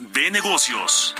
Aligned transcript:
de 0.00 0.30
negocios. 0.30 1.14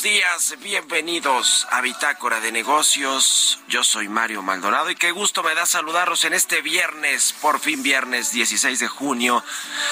Buenos. 0.00 0.21
Bienvenidos 0.60 1.68
a 1.70 1.80
Bitácora 1.82 2.40
de 2.40 2.50
Negocios. 2.50 3.60
Yo 3.68 3.84
soy 3.84 4.08
Mario 4.08 4.42
Maldonado 4.42 4.90
y 4.90 4.96
qué 4.96 5.12
gusto 5.12 5.44
me 5.44 5.54
da 5.54 5.66
saludarlos 5.66 6.24
en 6.24 6.32
este 6.32 6.62
viernes, 6.62 7.32
por 7.40 7.60
fin 7.60 7.84
viernes 7.84 8.32
16 8.32 8.80
de 8.80 8.88
junio 8.88 9.44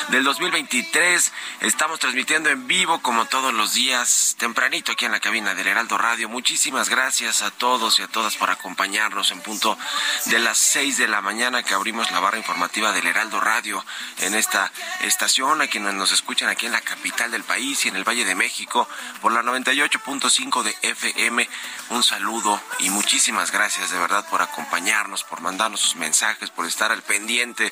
del 0.08 0.25
2023. 0.25 1.32
Estamos 1.60 2.00
transmitiendo 2.00 2.50
en 2.50 2.66
vivo 2.66 3.00
como 3.00 3.26
todos 3.26 3.54
los 3.54 3.75
días, 3.75 4.34
tempranito 4.38 4.90
aquí 4.90 5.04
en 5.04 5.12
la 5.12 5.20
cabina 5.20 5.54
del 5.54 5.69
Heraldo 5.69 5.96
Radio. 5.98 6.28
Muchísimas 6.28 6.88
gracias 6.88 7.42
a 7.42 7.52
todos 7.52 8.00
y 8.00 8.02
a 8.02 8.08
todas 8.08 8.36
por 8.36 8.50
acompañarnos 8.50 9.30
en 9.30 9.40
punto 9.42 9.78
de 10.26 10.40
las 10.40 10.58
6 10.58 10.98
de 10.98 11.06
la 11.06 11.20
mañana 11.20 11.62
que 11.62 11.75
abrimos 11.75 12.10
la 12.10 12.19
barra 12.19 12.38
informativa 12.38 12.90
del 12.90 13.06
Heraldo 13.06 13.40
Radio 13.40 13.84
en 14.19 14.34
esta 14.34 14.72
estación, 15.02 15.62
a 15.62 15.69
quienes 15.69 15.94
nos 15.94 16.10
escuchan 16.10 16.48
aquí 16.48 16.66
en 16.66 16.72
la 16.72 16.80
capital 16.80 17.30
del 17.30 17.44
país 17.44 17.84
y 17.84 17.88
en 17.88 17.96
el 17.96 18.08
Valle 18.08 18.25
de 18.25 18.34
México 18.34 18.88
por 19.20 19.30
la 19.32 19.42
98.5 19.42 20.39
de 20.40 20.75
FM. 20.81 21.46
Un 21.90 22.02
saludo 22.02 22.58
y 22.78 22.88
muchísimas 22.88 23.52
gracias 23.52 23.90
de 23.90 23.98
verdad 23.98 24.26
por 24.31 24.40
acompañarnos, 24.40 25.22
por 25.22 25.42
mandarnos 25.42 25.81
sus 25.81 25.96
mensajes, 25.96 26.48
por 26.48 26.64
estar 26.64 26.90
al 26.90 27.02
pendiente 27.02 27.70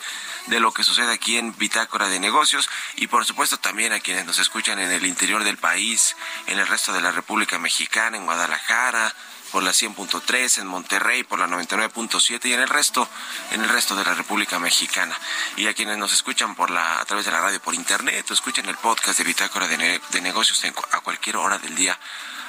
de 0.48 0.60
lo 0.60 0.72
que 0.72 0.84
sucede 0.84 1.10
aquí 1.10 1.38
en 1.38 1.56
Bitácora 1.56 2.08
de 2.08 2.20
Negocios 2.20 2.68
y 2.96 3.06
por 3.06 3.24
supuesto 3.24 3.56
también 3.56 3.94
a 3.94 4.00
quienes 4.00 4.26
nos 4.26 4.38
escuchan 4.38 4.78
en 4.80 4.92
el 4.92 5.06
interior 5.06 5.44
del 5.44 5.56
país, 5.56 6.14
en 6.46 6.58
el 6.58 6.66
resto 6.66 6.92
de 6.92 7.00
la 7.00 7.10
República 7.10 7.58
Mexicana, 7.58 8.18
en 8.18 8.26
Guadalajara, 8.26 9.14
por 9.50 9.62
la 9.62 9.70
100.3, 9.70 10.58
en 10.58 10.66
Monterrey 10.66 11.24
por 11.24 11.38
la 11.38 11.46
99.7 11.46 12.44
y 12.44 12.52
en 12.52 12.60
el 12.60 12.68
resto, 12.68 13.08
en 13.50 13.62
el 13.62 13.68
resto 13.70 13.96
de 13.96 14.04
la 14.04 14.12
República 14.12 14.58
Mexicana. 14.58 15.18
Y 15.56 15.68
a 15.68 15.74
quienes 15.74 15.96
nos 15.96 16.12
escuchan 16.12 16.54
por 16.54 16.68
la, 16.70 17.00
a 17.00 17.04
través 17.06 17.24
de 17.24 17.32
la 17.32 17.40
radio 17.40 17.62
por 17.62 17.74
internet 17.74 18.30
o 18.30 18.34
escuchan 18.34 18.66
el 18.66 18.76
podcast 18.76 19.18
de 19.18 19.24
Bitácora 19.24 19.66
de, 19.66 20.02
de 20.10 20.20
Negocios 20.20 20.62
a 20.92 21.00
cualquier 21.00 21.38
hora 21.38 21.58
del 21.58 21.74
día. 21.74 21.98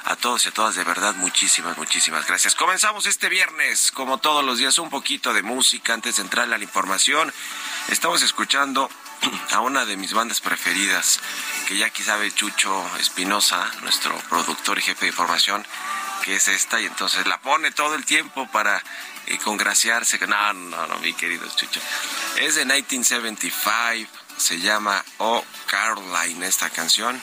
A 0.04 0.16
todos 0.16 0.46
y 0.46 0.48
a 0.48 0.52
todas, 0.52 0.74
de 0.74 0.84
verdad, 0.84 1.14
muchísimas, 1.16 1.76
muchísimas 1.76 2.26
gracias. 2.26 2.54
Comenzamos 2.54 3.06
este 3.06 3.28
viernes, 3.28 3.92
como 3.92 4.18
todos 4.18 4.44
los 4.44 4.58
días, 4.58 4.78
un 4.78 4.88
poquito 4.88 5.34
de 5.34 5.42
música 5.42 5.92
antes 5.92 6.16
de 6.16 6.22
entrar 6.22 6.46
a 6.46 6.58
la 6.58 6.64
información. 6.64 7.32
Estamos 7.88 8.22
escuchando 8.22 8.88
a 9.50 9.60
una 9.60 9.84
de 9.84 9.96
mis 9.96 10.14
bandas 10.14 10.40
preferidas, 10.40 11.20
que 11.68 11.76
ya 11.76 11.86
aquí 11.86 12.02
sabe 12.02 12.32
Chucho 12.32 12.90
Espinosa, 12.98 13.70
nuestro 13.82 14.16
productor 14.30 14.78
y 14.78 14.82
jefe 14.82 15.02
de 15.02 15.10
información, 15.10 15.66
que 16.24 16.36
es 16.36 16.48
esta, 16.48 16.80
y 16.80 16.86
entonces 16.86 17.26
la 17.26 17.40
pone 17.40 17.70
todo 17.70 17.94
el 17.94 18.04
tiempo 18.04 18.48
para 18.50 18.82
eh, 19.26 19.38
congraciarse. 19.44 20.18
No, 20.26 20.52
no, 20.54 20.86
no, 20.86 20.98
mi 21.00 21.12
querido 21.12 21.46
Chucho. 21.54 21.80
Es 22.36 22.54
de 22.54 22.64
1975, 22.64 24.10
se 24.38 24.60
llama 24.60 25.04
Oh 25.18 25.44
Caroline 25.66 26.46
esta 26.46 26.70
canción. 26.70 27.20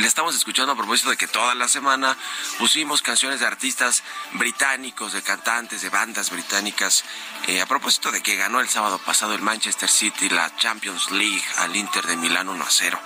Le 0.00 0.08
estamos 0.08 0.34
escuchando 0.34 0.72
a 0.72 0.76
propósito 0.76 1.10
de 1.10 1.18
que 1.18 1.26
toda 1.26 1.54
la 1.54 1.68
semana 1.68 2.16
pusimos 2.58 3.02
canciones 3.02 3.40
de 3.40 3.46
artistas 3.46 4.02
británicos, 4.32 5.12
de 5.12 5.20
cantantes, 5.20 5.82
de 5.82 5.90
bandas 5.90 6.30
británicas, 6.30 7.04
eh, 7.46 7.60
a 7.60 7.66
propósito 7.66 8.10
de 8.10 8.22
que 8.22 8.36
ganó 8.36 8.60
el 8.60 8.70
sábado 8.70 8.98
pasado 8.98 9.34
el 9.34 9.42
Manchester 9.42 9.90
City 9.90 10.30
la 10.30 10.56
Champions 10.56 11.10
League 11.10 11.44
al 11.58 11.76
Inter 11.76 12.06
de 12.06 12.16
Milán 12.16 12.48
1 12.48 12.64
a 12.64 12.70
0. 12.70 12.98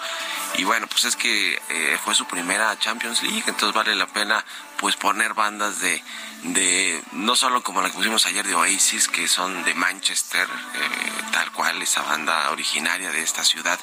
Y 0.59 0.65
bueno, 0.65 0.87
pues 0.87 1.07
es 1.07 1.17
que 1.17 1.61
eh, 1.69 1.99
fue 2.05 2.15
su 2.15 2.25
primera 2.27 2.79
Champions 2.79 3.21
League, 3.25 3.43
entonces 3.49 3.75
vale 3.75 3.95
la 3.97 4.07
pena 4.07 4.45
pues 4.79 4.95
poner 4.95 5.35
bandas 5.35 5.81
de, 5.81 6.03
de 6.45 7.03
no 7.13 7.35
solo 7.35 7.65
como 7.65 7.83
la 7.83 7.91
que 7.91 7.97
pusimos 7.97 8.27
ayer 8.27 8.47
de 8.47 8.55
Oasis, 8.55 9.09
que 9.09 9.27
son 9.27 9.65
de 9.65 9.75
Manchester, 9.75 10.49
eh, 10.49 11.23
tal 11.33 11.51
cual, 11.51 11.83
esa 11.83 12.03
banda 12.03 12.49
originaria 12.53 13.11
de 13.11 13.23
esta 13.23 13.45
ciudad, 13.45 13.79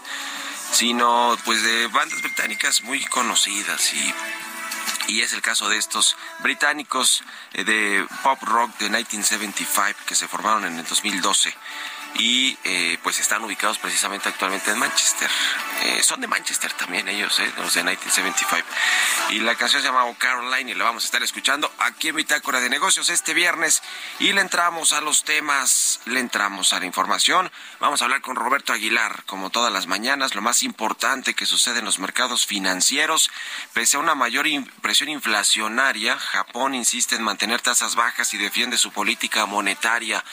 sino 0.73 1.37
pues 1.45 1.61
de 1.61 1.87
bandas 1.87 2.21
británicas 2.21 2.81
muy 2.81 3.03
conocidas 3.05 3.93
y 3.93 4.13
y 5.07 5.21
es 5.21 5.33
el 5.33 5.41
caso 5.41 5.69
de 5.69 5.77
estos 5.77 6.15
británicos 6.39 7.23
eh, 7.53 7.63
de 7.63 8.07
pop 8.23 8.41
rock 8.41 8.77
de 8.77 8.85
1975 8.85 9.99
que 10.05 10.15
se 10.15 10.27
formaron 10.27 10.65
en 10.65 10.79
el 10.79 10.85
2012 10.85 11.53
y 12.15 12.57
eh, 12.63 12.97
pues 13.01 13.19
están 13.19 13.43
ubicados 13.43 13.79
precisamente 13.79 14.29
actualmente 14.29 14.71
en 14.71 14.79
Manchester. 14.79 15.29
Eh, 15.81 16.03
son 16.03 16.21
de 16.21 16.27
Manchester 16.27 16.71
también 16.73 17.07
ellos, 17.07 17.39
eh, 17.39 17.51
los 17.57 17.73
de 17.73 17.83
1975. 17.83 18.67
Y 19.29 19.39
la 19.39 19.55
canción 19.55 19.81
se 19.81 19.87
llama 19.87 20.05
Caroline 20.17 20.71
y 20.71 20.75
la 20.75 20.83
vamos 20.83 21.03
a 21.03 21.05
estar 21.05 21.23
escuchando 21.23 21.71
aquí 21.79 22.09
en 22.09 22.15
Bitácora 22.15 22.59
de 22.59 22.69
Negocios 22.69 23.09
este 23.09 23.33
viernes. 23.33 23.81
Y 24.19 24.33
le 24.33 24.41
entramos 24.41 24.93
a 24.93 25.01
los 25.01 25.23
temas, 25.23 26.01
le 26.05 26.19
entramos 26.19 26.73
a 26.73 26.79
la 26.79 26.85
información. 26.85 27.51
Vamos 27.79 28.01
a 28.01 28.05
hablar 28.05 28.21
con 28.21 28.35
Roberto 28.35 28.73
Aguilar, 28.73 29.23
como 29.25 29.49
todas 29.49 29.73
las 29.73 29.87
mañanas, 29.87 30.35
lo 30.35 30.41
más 30.41 30.63
importante 30.63 31.33
que 31.33 31.45
sucede 31.45 31.79
en 31.79 31.85
los 31.85 31.99
mercados 31.99 32.45
financieros. 32.45 33.31
Pese 33.73 33.97
a 33.97 33.99
una 33.99 34.15
mayor 34.15 34.43
presión 34.81 35.09
inflacionaria, 35.09 36.17
Japón 36.19 36.75
insiste 36.75 37.15
en 37.15 37.23
mantener 37.23 37.61
tasas 37.61 37.95
bajas 37.95 38.33
y 38.33 38.37
defiende 38.37 38.77
su 38.77 38.91
política 38.91 39.45
monetaria. 39.45 40.23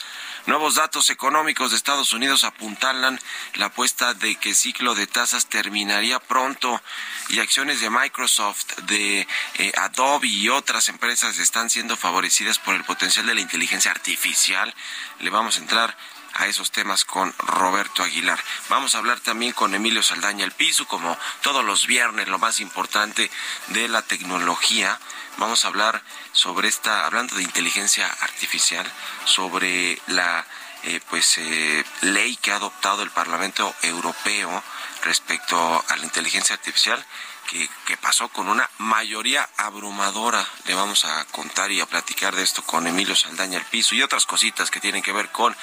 Nuevos 0.47 0.73
datos 0.73 1.11
económicos 1.11 1.69
de 1.69 1.77
Estados 1.77 2.13
Unidos 2.13 2.43
apuntalan 2.43 3.19
la 3.55 3.67
apuesta 3.67 4.15
de 4.15 4.35
que 4.35 4.55
ciclo 4.55 4.95
de 4.95 5.05
tasas 5.05 5.45
terminaría 5.45 6.19
pronto 6.19 6.81
y 7.29 7.39
acciones 7.39 7.79
de 7.79 7.91
Microsoft, 7.91 8.65
de 8.87 9.27
eh, 9.55 9.71
Adobe 9.77 10.27
y 10.27 10.49
otras 10.49 10.89
empresas 10.89 11.37
están 11.37 11.69
siendo 11.69 11.95
favorecidas 11.95 12.57
por 12.57 12.73
el 12.73 12.83
potencial 12.83 13.27
de 13.27 13.35
la 13.35 13.41
inteligencia 13.41 13.91
artificial. 13.91 14.73
Le 15.19 15.29
vamos 15.29 15.57
a 15.57 15.61
entrar 15.61 15.95
a 16.33 16.47
esos 16.47 16.71
temas 16.71 17.05
con 17.05 17.33
Roberto 17.37 18.03
Aguilar. 18.03 18.39
Vamos 18.69 18.95
a 18.95 18.97
hablar 18.97 19.19
también 19.19 19.53
con 19.53 19.75
Emilio 19.75 20.01
Saldaña 20.01 20.45
el 20.45 20.51
piso, 20.51 20.87
como 20.87 21.17
todos 21.41 21.63
los 21.63 21.85
viernes, 21.85 22.27
lo 22.27 22.39
más 22.39 22.59
importante 22.59 23.29
de 23.67 23.87
la 23.87 24.01
tecnología. 24.01 24.99
Vamos 25.37 25.65
a 25.65 25.69
hablar 25.69 26.03
sobre 26.33 26.67
esta, 26.67 27.05
hablando 27.05 27.35
de 27.35 27.43
inteligencia 27.43 28.07
artificial, 28.21 28.85
sobre 29.25 29.99
la 30.07 30.45
eh, 30.83 30.99
pues 31.09 31.37
eh, 31.37 31.83
ley 32.01 32.35
que 32.37 32.51
ha 32.51 32.55
adoptado 32.55 33.03
el 33.03 33.11
Parlamento 33.11 33.73
Europeo 33.83 34.63
respecto 35.03 35.83
a 35.87 35.95
la 35.95 36.03
inteligencia 36.03 36.55
artificial 36.55 37.03
que, 37.47 37.69
que, 37.85 37.97
pasó 37.97 38.29
con 38.29 38.47
una 38.47 38.69
mayoría 38.77 39.47
abrumadora. 39.57 40.45
Le 40.65 40.73
vamos 40.73 41.05
a 41.05 41.25
contar 41.25 41.71
y 41.71 41.81
a 41.81 41.85
platicar 41.85 42.35
de 42.35 42.43
esto 42.43 42.63
con 42.63 42.87
Emilio 42.87 43.15
Saldaña 43.15 43.57
el 43.57 43.65
piso 43.65 43.95
y 43.95 44.01
otras 44.01 44.25
cositas 44.25 44.71
que 44.71 44.79
tienen 44.79 45.03
que 45.03 45.11
ver 45.11 45.31
con 45.31 45.55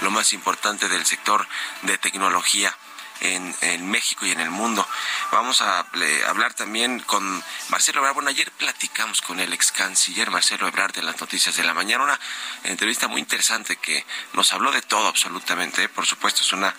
lo 0.00 0.10
más 0.10 0.32
importante 0.32 0.88
del 0.88 1.06
sector 1.06 1.46
de 1.82 1.98
tecnología 1.98 2.76
en, 3.20 3.90
México 3.90 4.26
y 4.26 4.30
en 4.30 4.40
el 4.40 4.50
mundo. 4.50 4.86
Vamos 5.32 5.60
a 5.60 5.86
hablar 6.26 6.54
también 6.54 7.00
con 7.00 7.42
Marcelo 7.68 8.00
Ebrard. 8.00 8.14
Bueno, 8.14 8.30
ayer 8.30 8.50
platicamos 8.52 9.22
con 9.22 9.40
el 9.40 9.52
ex 9.52 9.72
canciller 9.72 10.30
Marcelo 10.30 10.68
Ebrard 10.68 10.92
de 10.92 11.02
las 11.02 11.20
noticias 11.20 11.56
de 11.56 11.64
la 11.64 11.74
mañana, 11.74 12.04
una 12.04 12.20
entrevista 12.64 13.08
muy 13.08 13.20
interesante 13.20 13.76
que 13.76 14.04
nos 14.32 14.52
habló 14.52 14.72
de 14.72 14.82
todo 14.82 15.08
absolutamente. 15.08 15.88
Por 15.88 16.06
supuesto, 16.06 16.42
es 16.42 16.52
una 16.52 16.74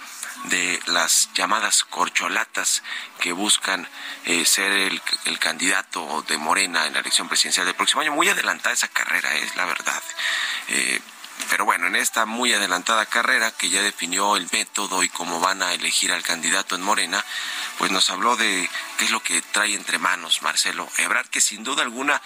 de 0.46 0.80
las 0.88 1.30
llamadas 1.34 1.84
corcholatas 1.84 2.84
que 3.20 3.32
buscan 3.32 3.88
eh, 4.26 4.46
ser 4.46 4.72
el, 4.72 5.02
candidato 5.40 6.24
de 6.28 6.38
Morena 6.38 6.86
en 6.86 6.94
la 6.94 7.00
elección 7.00 7.28
presidencial 7.28 7.66
del 7.66 7.76
próximo 7.76 8.02
año. 8.02 8.12
Muy 8.12 8.30
adelantada 8.30 8.74
esa 8.74 8.88
carrera, 8.88 9.34
es 9.36 9.56
la 9.56 9.66
verdad. 9.66 10.04
Eh, 10.68 11.02
pero 11.50 11.66
bueno, 11.66 11.88
en 11.88 11.96
esta 11.96 12.26
muy 12.26 12.54
adelantada 12.54 13.06
carrera 13.06 13.52
que 13.52 13.70
ya 13.70 13.82
definió 13.82 14.38
el 14.38 14.48
método 14.52 15.04
y 15.04 15.10
cómo 15.10 15.40
van 15.40 15.62
a 15.62 15.74
elegir 15.74 16.12
al 16.12 16.24
candidato 16.24 16.76
en 16.76 16.82
Morena, 16.82 17.24
pues 17.78 17.92
nos 17.92 18.10
habló 18.10 18.36
de 18.36 18.70
qué 18.98 19.06
es 19.06 19.12
lo 19.12 19.22
que 19.22 19.42
trae 19.42 19.74
entre 19.76 19.98
manos 19.98 20.42
Marcelo 20.42 20.88
Ebrard, 20.98 21.28
que 21.28 21.42
sin 21.42 21.64
duda 21.64 21.84
alguna 21.84 22.22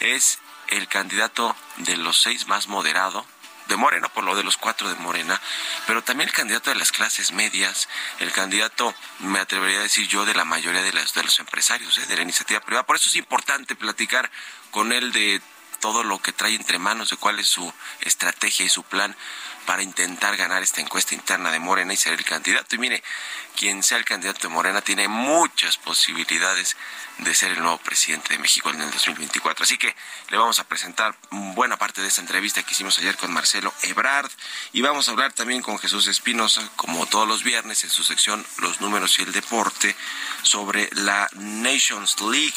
es 0.00 0.38
el 0.68 0.86
candidato 0.88 1.56
de 1.78 1.96
los 1.96 2.22
seis 2.22 2.46
más 2.46 2.68
moderado, 2.68 3.26
de 3.68 3.76
Morena, 3.76 4.08
por 4.08 4.24
lo 4.24 4.34
de 4.34 4.42
los 4.42 4.56
cuatro 4.56 4.88
de 4.88 4.94
Morena, 4.96 5.40
pero 5.86 6.02
también 6.02 6.28
el 6.28 6.34
candidato 6.34 6.70
de 6.70 6.76
las 6.76 6.90
clases 6.90 7.32
medias, 7.32 7.88
el 8.18 8.32
candidato, 8.32 8.94
me 9.20 9.38
atrevería 9.38 9.80
a 9.80 9.82
decir 9.82 10.08
yo, 10.08 10.24
de 10.24 10.34
la 10.34 10.44
mayoría 10.44 10.82
de 10.82 10.92
los, 10.92 11.12
de 11.12 11.22
los 11.22 11.38
empresarios, 11.38 11.98
¿eh? 11.98 12.06
de 12.06 12.16
la 12.16 12.22
iniciativa 12.22 12.60
privada. 12.60 12.86
Por 12.86 12.96
eso 12.96 13.10
es 13.10 13.16
importante 13.16 13.76
platicar 13.76 14.30
con 14.70 14.92
él 14.92 15.12
de 15.12 15.42
todo 15.80 16.02
lo 16.02 16.20
que 16.20 16.32
trae 16.32 16.54
entre 16.54 16.78
manos, 16.78 17.10
de 17.10 17.16
cuál 17.16 17.38
es 17.38 17.48
su 17.48 17.72
estrategia 18.00 18.66
y 18.66 18.68
su 18.68 18.82
plan 18.82 19.16
para 19.68 19.82
intentar 19.82 20.34
ganar 20.38 20.62
esta 20.62 20.80
encuesta 20.80 21.14
interna 21.14 21.50
de 21.50 21.58
Morena 21.58 21.92
y 21.92 21.96
ser 21.98 22.14
el 22.14 22.24
candidato. 22.24 22.74
Y 22.74 22.78
mire, 22.78 23.02
quien 23.54 23.82
sea 23.82 23.98
el 23.98 24.04
candidato 24.06 24.48
de 24.48 24.54
Morena 24.54 24.80
tiene 24.80 25.08
muchas 25.08 25.76
posibilidades 25.76 26.74
de 27.18 27.34
ser 27.34 27.52
el 27.52 27.60
nuevo 27.60 27.76
presidente 27.76 28.32
de 28.32 28.38
México 28.38 28.70
en 28.70 28.80
el 28.80 28.90
2024. 28.90 29.64
Así 29.64 29.76
que 29.76 29.94
le 30.30 30.38
vamos 30.38 30.58
a 30.58 30.64
presentar 30.64 31.14
buena 31.30 31.76
parte 31.76 32.00
de 32.00 32.08
esta 32.08 32.22
entrevista 32.22 32.62
que 32.62 32.72
hicimos 32.72 32.98
ayer 32.98 33.18
con 33.18 33.30
Marcelo 33.30 33.74
Ebrard 33.82 34.30
y 34.72 34.80
vamos 34.80 35.06
a 35.06 35.10
hablar 35.10 35.34
también 35.34 35.60
con 35.60 35.78
Jesús 35.78 36.06
Espinosa, 36.06 36.66
como 36.76 37.04
todos 37.04 37.28
los 37.28 37.42
viernes 37.42 37.84
en 37.84 37.90
su 37.90 38.04
sección 38.04 38.46
Los 38.58 38.80
números 38.80 39.18
y 39.18 39.22
el 39.22 39.32
deporte, 39.32 39.94
sobre 40.42 40.88
la 40.92 41.28
Nations 41.34 42.18
League 42.22 42.54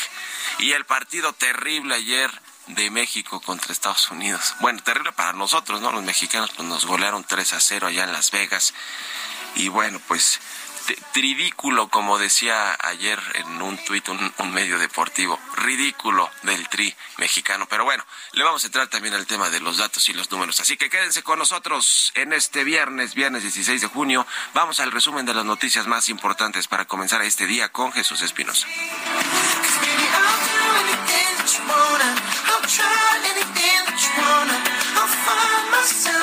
y 0.59 0.71
el 0.71 0.85
partido 0.85 1.33
terrible 1.33 1.95
ayer 1.95 2.31
de 2.67 2.89
México 2.89 3.41
contra 3.41 3.73
Estados 3.73 4.09
Unidos. 4.11 4.55
Bueno, 4.59 4.81
terrible 4.83 5.11
para 5.11 5.33
nosotros, 5.33 5.81
¿no? 5.81 5.91
Los 5.91 6.03
mexicanos 6.03 6.51
pues 6.55 6.67
nos 6.67 6.85
golearon 6.85 7.23
3 7.23 7.53
a 7.53 7.59
0 7.59 7.87
allá 7.87 8.03
en 8.03 8.13
Las 8.13 8.31
Vegas. 8.31 8.73
Y 9.55 9.67
bueno, 9.67 9.99
pues 10.07 10.39
ridículo, 11.13 11.89
como 11.89 12.17
decía 12.17 12.77
ayer 12.81 13.19
en 13.35 13.61
un 13.61 13.77
tuit 13.85 14.07
un, 14.09 14.33
un, 14.37 14.53
medio 14.53 14.79
deportivo, 14.79 15.39
ridículo 15.55 16.29
del 16.43 16.67
tri 16.69 16.93
mexicano. 17.17 17.67
Pero 17.69 17.83
bueno, 17.83 18.05
le 18.33 18.43
vamos 18.43 18.63
a 18.63 18.67
entrar 18.67 18.87
también 18.87 19.13
al 19.13 19.25
tema 19.25 19.49
de 19.49 19.59
los 19.59 19.77
datos 19.77 20.07
y 20.09 20.13
los 20.13 20.31
números. 20.31 20.59
Así 20.59 20.77
que 20.77 20.89
quédense 20.89 21.23
con 21.23 21.39
nosotros 21.39 22.11
en 22.15 22.33
este 22.33 22.63
viernes, 22.63 23.13
viernes 23.13 23.43
16 23.43 23.81
de 23.81 23.87
junio. 23.87 24.25
Vamos 24.53 24.79
al 24.79 24.91
resumen 24.91 25.25
de 25.25 25.33
las 25.33 25.45
noticias 25.45 25.87
más 25.87 26.09
importantes 26.09 26.67
para 26.67 26.85
comenzar 26.85 27.21
este 27.21 27.47
día 27.47 27.69
con 27.69 27.91
Jesús 27.91 28.21
Espinosa. 28.21 28.67
that 31.41 31.57
you 31.57 31.63
wanna. 31.65 32.12
I'll 32.53 32.67
try 32.69 33.17
anything 33.33 33.81
that 33.89 33.98
you 33.98 34.13
wanna. 34.21 34.57
I'll 34.93 35.10
find 35.25 35.71
myself. 35.74 36.20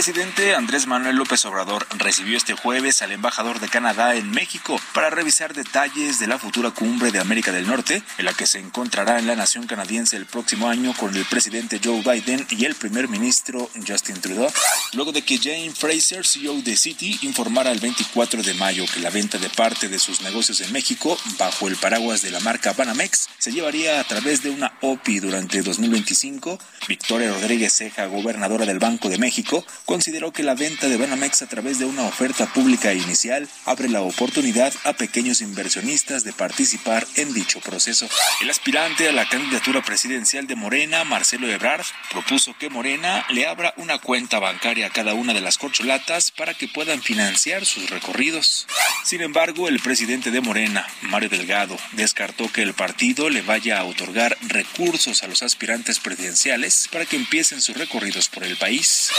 Presidente 0.00 0.54
Andrés 0.54 0.86
Manuel 0.86 1.16
López 1.16 1.44
Obrador 1.44 1.86
recibió 1.98 2.38
este 2.38 2.54
jueves 2.54 3.02
al 3.02 3.12
embajador 3.12 3.60
de 3.60 3.68
Canadá 3.68 4.14
en 4.14 4.30
México 4.30 4.80
para 4.94 5.10
revisar 5.10 5.52
detalles 5.52 6.18
de 6.18 6.26
la 6.26 6.38
futura 6.38 6.70
cumbre 6.70 7.10
de 7.10 7.18
América 7.18 7.52
del 7.52 7.66
Norte, 7.66 8.02
en 8.16 8.24
la 8.24 8.32
que 8.32 8.46
se 8.46 8.60
encontrará 8.60 9.18
en 9.18 9.26
la 9.26 9.36
nación 9.36 9.66
canadiense 9.66 10.16
el 10.16 10.24
próximo 10.24 10.70
año 10.70 10.94
con 10.94 11.14
el 11.14 11.26
presidente 11.26 11.82
Joe 11.84 12.00
Biden 12.00 12.46
y 12.48 12.64
el 12.64 12.76
primer 12.76 13.08
ministro 13.08 13.68
Justin 13.86 14.18
Trudeau, 14.22 14.50
luego 14.94 15.12
de 15.12 15.20
que 15.20 15.36
Jane 15.36 15.70
Fraser, 15.70 16.26
CEO 16.26 16.62
de 16.62 16.78
Citi, 16.78 17.18
informara 17.20 17.70
el 17.70 17.80
24 17.80 18.42
de 18.42 18.54
mayo 18.54 18.86
que 18.94 19.00
la 19.00 19.10
venta 19.10 19.36
de 19.36 19.50
parte 19.50 19.88
de 19.88 19.98
sus 19.98 20.22
negocios 20.22 20.62
en 20.62 20.72
México, 20.72 21.18
bajo 21.38 21.68
el 21.68 21.76
paraguas 21.76 22.22
de 22.22 22.30
la 22.30 22.40
marca 22.40 22.72
Banamex, 22.72 23.28
se 23.36 23.52
llevaría 23.52 24.00
a 24.00 24.04
través 24.04 24.42
de 24.42 24.48
una 24.48 24.72
OPI 24.80 25.20
durante 25.20 25.60
2025, 25.60 26.58
Victoria 26.88 27.32
Rodríguez 27.32 27.74
Ceja, 27.74 28.06
gobernadora 28.06 28.64
del 28.64 28.78
Banco 28.78 29.10
de 29.10 29.18
México, 29.18 29.62
consideró 29.90 30.32
que 30.32 30.44
la 30.44 30.54
venta 30.54 30.88
de 30.88 30.96
Banamex 30.96 31.42
a 31.42 31.48
través 31.48 31.80
de 31.80 31.84
una 31.84 32.04
oferta 32.04 32.46
pública 32.46 32.94
inicial 32.94 33.48
abre 33.64 33.88
la 33.88 34.02
oportunidad 34.02 34.72
a 34.84 34.92
pequeños 34.92 35.40
inversionistas 35.40 36.22
de 36.22 36.32
participar 36.32 37.04
en 37.16 37.34
dicho 37.34 37.58
proceso. 37.58 38.08
El 38.40 38.50
aspirante 38.50 39.08
a 39.08 39.12
la 39.12 39.28
candidatura 39.28 39.82
presidencial 39.82 40.46
de 40.46 40.54
Morena, 40.54 41.02
Marcelo 41.02 41.50
Ebrard, 41.50 41.84
propuso 42.12 42.56
que 42.56 42.70
Morena 42.70 43.26
le 43.30 43.48
abra 43.48 43.74
una 43.78 43.98
cuenta 43.98 44.38
bancaria 44.38 44.86
a 44.86 44.90
cada 44.90 45.14
una 45.14 45.34
de 45.34 45.40
las 45.40 45.58
corcholatas 45.58 46.30
para 46.30 46.54
que 46.54 46.68
puedan 46.68 47.02
financiar 47.02 47.66
sus 47.66 47.90
recorridos. 47.90 48.68
Sin 49.04 49.22
embargo, 49.22 49.66
el 49.66 49.80
presidente 49.80 50.30
de 50.30 50.40
Morena, 50.40 50.86
Mario 51.02 51.30
Delgado, 51.30 51.76
descartó 51.94 52.52
que 52.52 52.62
el 52.62 52.74
partido 52.74 53.28
le 53.28 53.42
vaya 53.42 53.80
a 53.80 53.84
otorgar 53.84 54.38
recursos 54.42 55.24
a 55.24 55.26
los 55.26 55.42
aspirantes 55.42 55.98
presidenciales 55.98 56.88
para 56.92 57.06
que 57.06 57.16
empiecen 57.16 57.60
sus 57.60 57.76
recorridos 57.76 58.28
por 58.28 58.44
el 58.44 58.56
país. 58.56 59.10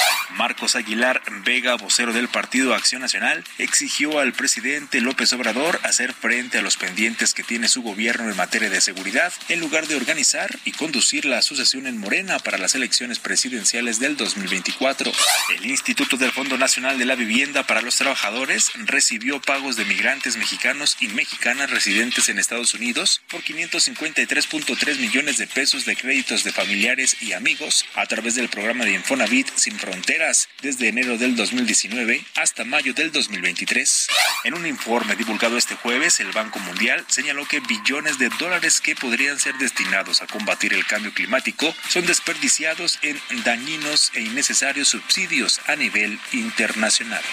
Aguilar 0.62 1.24
Vega, 1.44 1.76
vocero 1.76 2.14
del 2.14 2.28
Partido 2.28 2.76
Acción 2.76 3.02
Nacional, 3.02 3.44
exigió 3.58 4.20
al 4.20 4.32
presidente 4.32 5.02
López 5.02 5.34
Obrador 5.34 5.80
hacer 5.84 6.14
frente 6.14 6.60
a 6.60 6.62
los 6.62 6.78
pendientes 6.78 7.34
que 7.34 7.44
tiene 7.44 7.68
su 7.68 7.82
gobierno 7.82 8.30
en 8.30 8.38
materia 8.38 8.70
de 8.70 8.80
seguridad, 8.80 9.34
en 9.50 9.60
lugar 9.60 9.88
de 9.88 9.96
organizar 9.96 10.60
y 10.64 10.72
conducir 10.74 11.26
la 11.26 11.40
asociación 11.40 11.88
en 11.88 11.98
Morena 11.98 12.38
para 12.38 12.60
las 12.60 12.76
elecciones 12.76 13.18
presidenciales 13.18 14.00
del 14.00 14.18
2024. 14.18 15.12
El 15.56 15.66
Instituto 15.66 16.18
del 16.18 16.32
Fondo 16.32 16.58
Nacional 16.58 17.00
de 17.00 17.06
la 17.06 17.16
Vivienda 17.16 17.66
para 17.66 17.82
los 17.82 17.96
Trabajadores 17.96 18.72
recibió 18.86 19.42
pagos 19.42 19.78
de 19.78 19.86
migrantes 19.86 20.38
mexicanos 20.38 20.96
y 21.00 21.08
mexicanas 21.08 21.72
residentes 21.72 22.30
en 22.30 22.38
Estados 22.38 22.76
Unidos 22.76 23.22
por 23.30 23.42
553.3 23.42 25.00
millones 25.00 25.38
de 25.38 25.48
pesos 25.48 25.86
de 25.86 25.96
créditos 25.96 26.44
de 26.44 26.52
familiares 26.52 27.18
y 27.20 27.34
amigos 27.34 27.86
a 27.96 28.06
través 28.06 28.36
del 28.36 28.50
programa 28.50 28.86
de 28.86 28.94
Infonavit 28.94 29.48
Sin 29.56 29.80
Fronteras 29.80 30.41
desde 30.62 30.88
enero 30.88 31.18
del 31.18 31.36
2019 31.36 32.24
hasta 32.36 32.64
mayo 32.64 32.94
del 32.94 33.12
2023. 33.12 34.08
En 34.44 34.54
un 34.54 34.66
informe 34.66 35.16
divulgado 35.16 35.58
este 35.58 35.76
jueves, 35.76 36.20
el 36.20 36.32
Banco 36.32 36.60
Mundial 36.60 37.06
señaló 37.08 37.48
que 37.48 37.60
billones 37.60 38.18
de 38.18 38.30
dólares 38.40 38.82
que 38.82 38.96
podrían 38.96 39.40
ser 39.40 39.56
destinados 39.58 40.22
a 40.22 40.28
combatir 40.28 40.74
el 40.74 40.86
cambio 40.86 41.14
climático 41.14 41.74
son 41.90 42.06
desperdiciados 42.06 43.00
en 43.02 43.20
dañinos 43.44 44.12
e 44.14 44.22
innecesarios 44.22 44.90
subsidios 44.90 45.62
a 45.68 45.76
nivel 45.76 46.20
internacional. 46.32 47.24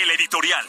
El 0.00 0.10
editorial. 0.10 0.66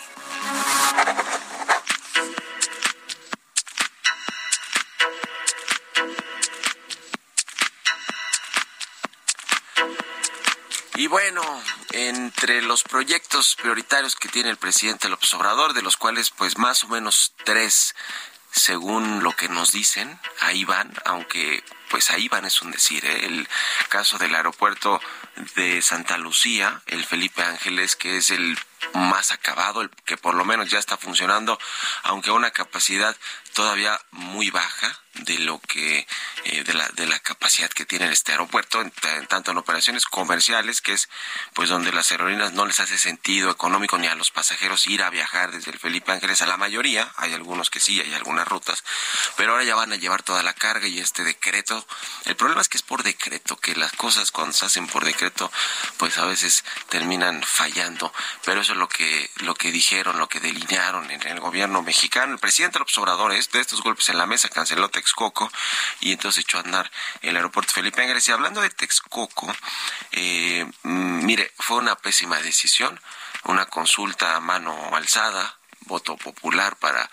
Y 10.99 11.07
bueno, 11.07 11.41
entre 11.93 12.61
los 12.61 12.83
proyectos 12.83 13.55
prioritarios 13.55 14.17
que 14.17 14.27
tiene 14.27 14.49
el 14.49 14.57
presidente 14.57 15.07
López 15.07 15.33
Obrador, 15.33 15.71
de 15.71 15.81
los 15.81 15.95
cuales 15.95 16.29
pues 16.29 16.57
más 16.57 16.83
o 16.83 16.89
menos 16.89 17.31
tres, 17.45 17.95
según 18.51 19.23
lo 19.23 19.33
que 19.33 19.47
nos 19.47 19.71
dicen, 19.71 20.19
ahí 20.41 20.65
van, 20.65 20.93
aunque 21.05 21.63
pues 21.89 22.11
ahí 22.11 22.27
van 22.27 22.43
es 22.43 22.61
un 22.61 22.71
decir, 22.71 23.05
¿eh? 23.05 23.27
el 23.27 23.47
caso 23.87 24.17
del 24.17 24.35
aeropuerto 24.35 24.99
de 25.55 25.81
Santa 25.81 26.17
Lucía, 26.17 26.81
el 26.87 27.05
Felipe 27.05 27.43
Ángeles, 27.43 27.95
que 27.95 28.17
es 28.17 28.29
el 28.29 28.57
más 28.93 29.31
acabado, 29.31 29.81
el 29.81 29.89
que 30.05 30.17
por 30.17 30.35
lo 30.35 30.45
menos 30.45 30.69
ya 30.69 30.79
está 30.79 30.97
funcionando, 30.97 31.59
aunque 32.03 32.29
a 32.29 32.33
una 32.33 32.51
capacidad 32.51 33.15
todavía 33.53 33.99
muy 34.11 34.49
baja 34.51 34.97
de 35.13 35.39
lo 35.39 35.59
que 35.59 36.07
eh, 36.45 36.63
de 36.63 36.73
la 36.73 36.87
de 36.89 37.07
la 37.07 37.19
capacidad 37.19 37.69
que 37.69 37.85
tiene 37.85 38.09
este 38.11 38.31
aeropuerto 38.31 38.79
en, 38.79 38.91
tanto 39.27 39.51
en 39.51 39.57
operaciones 39.57 40.05
comerciales 40.05 40.81
que 40.81 40.93
es 40.93 41.09
pues 41.53 41.67
donde 41.67 41.91
las 41.91 42.11
aerolíneas 42.11 42.53
no 42.53 42.65
les 42.65 42.79
hace 42.79 42.97
sentido 42.97 43.49
económico 43.49 43.97
ni 43.97 44.07
a 44.07 44.15
los 44.15 44.31
pasajeros 44.31 44.87
ir 44.87 45.03
a 45.03 45.09
viajar 45.09 45.51
desde 45.51 45.71
el 45.71 45.79
Felipe 45.79 46.11
Ángeles. 46.11 46.41
A 46.41 46.45
la 46.45 46.57
mayoría 46.57 47.11
hay 47.17 47.33
algunos 47.33 47.69
que 47.69 47.79
sí 47.79 47.99
hay 47.99 48.13
algunas 48.13 48.47
rutas 48.47 48.83
pero 49.35 49.51
ahora 49.51 49.63
ya 49.63 49.75
van 49.75 49.91
a 49.91 49.97
llevar 49.97 50.23
toda 50.23 50.43
la 50.43 50.53
carga 50.53 50.87
y 50.87 50.99
este 50.99 51.23
decreto. 51.23 51.85
El 52.25 52.35
problema 52.35 52.61
es 52.61 52.69
que 52.69 52.77
es 52.77 52.83
por 52.83 53.03
decreto 53.03 53.57
que 53.57 53.75
las 53.75 53.91
cosas 53.93 54.31
cuando 54.31 54.53
se 54.53 54.65
hacen 54.65 54.87
por 54.87 55.03
decreto 55.03 55.28
pues 55.97 56.17
a 56.17 56.25
veces 56.25 56.63
terminan 56.89 57.43
fallando 57.43 58.13
pero 58.45 58.61
eso 58.61 58.73
es 58.73 58.79
lo 58.79 58.87
que 58.87 59.29
lo 59.37 59.55
que 59.55 59.71
dijeron 59.71 60.17
lo 60.17 60.29
que 60.29 60.39
delinearon 60.39 61.09
en 61.11 61.25
el 61.27 61.39
gobierno 61.39 61.81
mexicano 61.81 62.33
el 62.33 62.39
presidente 62.39 62.79
López 62.79 62.97
Obrador 62.97 63.31
es 63.33 63.51
de 63.51 63.59
estos 63.59 63.81
golpes 63.81 64.09
en 64.09 64.17
la 64.17 64.25
mesa 64.25 64.49
canceló 64.49 64.89
Texcoco 64.89 65.51
y 65.99 66.11
entonces 66.11 66.43
echó 66.43 66.57
a 66.57 66.61
andar 66.61 66.91
el 67.21 67.35
aeropuerto 67.35 67.73
Felipe 67.73 68.01
Ángeles. 68.01 68.27
Y 68.27 68.31
hablando 68.31 68.61
de 68.61 68.69
Texcoco, 68.69 69.53
eh, 70.11 70.65
mire, 70.83 71.51
fue 71.57 71.77
una 71.77 71.95
pésima 71.95 72.39
decisión, 72.41 72.99
una 73.45 73.65
consulta 73.65 74.35
a 74.35 74.39
mano 74.39 74.95
alzada, 74.95 75.57
voto 75.81 76.17
popular 76.17 76.75
para 76.77 77.09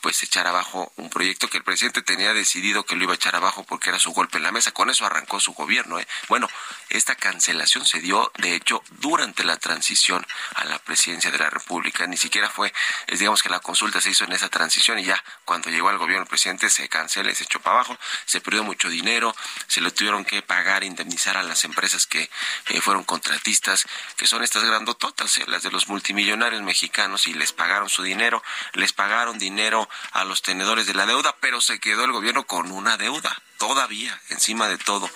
pues 0.00 0.22
echar 0.22 0.46
abajo 0.46 0.92
un 0.96 1.10
proyecto 1.10 1.48
que 1.48 1.58
el 1.58 1.64
presidente 1.64 2.02
tenía 2.02 2.32
decidido 2.32 2.84
que 2.84 2.96
lo 2.96 3.04
iba 3.04 3.12
a 3.12 3.16
echar 3.16 3.36
abajo 3.36 3.64
porque 3.64 3.90
era 3.90 3.98
su 3.98 4.12
golpe 4.12 4.38
en 4.38 4.44
la 4.44 4.52
mesa. 4.52 4.72
Con 4.72 4.90
eso 4.90 5.04
arrancó 5.04 5.40
su 5.40 5.52
gobierno. 5.52 5.98
¿eh? 5.98 6.06
Bueno, 6.28 6.48
esta 6.88 7.14
cancelación 7.14 7.84
se 7.86 8.00
dio, 8.00 8.32
de 8.38 8.54
hecho, 8.54 8.82
durante 8.98 9.44
la 9.44 9.56
transición 9.56 10.26
a 10.54 10.64
la 10.64 10.78
presidencia 10.78 11.30
de 11.30 11.38
la 11.38 11.50
República. 11.50 12.06
Ni 12.06 12.16
siquiera 12.16 12.48
fue, 12.48 12.72
es, 13.06 13.18
digamos 13.18 13.42
que 13.42 13.48
la 13.48 13.60
consulta 13.60 14.00
se 14.00 14.10
hizo 14.10 14.24
en 14.24 14.32
esa 14.32 14.48
transición 14.48 14.98
y 14.98 15.04
ya 15.04 15.22
cuando 15.44 15.70
llegó 15.70 15.88
al 15.88 15.98
gobierno 15.98 16.22
el 16.22 16.28
presidente 16.28 16.70
se 16.70 16.88
cancela 16.88 17.30
y 17.30 17.34
se 17.34 17.44
echó 17.44 17.60
para 17.60 17.76
abajo. 17.76 17.98
Se 18.24 18.40
perdió 18.40 18.64
mucho 18.64 18.88
dinero, 18.88 19.34
se 19.66 19.80
lo 19.80 19.92
tuvieron 19.92 20.24
que 20.24 20.42
pagar, 20.42 20.84
indemnizar 20.84 21.36
a 21.36 21.42
las 21.42 21.64
empresas 21.64 22.06
que 22.06 22.30
eh, 22.68 22.80
fueron 22.80 23.04
contratistas, 23.04 23.86
que 24.16 24.26
son 24.26 24.42
estas 24.42 24.64
grandototas, 24.64 25.38
¿eh? 25.38 25.44
las 25.46 25.62
de 25.62 25.70
los 25.70 25.88
multimillonarios 25.88 26.62
mexicanos, 26.62 27.26
y 27.26 27.34
les 27.34 27.52
pagaron 27.52 27.88
su 27.88 28.02
dinero, 28.02 28.42
les 28.72 28.92
pagaron 28.92 29.38
dinero 29.38 29.88
a 30.12 30.24
los 30.24 30.42
tenedores 30.42 30.86
de 30.86 30.94
la 30.94 31.06
deuda, 31.06 31.36
pero 31.40 31.60
se 31.60 31.80
quedó 31.80 32.04
el 32.04 32.12
gobierno 32.12 32.46
con 32.46 32.70
una 32.70 32.96
deuda 32.96 33.36
todavía 33.60 34.18
encima 34.30 34.68
de 34.68 34.78
todo. 34.78 35.08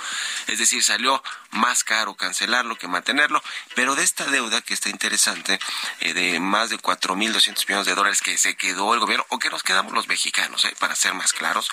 Es 0.48 0.58
decir, 0.58 0.84
salió 0.84 1.22
más 1.50 1.82
caro 1.82 2.14
cancelarlo 2.14 2.76
que 2.76 2.88
mantenerlo, 2.88 3.42
pero 3.74 3.94
de 3.94 4.04
esta 4.04 4.26
deuda 4.26 4.60
que 4.60 4.74
está 4.74 4.90
interesante, 4.90 5.58
eh, 6.00 6.12
de 6.12 6.38
más 6.40 6.68
de 6.68 6.76
4.200 6.76 7.66
millones 7.66 7.86
de 7.86 7.94
dólares 7.94 8.20
que 8.20 8.36
se 8.36 8.54
quedó 8.54 8.92
el 8.92 9.00
gobierno, 9.00 9.24
o 9.30 9.38
que 9.38 9.48
nos 9.48 9.62
quedamos 9.62 9.94
los 9.94 10.08
mexicanos, 10.08 10.66
eh, 10.66 10.76
para 10.78 10.94
ser 10.94 11.14
más 11.14 11.32
claros, 11.32 11.70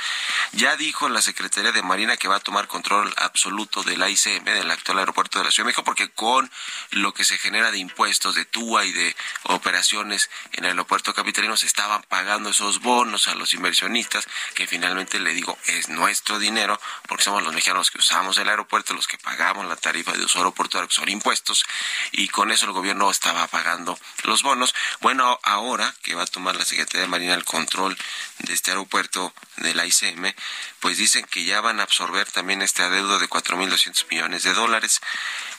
ya 0.53 0.77
dijo 0.77 1.09
la 1.09 1.21
Secretaría 1.21 1.73
de 1.73 1.81
Marina 1.81 2.15
que 2.15 2.29
va 2.29 2.37
a 2.37 2.39
tomar 2.39 2.67
control 2.67 3.13
absoluto 3.17 3.83
del 3.83 4.07
ICM, 4.09 4.45
del 4.45 4.71
actual 4.71 4.99
aeropuerto 4.99 5.39
de 5.39 5.45
la 5.45 5.51
Ciudad 5.51 5.65
de 5.65 5.71
México, 5.71 5.83
porque 5.83 6.09
con 6.11 6.49
lo 6.91 7.13
que 7.13 7.25
se 7.25 7.37
genera 7.37 7.71
de 7.71 7.79
impuestos, 7.79 8.35
de 8.35 8.45
TUA 8.45 8.85
y 8.85 8.93
de 8.93 9.15
operaciones 9.43 10.29
en 10.53 10.63
el 10.63 10.71
aeropuerto 10.71 11.13
capitalino, 11.13 11.57
se 11.57 11.67
estaban 11.67 12.01
pagando 12.03 12.51
esos 12.51 12.79
bonos 12.79 13.27
a 13.27 13.35
los 13.35 13.53
inversionistas, 13.53 14.25
que 14.55 14.67
finalmente 14.67 15.19
le 15.19 15.33
digo, 15.33 15.57
es 15.65 15.89
nuestro 15.89 16.39
dinero 16.39 16.60
porque 17.07 17.23
somos 17.23 17.43
los 17.43 17.53
mexicanos 17.53 17.91
que 17.91 17.97
usamos 17.97 18.37
el 18.37 18.49
aeropuerto, 18.49 18.93
los 18.93 19.07
que 19.07 19.17
pagamos 19.17 19.65
la 19.65 19.75
tarifa 19.75 20.11
de 20.13 20.25
uso 20.25 20.39
aeroportuario, 20.39 20.87
que 20.87 20.95
son 20.95 21.09
impuestos, 21.09 21.65
y 22.11 22.27
con 22.27 22.51
eso 22.51 22.65
el 22.65 22.71
gobierno 22.71 23.09
estaba 23.09 23.47
pagando 23.47 23.97
los 24.23 24.43
bonos. 24.43 24.73
Bueno, 24.99 25.39
ahora 25.43 25.93
que 26.03 26.15
va 26.15 26.23
a 26.23 26.27
tomar 26.27 26.55
la 26.55 26.65
Secretaría 26.65 27.01
de 27.01 27.07
Marina 27.07 27.33
el 27.33 27.45
control 27.45 27.97
de 28.39 28.53
este 28.53 28.71
aeropuerto 28.71 29.33
de 29.57 29.73
la 29.75 29.85
ICM, 29.85 30.33
pues 30.79 30.97
dicen 30.97 31.25
que 31.25 31.43
ya 31.43 31.61
van 31.61 31.79
a 31.79 31.83
absorber 31.83 32.29
también 32.31 32.61
este 32.61 32.83
adeudo 32.83 33.19
de 33.19 33.29
4.200 33.29 34.05
millones 34.09 34.43
de 34.43 34.53
dólares 34.53 35.01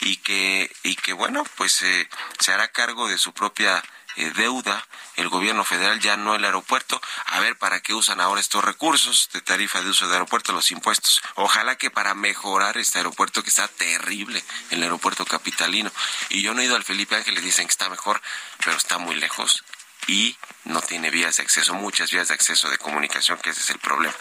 y 0.01 0.17
que, 0.17 0.75
y 0.83 0.97
que 0.97 1.13
bueno, 1.13 1.45
pues 1.57 1.83
eh, 1.83 2.09
se 2.39 2.53
hará 2.53 2.69
cargo 2.69 3.09
de 3.09 3.19
su 3.19 3.33
propia 3.33 3.83
deuda 4.17 4.87
el 5.17 5.29
gobierno 5.29 5.65
federal, 5.65 6.01
ya 6.01 6.17
no 6.17 6.35
el 6.35 6.45
aeropuerto. 6.45 7.01
A 7.27 7.41
ver 7.41 7.57
para 7.57 7.81
qué 7.81 7.95
usan 7.95 8.21
ahora 8.21 8.41
estos 8.41 8.65
recursos 8.65 9.29
de 9.33 9.41
tarifa 9.41 9.83
de 9.83 9.91
uso 9.91 10.09
de 10.09 10.15
aeropuerto, 10.15 10.53
los 10.53 10.71
impuestos. 10.71 11.23
Ojalá 11.35 11.77
que 11.77 11.91
para 11.91 12.15
mejorar 12.15 12.77
este 12.77 12.99
aeropuerto 12.99 13.43
que 13.43 13.49
está 13.49 13.69
terrible, 13.69 14.43
el 14.71 14.83
aeropuerto 14.83 15.25
capitalino. 15.25 15.91
Y 16.29 16.43
yo 16.43 16.55
no 16.55 16.63
he 16.63 16.65
ido 16.65 16.77
al 16.77 16.85
Felipe 16.85 17.17
Ángeles, 17.17 17.43
dicen 17.43 17.67
que 17.67 17.73
está 17.73 17.89
mejor, 17.89 18.21
pero 18.65 18.77
está 18.77 18.99
muy 18.99 19.17
lejos 19.17 19.65
y 20.07 20.37
no 20.65 20.81
tiene 20.81 21.11
vías 21.11 21.37
de 21.37 21.43
acceso, 21.43 21.75
muchas 21.75 22.11
vías 22.11 22.29
de 22.29 22.35
acceso 22.35 22.69
de 22.69 22.79
comunicación, 22.79 23.39
que 23.39 23.51
ese 23.51 23.61
es 23.61 23.71
el 23.71 23.79
problema. 23.79 24.15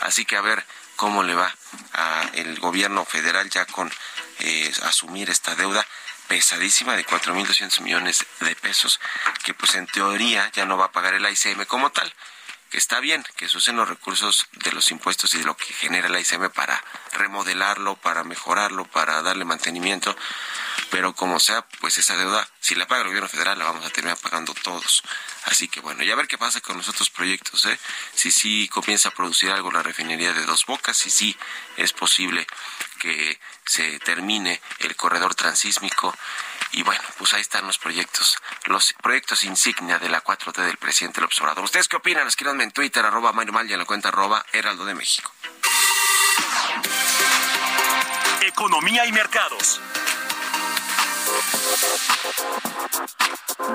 Así 0.00 0.24
que 0.24 0.36
a 0.36 0.40
ver 0.40 0.64
cómo 0.96 1.22
le 1.22 1.34
va 1.34 1.54
el 2.34 2.58
gobierno 2.60 3.04
federal 3.04 3.50
ya 3.50 3.66
con 3.66 3.92
eh, 4.40 4.72
asumir 4.82 5.30
esta 5.30 5.54
deuda 5.54 5.86
pesadísima 6.28 6.96
de 6.96 7.06
4.200 7.06 7.80
millones 7.80 8.24
de 8.40 8.56
pesos, 8.56 9.00
que 9.44 9.54
pues 9.54 9.74
en 9.74 9.86
teoría 9.86 10.50
ya 10.52 10.64
no 10.64 10.76
va 10.76 10.86
a 10.86 10.92
pagar 10.92 11.14
el 11.14 11.28
ICM 11.28 11.64
como 11.66 11.90
tal, 11.90 12.12
que 12.70 12.78
está 12.78 13.00
bien, 13.00 13.24
que 13.36 13.48
se 13.48 13.56
usen 13.56 13.76
los 13.76 13.88
recursos 13.88 14.48
de 14.52 14.72
los 14.72 14.90
impuestos 14.90 15.34
y 15.34 15.38
de 15.38 15.44
lo 15.44 15.56
que 15.56 15.72
genera 15.72 16.08
el 16.08 16.18
ICM 16.18 16.50
para 16.50 16.82
remodelarlo, 17.12 17.96
para 17.96 18.24
mejorarlo, 18.24 18.84
para 18.86 19.22
darle 19.22 19.44
mantenimiento, 19.44 20.16
pero 20.94 21.12
como 21.12 21.40
sea, 21.40 21.66
pues 21.80 21.98
esa 21.98 22.14
deuda, 22.14 22.48
si 22.60 22.76
la 22.76 22.86
paga 22.86 23.00
el 23.00 23.08
gobierno 23.08 23.28
federal, 23.28 23.58
la 23.58 23.64
vamos 23.64 23.84
a 23.84 23.90
terminar 23.90 24.16
pagando 24.16 24.54
todos. 24.54 25.02
Así 25.46 25.66
que 25.66 25.80
bueno, 25.80 26.04
ya 26.04 26.14
ver 26.14 26.28
qué 26.28 26.38
pasa 26.38 26.60
con 26.60 26.76
los 26.76 26.88
otros 26.88 27.10
proyectos, 27.10 27.64
¿eh? 27.64 27.76
Si 28.14 28.30
sí 28.30 28.68
comienza 28.68 29.08
a 29.08 29.12
producir 29.12 29.50
algo 29.50 29.72
la 29.72 29.82
refinería 29.82 30.32
de 30.32 30.44
Dos 30.44 30.66
Bocas, 30.66 30.96
si 30.96 31.10
sí 31.10 31.36
es 31.76 31.92
posible 31.92 32.46
que 33.00 33.40
se 33.66 33.98
termine 33.98 34.60
el 34.78 34.94
corredor 34.94 35.34
transísmico. 35.34 36.16
Y 36.70 36.84
bueno, 36.84 37.02
pues 37.18 37.34
ahí 37.34 37.40
están 37.40 37.66
los 37.66 37.78
proyectos, 37.78 38.38
los 38.66 38.92
proyectos 39.02 39.42
insignia 39.42 39.98
de 39.98 40.08
la 40.08 40.22
4T 40.22 40.62
del 40.62 40.76
presidente 40.76 41.20
López 41.20 41.40
Obrador. 41.40 41.64
¿Ustedes 41.64 41.88
qué 41.88 41.96
opinan? 41.96 42.28
Escríbanme 42.28 42.62
en 42.62 42.70
Twitter, 42.70 43.04
arroba 43.04 43.32
Mario 43.32 43.52
Mal 43.52 43.68
y 43.68 43.72
en 43.72 43.80
la 43.80 43.84
cuenta 43.84 44.10
arroba 44.10 44.46
Heraldo 44.52 44.84
de 44.84 44.94
México. 44.94 45.32
Economía 48.42 49.04
y 49.06 49.12
mercados. 49.12 49.80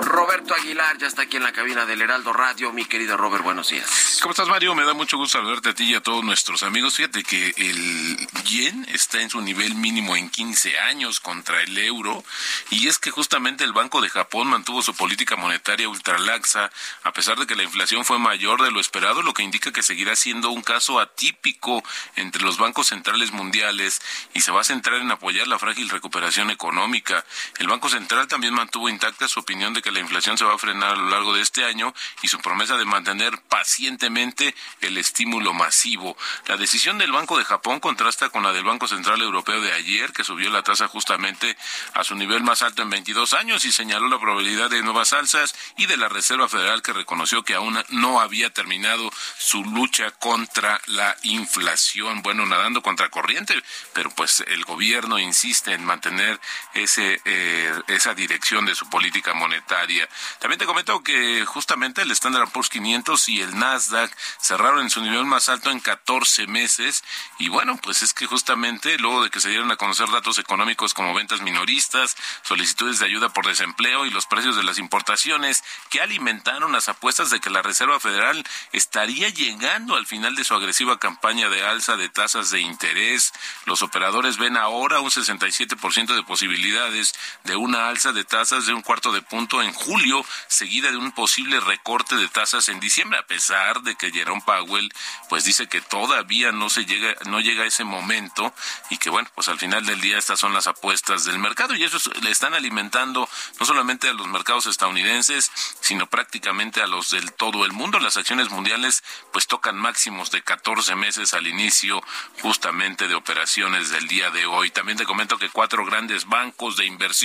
Roberto 0.02 0.54
Aguilar 0.54 0.98
ya 0.98 1.06
está 1.06 1.22
aquí 1.22 1.36
en 1.36 1.42
la 1.42 1.52
cabina 1.52 1.86
del 1.86 2.02
Heraldo 2.02 2.32
Radio. 2.32 2.72
Mi 2.72 2.84
querido 2.84 3.16
Robert, 3.16 3.42
buenos 3.42 3.70
días. 3.70 4.18
¿Cómo 4.22 4.32
estás, 4.32 4.48
Mario? 4.48 4.74
Me 4.74 4.84
da 4.84 4.92
mucho 4.92 5.16
gusto 5.16 5.38
saludarte 5.38 5.70
a 5.70 5.74
ti 5.74 5.84
y 5.84 5.94
a 5.94 6.02
todos 6.02 6.22
nuestros 6.22 6.62
amigos. 6.62 6.96
Fíjate 6.96 7.22
que 7.22 7.54
el 7.56 8.28
yen 8.44 8.86
está 8.92 9.20
en 9.20 9.30
su 9.30 9.40
nivel 9.40 9.74
mínimo 9.74 10.16
en 10.16 10.28
15 10.28 10.78
años 10.78 11.20
contra 11.20 11.62
el 11.62 11.76
euro. 11.78 12.22
Y 12.70 12.88
es 12.88 12.98
que 12.98 13.10
justamente 13.10 13.64
el 13.64 13.72
Banco 13.72 14.00
de 14.00 14.10
Japón 14.10 14.48
mantuvo 14.48 14.82
su 14.82 14.94
política 14.94 15.36
monetaria 15.36 15.88
ultralaxa, 15.88 16.70
a 17.02 17.12
pesar 17.12 17.38
de 17.38 17.46
que 17.46 17.56
la 17.56 17.62
inflación 17.62 18.04
fue 18.04 18.18
mayor 18.18 18.62
de 18.62 18.70
lo 18.70 18.80
esperado, 18.80 19.22
lo 19.22 19.32
que 19.32 19.42
indica 19.42 19.72
que 19.72 19.82
seguirá 19.82 20.14
siendo 20.16 20.50
un 20.50 20.62
caso 20.62 21.00
atípico 21.00 21.82
entre 22.16 22.42
los 22.42 22.58
bancos 22.58 22.88
centrales 22.88 23.32
mundiales 23.32 24.02
y 24.34 24.42
se 24.42 24.52
va 24.52 24.60
a 24.60 24.64
centrar 24.64 25.00
en 25.00 25.10
apoyar 25.10 25.48
la 25.48 25.58
frágil 25.58 25.88
recuperación 25.88 26.50
económica. 26.50 27.24
El 27.58 27.68
Banco 27.68 27.88
Central 27.88 28.28
también 28.28 28.54
mantuvo 28.54 28.88
intacta 28.88 29.28
su 29.28 29.40
opinión 29.40 29.74
de 29.74 29.82
que 29.82 29.90
la 29.90 30.00
inflación 30.00 30.38
se 30.38 30.44
va 30.44 30.54
a 30.54 30.58
frenar 30.58 30.92
a 30.92 30.96
lo 30.96 31.10
largo 31.10 31.34
de 31.34 31.42
este 31.42 31.64
año 31.64 31.94
y 32.22 32.28
su 32.28 32.38
promesa 32.38 32.76
de 32.76 32.84
mantener 32.84 33.38
pacientemente 33.48 34.54
el 34.80 34.96
estímulo 34.96 35.52
masivo. 35.52 36.16
La 36.46 36.56
decisión 36.56 36.98
del 36.98 37.12
Banco 37.12 37.38
de 37.38 37.44
Japón 37.44 37.80
contrasta 37.80 38.30
con 38.30 38.42
la 38.42 38.52
del 38.52 38.64
Banco 38.64 38.88
Central 38.88 39.20
Europeo 39.20 39.60
de 39.60 39.72
ayer, 39.72 40.12
que 40.12 40.24
subió 40.24 40.50
la 40.50 40.62
tasa 40.62 40.88
justamente 40.88 41.56
a 41.94 42.04
su 42.04 42.14
nivel 42.14 42.42
más 42.42 42.62
alto 42.62 42.82
en 42.82 42.90
22 42.90 43.34
años 43.34 43.64
y 43.64 43.72
señaló 43.72 44.08
la 44.08 44.18
probabilidad 44.18 44.70
de 44.70 44.82
nuevas 44.82 45.12
alzas 45.12 45.54
y 45.76 45.86
de 45.86 45.96
la 45.96 46.08
Reserva 46.08 46.48
Federal 46.48 46.82
que 46.82 46.92
reconoció 46.92 47.42
que 47.42 47.54
aún 47.54 47.78
no 47.90 48.20
había 48.20 48.50
terminado 48.50 49.10
su 49.38 49.64
lucha 49.64 50.10
contra 50.12 50.80
la 50.86 51.16
inflación. 51.22 52.22
Bueno, 52.22 52.46
nadando 52.46 52.82
contra 52.82 53.08
corriente, 53.08 53.62
pero 53.92 54.10
pues 54.10 54.44
el 54.46 54.64
gobierno 54.64 55.18
insiste 55.18 55.72
en 55.72 55.84
mantener 55.84 56.40
ese 56.74 57.20
eh, 57.24 57.39
esa 57.88 58.14
dirección 58.14 58.66
de 58.66 58.74
su 58.74 58.88
política 58.88 59.34
monetaria. 59.34 60.08
También 60.38 60.58
te 60.58 60.66
comento 60.66 61.02
que 61.02 61.44
justamente 61.44 62.02
el 62.02 62.10
Standard 62.10 62.50
Poor's 62.50 62.68
500 62.68 63.28
y 63.28 63.40
el 63.40 63.58
Nasdaq 63.58 64.10
cerraron 64.40 64.80
en 64.80 64.90
su 64.90 65.00
nivel 65.00 65.24
más 65.24 65.48
alto 65.48 65.70
en 65.70 65.80
14 65.80 66.46
meses 66.46 67.04
y 67.38 67.48
bueno, 67.48 67.78
pues 67.82 68.02
es 68.02 68.12
que 68.12 68.26
justamente 68.26 68.98
luego 68.98 69.22
de 69.24 69.30
que 69.30 69.40
se 69.40 69.48
dieron 69.48 69.70
a 69.70 69.76
conocer 69.76 70.08
datos 70.10 70.38
económicos 70.38 70.94
como 70.94 71.14
ventas 71.14 71.40
minoristas, 71.40 72.16
solicitudes 72.42 72.98
de 72.98 73.06
ayuda 73.06 73.28
por 73.30 73.46
desempleo 73.46 74.06
y 74.06 74.10
los 74.10 74.26
precios 74.26 74.56
de 74.56 74.62
las 74.62 74.78
importaciones 74.78 75.64
que 75.88 76.00
alimentaron 76.00 76.72
las 76.72 76.88
apuestas 76.88 77.30
de 77.30 77.40
que 77.40 77.50
la 77.50 77.62
Reserva 77.62 78.00
Federal 78.00 78.44
estaría 78.72 79.28
llegando 79.28 79.96
al 79.96 80.06
final 80.06 80.34
de 80.34 80.44
su 80.44 80.54
agresiva 80.54 80.98
campaña 80.98 81.48
de 81.48 81.64
alza 81.64 81.96
de 81.96 82.08
tasas 82.08 82.50
de 82.50 82.60
interés. 82.60 83.32
Los 83.64 83.82
operadores 83.82 84.38
ven 84.38 84.56
ahora 84.56 85.00
un 85.00 85.10
67% 85.10 86.14
de 86.14 86.22
posibilidades 86.22 87.14
de 87.44 87.56
una 87.56 87.88
alza 87.88 88.12
de 88.12 88.24
tasas 88.24 88.66
de 88.66 88.74
un 88.74 88.82
cuarto 88.82 89.12
de 89.12 89.22
punto 89.22 89.62
en 89.62 89.72
julio, 89.72 90.24
seguida 90.48 90.90
de 90.90 90.96
un 90.96 91.12
posible 91.12 91.60
recorte 91.60 92.16
de 92.16 92.28
tasas 92.28 92.68
en 92.68 92.80
diciembre, 92.80 93.18
a 93.18 93.26
pesar 93.26 93.82
de 93.82 93.94
que 93.96 94.10
Jerome 94.10 94.42
Powell 94.44 94.92
pues 95.28 95.44
dice 95.44 95.68
que 95.68 95.80
todavía 95.80 96.52
no 96.52 96.68
se 96.68 96.84
llega, 96.84 97.14
no 97.26 97.40
llega 97.40 97.64
a 97.64 97.66
ese 97.66 97.84
momento 97.84 98.52
y 98.90 98.98
que 98.98 99.10
bueno, 99.10 99.28
pues 99.34 99.48
al 99.48 99.58
final 99.58 99.86
del 99.86 100.00
día 100.00 100.18
estas 100.18 100.40
son 100.40 100.52
las 100.52 100.66
apuestas 100.66 101.24
del 101.24 101.38
mercado 101.38 101.74
y 101.74 101.84
eso 101.84 101.98
le 102.22 102.30
están 102.30 102.54
alimentando 102.54 103.28
no 103.58 103.66
solamente 103.66 104.08
a 104.08 104.12
los 104.12 104.26
mercados 104.26 104.66
estadounidenses, 104.66 105.50
sino 105.80 106.08
prácticamente 106.08 106.82
a 106.82 106.86
los 106.86 107.10
del 107.10 107.32
todo 107.32 107.64
el 107.64 107.72
mundo. 107.72 107.98
Las 107.98 108.16
acciones 108.16 108.50
mundiales 108.50 109.02
pues 109.32 109.46
tocan 109.46 109.76
máximos 109.76 110.30
de 110.30 110.42
14 110.42 110.94
meses 110.96 111.34
al 111.34 111.46
inicio 111.46 112.02
justamente 112.42 113.08
de 113.08 113.14
operaciones 113.14 113.90
del 113.90 114.08
día 114.08 114.30
de 114.30 114.46
hoy. 114.46 114.70
También 114.70 114.98
te 114.98 115.04
comento 115.04 115.38
que 115.38 115.48
cuatro 115.48 115.84
grandes 115.84 116.26
bancos 116.26 116.76
de 116.76 116.86
inversión 116.86 117.19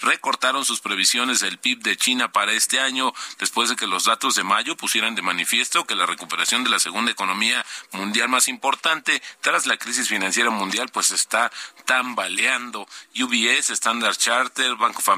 recortaron 0.00 0.64
sus 0.64 0.80
previsiones 0.80 1.40
del 1.40 1.58
PIB 1.58 1.82
de 1.82 1.96
China 1.96 2.32
para 2.32 2.52
este 2.52 2.80
año 2.80 3.12
después 3.38 3.68
de 3.68 3.76
que 3.76 3.86
los 3.86 4.04
datos 4.04 4.34
de 4.34 4.44
mayo 4.44 4.76
pusieran 4.76 5.14
de 5.14 5.22
manifiesto 5.22 5.84
que 5.84 5.94
la 5.94 6.06
recuperación 6.06 6.64
de 6.64 6.70
la 6.70 6.78
segunda 6.78 7.12
economía 7.12 7.64
mundial 7.92 8.28
más 8.28 8.48
importante 8.48 9.22
tras 9.40 9.66
la 9.66 9.76
crisis 9.76 10.08
financiera 10.08 10.50
mundial 10.50 10.88
pues 10.92 11.10
está 11.10 11.50
tambaleando. 11.84 12.86
UBS, 13.14 13.70
Standard 13.70 14.16
Charter, 14.16 14.76
Bank 14.76 14.98
of 14.98 15.08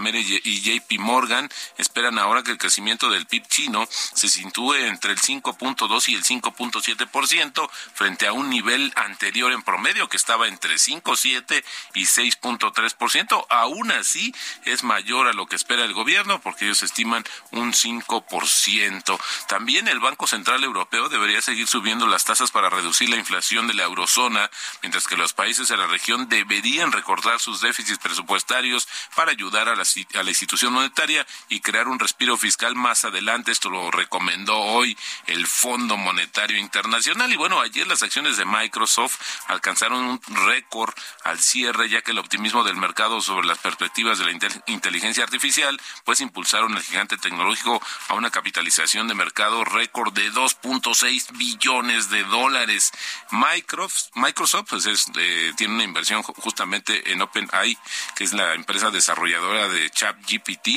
y 0.44 0.60
JP 0.60 0.98
Morgan 1.00 1.48
esperan 1.76 2.18
ahora 2.18 2.42
que 2.42 2.50
el 2.50 2.58
crecimiento 2.58 3.10
del 3.10 3.26
PIB 3.26 3.46
chino 3.48 3.86
se 3.90 4.28
sitúe 4.28 4.74
entre 4.74 5.12
el 5.12 5.18
5.2 5.18 6.08
y 6.08 6.14
el 6.14 6.24
5.7% 6.24 7.70
frente 7.94 8.26
a 8.26 8.32
un 8.32 8.50
nivel 8.50 8.92
anterior 8.96 9.52
en 9.52 9.62
promedio 9.62 10.08
que 10.08 10.16
estaba 10.16 10.48
entre 10.48 10.74
5.7 10.74 11.64
y 11.94 12.04
6.3%. 12.04 13.46
Aún 13.48 13.90
así 13.98 14.34
es 14.64 14.84
mayor 14.84 15.28
a 15.28 15.32
lo 15.32 15.46
que 15.46 15.56
espera 15.56 15.84
el 15.84 15.92
gobierno 15.92 16.40
porque 16.40 16.64
ellos 16.64 16.82
estiman 16.82 17.24
un 17.52 17.72
5%. 17.72 19.20
También 19.48 19.88
el 19.88 20.00
Banco 20.00 20.26
Central 20.26 20.64
Europeo 20.64 21.08
debería 21.08 21.40
seguir 21.42 21.66
subiendo 21.66 22.06
las 22.06 22.24
tasas 22.24 22.50
para 22.50 22.70
reducir 22.70 23.08
la 23.08 23.16
inflación 23.16 23.66
de 23.66 23.74
la 23.74 23.84
eurozona, 23.84 24.50
mientras 24.82 25.06
que 25.06 25.16
los 25.16 25.32
países 25.32 25.68
de 25.68 25.76
la 25.76 25.86
región 25.86 26.28
deberían 26.28 26.92
recortar 26.92 27.40
sus 27.40 27.60
déficits 27.60 27.98
presupuestarios 27.98 28.88
para 29.14 29.32
ayudar 29.32 29.68
a 29.68 29.74
la, 29.74 29.84
institución 30.28 30.72
monetaria 30.72 31.26
y 31.48 31.60
crear 31.60 31.88
un 31.88 31.98
respiro 31.98 32.36
fiscal 32.36 32.74
más 32.74 33.04
adelante. 33.04 33.52
Esto 33.52 33.70
lo 33.70 33.90
recomendó 33.90 34.56
hoy 34.56 34.96
el 35.26 35.46
Fondo 35.46 35.96
Monetario 35.96 36.58
Internacional. 36.58 37.32
Y 37.32 37.36
bueno, 37.36 37.60
ayer 37.60 37.86
las 37.86 38.02
acciones 38.02 38.36
de 38.36 38.44
Microsoft 38.44 39.20
alcanzaron 39.46 40.04
un 40.04 40.20
récord 40.46 40.94
al 41.24 41.38
cierre, 41.40 41.88
ya 41.88 42.02
que 42.02 42.12
el 42.12 42.18
optimismo 42.18 42.64
del 42.64 42.76
mercado 42.76 43.20
sobre 43.20 43.46
las 43.46 43.58
de 43.94 44.24
la 44.24 44.62
inteligencia 44.66 45.24
artificial, 45.24 45.78
pues 46.04 46.20
impulsaron 46.20 46.76
el 46.76 46.82
gigante 46.82 47.16
tecnológico 47.16 47.82
a 48.08 48.14
una 48.14 48.30
capitalización 48.30 49.08
de 49.08 49.14
mercado 49.14 49.64
récord 49.64 50.12
de 50.12 50.30
2.6 50.32 51.36
billones 51.36 52.10
de 52.10 52.22
dólares. 52.24 52.92
Microsoft, 53.30 54.10
Microsoft 54.14 54.68
pues 54.70 54.86
es, 54.86 55.06
eh, 55.16 55.52
tiene 55.56 55.74
una 55.74 55.84
inversión 55.84 56.22
justamente 56.22 57.12
en 57.12 57.20
OpenAI, 57.22 57.76
que 58.16 58.24
es 58.24 58.32
la 58.32 58.54
empresa 58.54 58.90
desarrolladora 58.90 59.68
de 59.68 59.90
ChatGPT. 59.90 60.68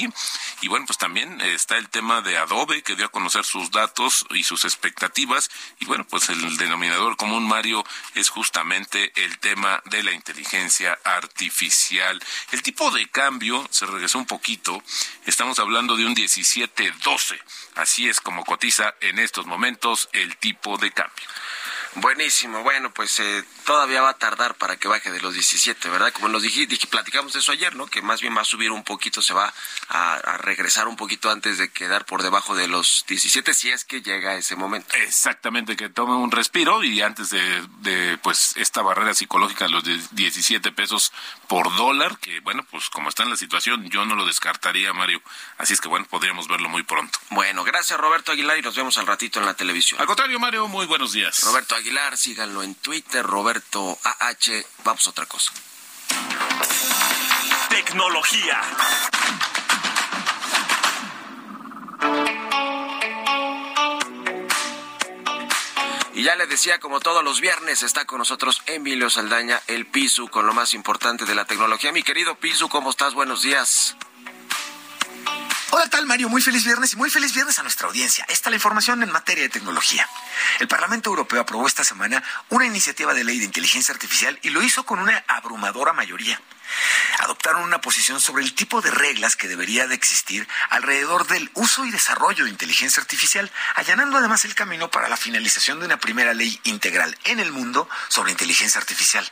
Y 0.61 0.67
bueno, 0.67 0.85
pues 0.85 0.97
también 0.97 1.39
está 1.41 1.77
el 1.77 1.89
tema 1.89 2.21
de 2.21 2.37
Adobe, 2.37 2.81
que 2.81 2.95
dio 2.95 3.05
a 3.05 3.11
conocer 3.11 3.45
sus 3.45 3.71
datos 3.71 4.25
y 4.31 4.43
sus 4.43 4.65
expectativas. 4.65 5.49
Y 5.79 5.85
bueno, 5.85 6.05
pues 6.05 6.29
el 6.29 6.57
denominador 6.57 7.17
común, 7.17 7.47
Mario, 7.47 7.83
es 8.15 8.29
justamente 8.29 9.11
el 9.15 9.37
tema 9.39 9.81
de 9.85 10.03
la 10.03 10.11
inteligencia 10.11 10.97
artificial. 11.03 12.21
El 12.51 12.61
tipo 12.61 12.91
de 12.91 13.00
cambio 13.09 13.67
se 13.71 13.85
regresó 13.85 14.17
un 14.17 14.25
poquito. 14.25 14.81
Estamos 15.25 15.59
hablando 15.59 15.95
de 15.95 16.05
un 16.05 16.15
17.12. 16.15 17.39
Así 17.75 18.07
es 18.07 18.19
como 18.19 18.43
cotiza 18.43 18.95
en 19.01 19.19
estos 19.19 19.45
momentos 19.45 20.09
el 20.13 20.37
tipo 20.37 20.77
de 20.77 20.91
cambio. 20.91 21.25
Buenísimo, 21.95 22.63
bueno, 22.63 22.93
pues 22.93 23.19
eh, 23.19 23.43
todavía 23.65 24.01
va 24.01 24.11
a 24.11 24.17
tardar 24.17 24.55
para 24.55 24.77
que 24.77 24.87
baje 24.87 25.11
de 25.11 25.19
los 25.19 25.33
17, 25.33 25.89
¿verdad? 25.89 26.13
Como 26.13 26.29
nos 26.29 26.41
dije, 26.41 26.65
dije, 26.65 26.87
platicamos 26.87 27.33
de 27.33 27.39
eso 27.39 27.51
ayer, 27.51 27.75
¿no? 27.75 27.85
Que 27.87 28.01
más 28.01 28.21
bien 28.21 28.35
va 28.35 28.41
a 28.41 28.45
subir 28.45 28.71
un 28.71 28.83
poquito, 28.83 29.21
se 29.21 29.33
va 29.33 29.53
a, 29.89 30.37
regresar 30.37 30.87
un 30.87 30.95
poquito 30.95 31.29
antes 31.29 31.57
de 31.57 31.69
quedar 31.69 32.05
por 32.05 32.23
debajo 32.23 32.55
de 32.55 32.69
los 32.69 33.03
17, 33.07 33.53
si 33.53 33.71
es 33.71 33.83
que 33.83 34.01
llega 34.01 34.35
ese 34.35 34.55
momento. 34.55 34.95
Exactamente, 34.95 35.75
que 35.75 35.89
tome 35.89 36.15
un 36.15 36.31
respiro 36.31 36.81
y 36.81 37.01
antes 37.01 37.29
de, 37.29 37.67
de 37.79 38.17
pues 38.19 38.53
esta 38.55 38.81
barrera 38.81 39.13
psicológica 39.13 39.65
de 39.65 39.71
los 39.71 39.83
17 39.83 40.71
pesos 40.71 41.11
por 41.47 41.75
dólar, 41.75 42.17
que 42.19 42.39
bueno, 42.39 42.65
pues 42.71 42.89
como 42.89 43.09
está 43.09 43.23
en 43.23 43.31
la 43.31 43.37
situación, 43.37 43.89
yo 43.89 44.05
no 44.05 44.15
lo 44.15 44.25
descartaría, 44.25 44.93
Mario. 44.93 45.21
Así 45.57 45.73
es 45.73 45.81
que 45.81 45.89
bueno, 45.89 46.07
podríamos 46.09 46.47
verlo 46.47 46.69
muy 46.69 46.83
pronto. 46.83 47.19
Bueno, 47.31 47.65
gracias 47.65 47.99
Roberto 47.99 48.31
Aguilar 48.31 48.57
y 48.57 48.61
nos 48.61 48.75
vemos 48.75 48.97
al 48.97 49.07
ratito 49.07 49.39
en 49.39 49.45
la 49.45 49.53
televisión. 49.55 49.99
Al 49.99 50.07
contrario, 50.07 50.39
Mario, 50.39 50.67
muy 50.69 50.85
buenos 50.85 51.11
días. 51.11 51.43
Roberto 51.43 51.75
Aguilar, 51.75 51.80
síganlo 52.15 52.63
en 52.63 52.75
Twitter, 52.75 53.25
Roberto 53.25 53.97
AH. 54.03 54.63
Vamos 54.83 55.07
a 55.07 55.09
otra 55.09 55.25
cosa. 55.25 55.51
Tecnología. 57.69 58.61
Y 66.13 66.23
ya 66.23 66.35
le 66.35 66.45
decía, 66.45 66.79
como 66.79 66.99
todos 66.99 67.23
los 67.23 67.41
viernes, 67.41 67.81
está 67.81 68.05
con 68.05 68.19
nosotros 68.19 68.61
Emilio 68.67 69.09
Saldaña, 69.09 69.59
el 69.67 69.87
Pisu, 69.87 70.27
con 70.27 70.45
lo 70.45 70.53
más 70.53 70.73
importante 70.73 71.25
de 71.25 71.33
la 71.33 71.45
tecnología. 71.45 71.91
Mi 71.91 72.03
querido 72.03 72.35
Pisu, 72.35 72.69
¿cómo 72.69 72.91
estás? 72.91 73.13
Buenos 73.15 73.41
días. 73.41 73.95
Hola 75.73 75.87
tal 75.87 76.05
Mario, 76.05 76.27
muy 76.27 76.41
feliz 76.41 76.65
viernes 76.65 76.91
y 76.91 76.97
muy 76.97 77.09
feliz 77.09 77.33
viernes 77.33 77.57
a 77.57 77.63
nuestra 77.63 77.87
audiencia. 77.87 78.25
Esta 78.27 78.49
es 78.49 78.51
la 78.51 78.57
información 78.57 79.03
en 79.03 79.09
materia 79.09 79.43
de 79.43 79.49
tecnología. 79.49 80.05
El 80.59 80.67
Parlamento 80.67 81.09
Europeo 81.09 81.39
aprobó 81.39 81.65
esta 81.65 81.85
semana 81.85 82.21
una 82.49 82.65
iniciativa 82.65 83.13
de 83.13 83.23
ley 83.23 83.39
de 83.39 83.45
inteligencia 83.45 83.93
artificial 83.93 84.37
y 84.41 84.49
lo 84.49 84.61
hizo 84.61 84.85
con 84.85 84.99
una 84.99 85.23
abrumadora 85.29 85.93
mayoría. 85.93 86.41
Adoptaron 87.19 87.63
una 87.63 87.79
posición 87.79 88.19
sobre 88.19 88.43
el 88.43 88.53
tipo 88.53 88.81
de 88.81 88.91
reglas 88.91 89.37
que 89.37 89.47
debería 89.47 89.87
de 89.87 89.95
existir 89.95 90.45
alrededor 90.71 91.25
del 91.27 91.49
uso 91.53 91.85
y 91.85 91.91
desarrollo 91.91 92.43
de 92.43 92.51
inteligencia 92.51 92.99
artificial, 92.99 93.49
allanando 93.75 94.17
además 94.17 94.43
el 94.43 94.55
camino 94.55 94.91
para 94.91 95.07
la 95.07 95.15
finalización 95.15 95.79
de 95.79 95.85
una 95.85 96.01
primera 96.01 96.33
ley 96.33 96.59
integral 96.65 97.17
en 97.23 97.39
el 97.39 97.53
mundo 97.53 97.87
sobre 98.09 98.31
inteligencia 98.31 98.81
artificial. 98.81 99.25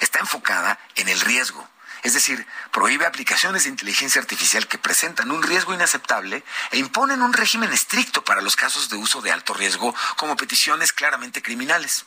Está 0.00 0.20
enfocada 0.20 0.78
en 0.94 1.08
el 1.08 1.20
riesgo 1.20 1.68
es 2.04 2.12
decir, 2.12 2.46
prohíbe 2.70 3.06
aplicaciones 3.06 3.64
de 3.64 3.70
inteligencia 3.70 4.20
artificial 4.20 4.68
que 4.68 4.78
presentan 4.78 5.30
un 5.30 5.42
riesgo 5.42 5.72
inaceptable 5.72 6.44
e 6.70 6.78
imponen 6.78 7.22
un 7.22 7.32
régimen 7.32 7.72
estricto 7.72 8.22
para 8.22 8.42
los 8.42 8.56
casos 8.56 8.90
de 8.90 8.96
uso 8.96 9.22
de 9.22 9.32
alto 9.32 9.54
riesgo 9.54 9.94
como 10.16 10.36
peticiones 10.36 10.92
claramente 10.92 11.40
criminales. 11.40 12.04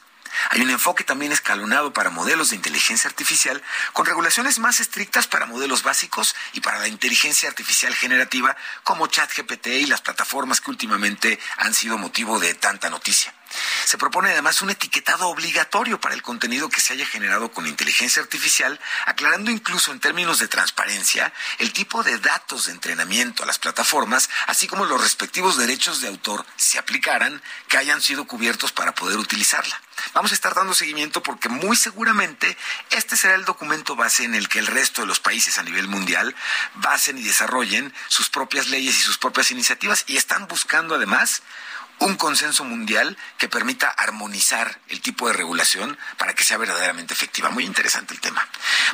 Hay 0.51 0.61
un 0.61 0.69
enfoque 0.69 1.03
también 1.03 1.31
escalonado 1.31 1.93
para 1.93 2.11
modelos 2.11 2.51
de 2.51 2.57
inteligencia 2.57 3.09
artificial, 3.09 3.63
con 3.93 4.05
regulaciones 4.05 4.59
más 4.59 4.79
estrictas 4.79 5.25
para 5.25 5.47
modelos 5.47 5.81
básicos 5.81 6.35
y 6.53 6.61
para 6.61 6.77
la 6.77 6.87
inteligencia 6.87 7.49
artificial 7.49 7.95
generativa 7.95 8.55
como 8.83 9.07
ChatGPT 9.07 9.67
y 9.67 9.85
las 9.87 10.01
plataformas 10.01 10.61
que 10.61 10.69
últimamente 10.69 11.39
han 11.57 11.73
sido 11.73 11.97
motivo 11.97 12.39
de 12.39 12.53
tanta 12.53 12.91
noticia. 12.91 13.33
Se 13.85 13.97
propone 13.97 14.31
además 14.31 14.61
un 14.61 14.69
etiquetado 14.69 15.27
obligatorio 15.29 15.99
para 15.99 16.15
el 16.15 16.21
contenido 16.21 16.69
que 16.69 16.81
se 16.81 16.93
haya 16.93 17.05
generado 17.05 17.51
con 17.51 17.67
inteligencia 17.67 18.21
artificial, 18.21 18.79
aclarando 19.05 19.51
incluso 19.51 19.91
en 19.91 19.99
términos 19.99 20.39
de 20.39 20.47
transparencia 20.47 21.33
el 21.59 21.73
tipo 21.73 22.03
de 22.03 22.17
datos 22.19 22.65
de 22.65 22.73
entrenamiento 22.73 23.43
a 23.43 23.45
las 23.45 23.59
plataformas, 23.59 24.29
así 24.47 24.67
como 24.67 24.85
los 24.85 25.01
respectivos 25.01 25.57
derechos 25.57 26.01
de 26.01 26.07
autor, 26.07 26.45
si 26.55 26.77
aplicaran, 26.77 27.41
que 27.67 27.77
hayan 27.77 28.01
sido 28.01 28.25
cubiertos 28.25 28.71
para 28.71 28.93
poder 28.93 29.17
utilizarla. 29.17 29.81
Vamos 30.13 30.31
a 30.31 30.35
estar 30.35 30.53
dando 30.53 30.73
seguimiento 30.73 31.23
porque 31.23 31.49
muy 31.49 31.75
seguramente 31.75 32.57
este 32.91 33.17
será 33.17 33.35
el 33.35 33.45
documento 33.45 33.95
base 33.95 34.23
en 34.23 34.35
el 34.35 34.47
que 34.47 34.59
el 34.59 34.67
resto 34.67 35.01
de 35.01 35.07
los 35.07 35.19
países 35.19 35.57
a 35.57 35.63
nivel 35.63 35.87
mundial 35.87 36.35
basen 36.75 37.17
y 37.17 37.23
desarrollen 37.23 37.93
sus 38.07 38.29
propias 38.29 38.67
leyes 38.67 38.97
y 38.97 39.01
sus 39.01 39.17
propias 39.17 39.51
iniciativas 39.51 40.03
y 40.07 40.17
están 40.17 40.47
buscando 40.47 40.95
además 40.95 41.41
un 41.99 42.15
consenso 42.15 42.63
mundial 42.63 43.17
que 43.37 43.49
permita 43.49 43.89
armonizar 43.89 44.79
el 44.89 45.01
tipo 45.01 45.27
de 45.27 45.33
regulación 45.33 45.97
para 46.17 46.33
que 46.33 46.43
sea 46.43 46.57
verdaderamente 46.57 47.13
efectiva. 47.13 47.49
Muy 47.49 47.65
interesante 47.65 48.13
el 48.13 48.19
tema. 48.19 48.47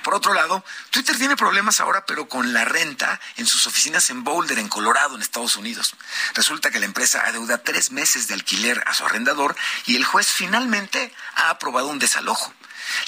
Por 0.03 0.13
otro 0.13 0.33
lado, 0.33 0.63
Twitter 0.89 1.17
tiene 1.17 1.35
problemas 1.35 1.79
ahora, 1.79 2.05
pero 2.05 2.27
con 2.27 2.53
la 2.53 2.65
renta 2.65 3.19
en 3.37 3.45
sus 3.45 3.67
oficinas 3.67 4.09
en 4.09 4.23
Boulder, 4.23 4.59
en 4.59 4.69
Colorado, 4.69 5.15
en 5.15 5.21
Estados 5.21 5.57
Unidos. 5.57 5.95
Resulta 6.33 6.71
que 6.71 6.79
la 6.79 6.85
empresa 6.85 7.23
adeuda 7.25 7.63
tres 7.63 7.91
meses 7.91 8.27
de 8.27 8.35
alquiler 8.35 8.83
a 8.87 8.93
su 8.93 9.05
arrendador 9.05 9.55
y 9.85 9.95
el 9.95 10.05
juez 10.05 10.27
finalmente 10.27 11.13
ha 11.35 11.49
aprobado 11.49 11.87
un 11.87 11.99
desalojo. 11.99 12.53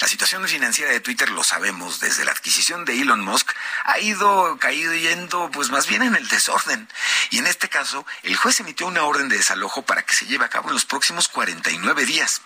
La 0.00 0.08
situación 0.08 0.46
financiera 0.46 0.90
de 0.90 1.00
Twitter, 1.00 1.30
lo 1.30 1.42
sabemos, 1.42 2.00
desde 2.00 2.24
la 2.24 2.32
adquisición 2.32 2.84
de 2.84 3.00
Elon 3.00 3.20
Musk, 3.20 3.50
ha 3.84 3.98
ido 3.98 4.58
cayendo 4.58 5.50
pues 5.52 5.70
más 5.70 5.86
bien 5.86 6.02
en 6.02 6.16
el 6.16 6.28
desorden. 6.28 6.88
Y 7.30 7.38
en 7.38 7.46
este 7.46 7.68
caso, 7.68 8.06
el 8.22 8.36
juez 8.36 8.60
emitió 8.60 8.86
una 8.86 9.04
orden 9.04 9.28
de 9.28 9.36
desalojo 9.36 9.82
para 9.82 10.02
que 10.02 10.14
se 10.14 10.26
lleve 10.26 10.44
a 10.44 10.50
cabo 10.50 10.68
en 10.68 10.74
los 10.74 10.84
próximos 10.84 11.28
49 11.28 12.04
días. 12.04 12.42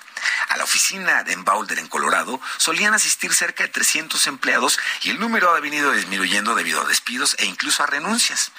A 0.48 0.56
la 0.56 0.64
oficina 0.64 1.22
de 1.22 1.36
Boulder, 1.36 1.78
en 1.78 1.88
Colorado, 1.88 2.40
solían 2.58 2.94
asistir 2.94 3.32
cerca 3.32 3.64
de 3.64 3.70
300 3.70 4.26
empleados 4.26 4.78
y 5.02 5.10
el 5.10 5.18
número 5.18 5.54
ha 5.54 5.60
venido 5.60 5.92
disminuyendo 5.92 6.54
debido 6.54 6.82
a 6.82 6.88
despidos 6.88 7.36
e 7.38 7.46
incluso 7.46 7.82
a 7.82 7.86
renuncias. 7.86 8.52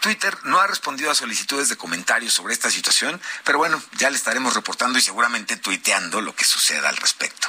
Twitter 0.00 0.36
no 0.44 0.60
ha 0.60 0.66
respondido 0.66 1.10
a 1.10 1.14
solicitudes 1.14 1.68
de 1.68 1.76
comentarios 1.76 2.34
sobre 2.34 2.54
esta 2.54 2.70
situación, 2.70 3.20
pero 3.44 3.58
bueno, 3.58 3.82
ya 3.96 4.10
le 4.10 4.16
estaremos 4.16 4.54
reportando 4.54 4.98
y 4.98 5.02
seguramente 5.02 5.56
tuiteando 5.56 6.20
lo 6.20 6.34
que 6.34 6.44
suceda 6.44 6.88
al 6.88 6.96
respecto. 6.96 7.48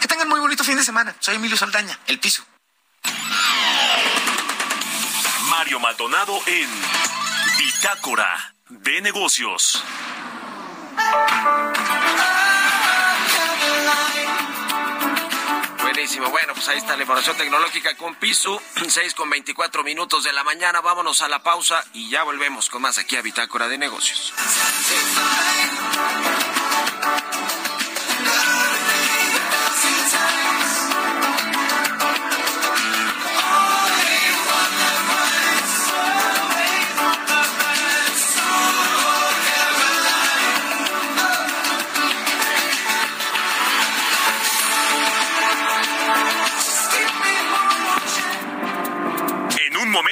Que 0.00 0.08
tengan 0.08 0.28
muy 0.28 0.40
bonito 0.40 0.64
fin 0.64 0.76
de 0.76 0.84
semana. 0.84 1.14
Soy 1.20 1.36
Emilio 1.36 1.56
Saldaña, 1.56 1.98
El 2.06 2.18
Piso. 2.18 2.44
Mario 5.48 5.80
Maldonado 5.80 6.38
en 6.46 6.68
Bitácora 7.58 8.54
de 8.68 9.00
Negocios. 9.00 9.82
Buenísimo. 15.80 16.28
Bueno, 16.30 16.52
pues 16.54 16.68
ahí 16.68 16.78
está 16.78 16.94
la 16.94 17.02
información 17.02 17.36
tecnológica 17.36 17.96
con 17.96 18.14
Pisu. 18.16 18.60
6 18.86 19.14
con 19.16 19.30
24 19.30 19.82
minutos 19.82 20.24
de 20.24 20.32
la 20.32 20.44
mañana. 20.44 20.80
Vámonos 20.80 21.22
a 21.22 21.28
la 21.28 21.42
pausa 21.42 21.84
y 21.92 22.10
ya 22.10 22.22
volvemos 22.22 22.68
con 22.68 22.82
más 22.82 22.98
aquí 22.98 23.16
a 23.16 23.22
Bitácora 23.22 23.66
de 23.66 23.78
Negocios. 23.78 24.34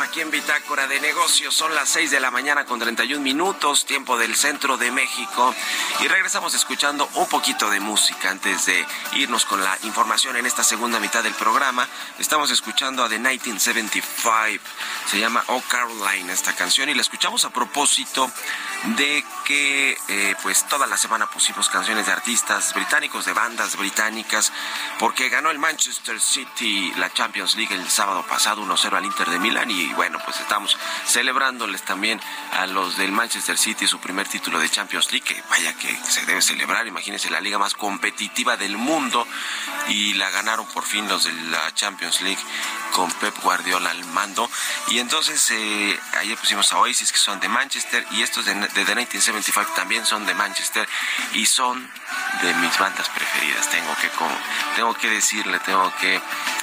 Aquí 0.00 0.20
en 0.20 0.30
Bitácora 0.30 0.86
de 0.86 1.00
Negocios. 1.00 1.54
Son 1.54 1.74
las 1.74 1.88
6 1.90 2.10
de 2.10 2.20
la 2.20 2.30
mañana 2.30 2.64
con 2.64 2.78
31 2.78 3.22
minutos, 3.22 3.84
tiempo 3.84 4.16
del 4.16 4.34
centro 4.36 4.78
de 4.78 4.90
México. 4.90 5.54
Y 6.00 6.08
regresamos 6.08 6.54
escuchando 6.54 7.08
un 7.14 7.26
poquito 7.26 7.68
de 7.68 7.80
música 7.80 8.30
antes 8.30 8.64
de 8.66 8.86
irnos 9.16 9.44
con 9.44 9.62
la 9.62 9.76
información 9.82 10.36
en 10.36 10.46
esta 10.46 10.64
segunda 10.64 10.98
mitad 10.98 11.22
del 11.22 11.34
programa. 11.34 11.86
Estamos 12.18 12.50
escuchando 12.50 13.04
a 13.04 13.08
The 13.08 13.18
1975. 13.18 14.64
Se 15.10 15.18
llama 15.18 15.44
Oh 15.48 15.62
Caroline 15.68 16.32
esta 16.32 16.54
canción 16.54 16.88
y 16.88 16.94
la 16.94 17.02
escuchamos 17.02 17.44
a 17.44 17.50
propósito 17.50 18.30
de 18.96 19.24
que 19.44 19.98
eh, 20.08 20.34
pues 20.42 20.66
toda 20.68 20.86
la 20.86 20.96
semana 20.96 21.28
pusimos 21.28 21.68
canciones 21.68 22.06
de 22.06 22.12
artistas 22.12 22.72
británicos, 22.74 23.26
de 23.26 23.32
bandas 23.32 23.76
británicas, 23.76 24.52
porque 24.98 25.28
ganó 25.28 25.50
el 25.50 25.58
Manchester 25.58 26.20
City 26.20 26.92
la 26.96 27.12
Champions 27.12 27.56
League 27.56 27.74
el 27.74 27.88
sábado 27.90 28.24
pasado 28.26 28.62
1-0 28.62 28.96
al 28.96 29.04
Inter 29.04 29.28
de 29.28 29.38
Milán 29.38 29.70
y 29.70 29.81
bueno, 29.94 30.18
pues 30.24 30.40
estamos 30.40 30.76
celebrándoles 31.06 31.82
también 31.82 32.20
a 32.52 32.66
los 32.66 32.96
del 32.96 33.12
Manchester 33.12 33.56
City 33.56 33.86
su 33.86 33.98
primer 33.98 34.28
título 34.28 34.58
de 34.58 34.68
Champions 34.68 35.12
League, 35.12 35.24
que 35.24 35.42
vaya 35.48 35.72
que 35.74 35.94
se 36.08 36.24
debe 36.26 36.42
celebrar, 36.42 36.86
imagínense 36.86 37.30
la 37.30 37.40
liga 37.40 37.58
más 37.58 37.74
competitiva 37.74 38.56
del 38.56 38.76
mundo 38.76 39.26
y 39.88 40.14
la 40.14 40.30
ganaron 40.30 40.66
por 40.66 40.84
fin 40.84 41.08
los 41.08 41.24
de 41.24 41.32
la 41.32 41.74
Champions 41.74 42.20
League 42.20 42.42
con 42.92 43.10
Pep 43.12 43.34
Guardiola 43.42 43.90
al 43.90 44.04
mando. 44.06 44.48
Y 44.88 44.98
entonces 44.98 45.50
eh, 45.50 45.98
ayer 46.18 46.36
pusimos 46.36 46.72
a 46.72 46.78
Oasis 46.78 47.12
que 47.12 47.18
son 47.18 47.40
de 47.40 47.48
Manchester 47.48 48.06
y 48.10 48.22
estos 48.22 48.44
de, 48.44 48.54
de 48.54 48.68
The 48.68 48.94
1975 48.94 49.72
también 49.74 50.04
son 50.04 50.26
de 50.26 50.34
Manchester 50.34 50.88
y 51.34 51.46
son 51.46 51.90
de 52.42 52.54
mis 52.54 52.78
bandas 52.78 53.08
preferidas. 53.08 53.68
Tengo 53.70 53.94
que 53.96 54.10
tengo 54.76 54.94
que 54.94 55.10
decirle 55.10 55.58
tengo 55.60 55.92
que 56.00 56.20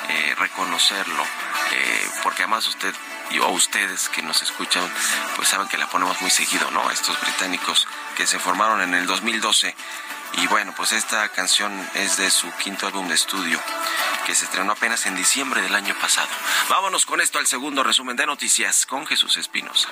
eh, 0.09 0.35
reconocerlo 0.37 1.23
eh, 1.71 2.09
porque 2.23 2.43
además 2.43 2.67
usted 2.67 2.93
y- 3.31 3.39
o 3.39 3.47
ustedes 3.49 4.09
que 4.09 4.21
nos 4.21 4.41
escuchan 4.41 4.83
pues 5.35 5.47
saben 5.49 5.67
que 5.67 5.77
la 5.77 5.87
ponemos 5.87 6.19
muy 6.21 6.29
seguido 6.31 6.69
no 6.71 6.89
estos 6.91 7.19
británicos 7.21 7.87
que 8.17 8.25
se 8.27 8.39
formaron 8.39 8.81
en 8.81 8.93
el 8.95 9.05
2012 9.07 9.75
y 10.33 10.45
bueno, 10.47 10.73
pues 10.77 10.91
esta 10.91 11.27
canción 11.29 11.71
es 11.95 12.17
de 12.17 12.29
su 12.29 12.51
quinto 12.57 12.85
álbum 12.85 13.07
de 13.07 13.15
estudio, 13.15 13.59
que 14.27 14.35
se 14.35 14.45
estrenó 14.45 14.73
apenas 14.73 15.07
en 15.07 15.15
diciembre 15.15 15.59
del 15.63 15.73
año 15.73 15.95
pasado. 15.99 16.27
Vámonos 16.69 17.07
con 17.07 17.19
esto 17.19 17.39
al 17.39 17.47
segundo 17.47 17.83
resumen 17.83 18.15
de 18.15 18.27
noticias 18.27 18.85
con 18.85 19.07
Jesús 19.07 19.37
Espinosa. 19.37 19.89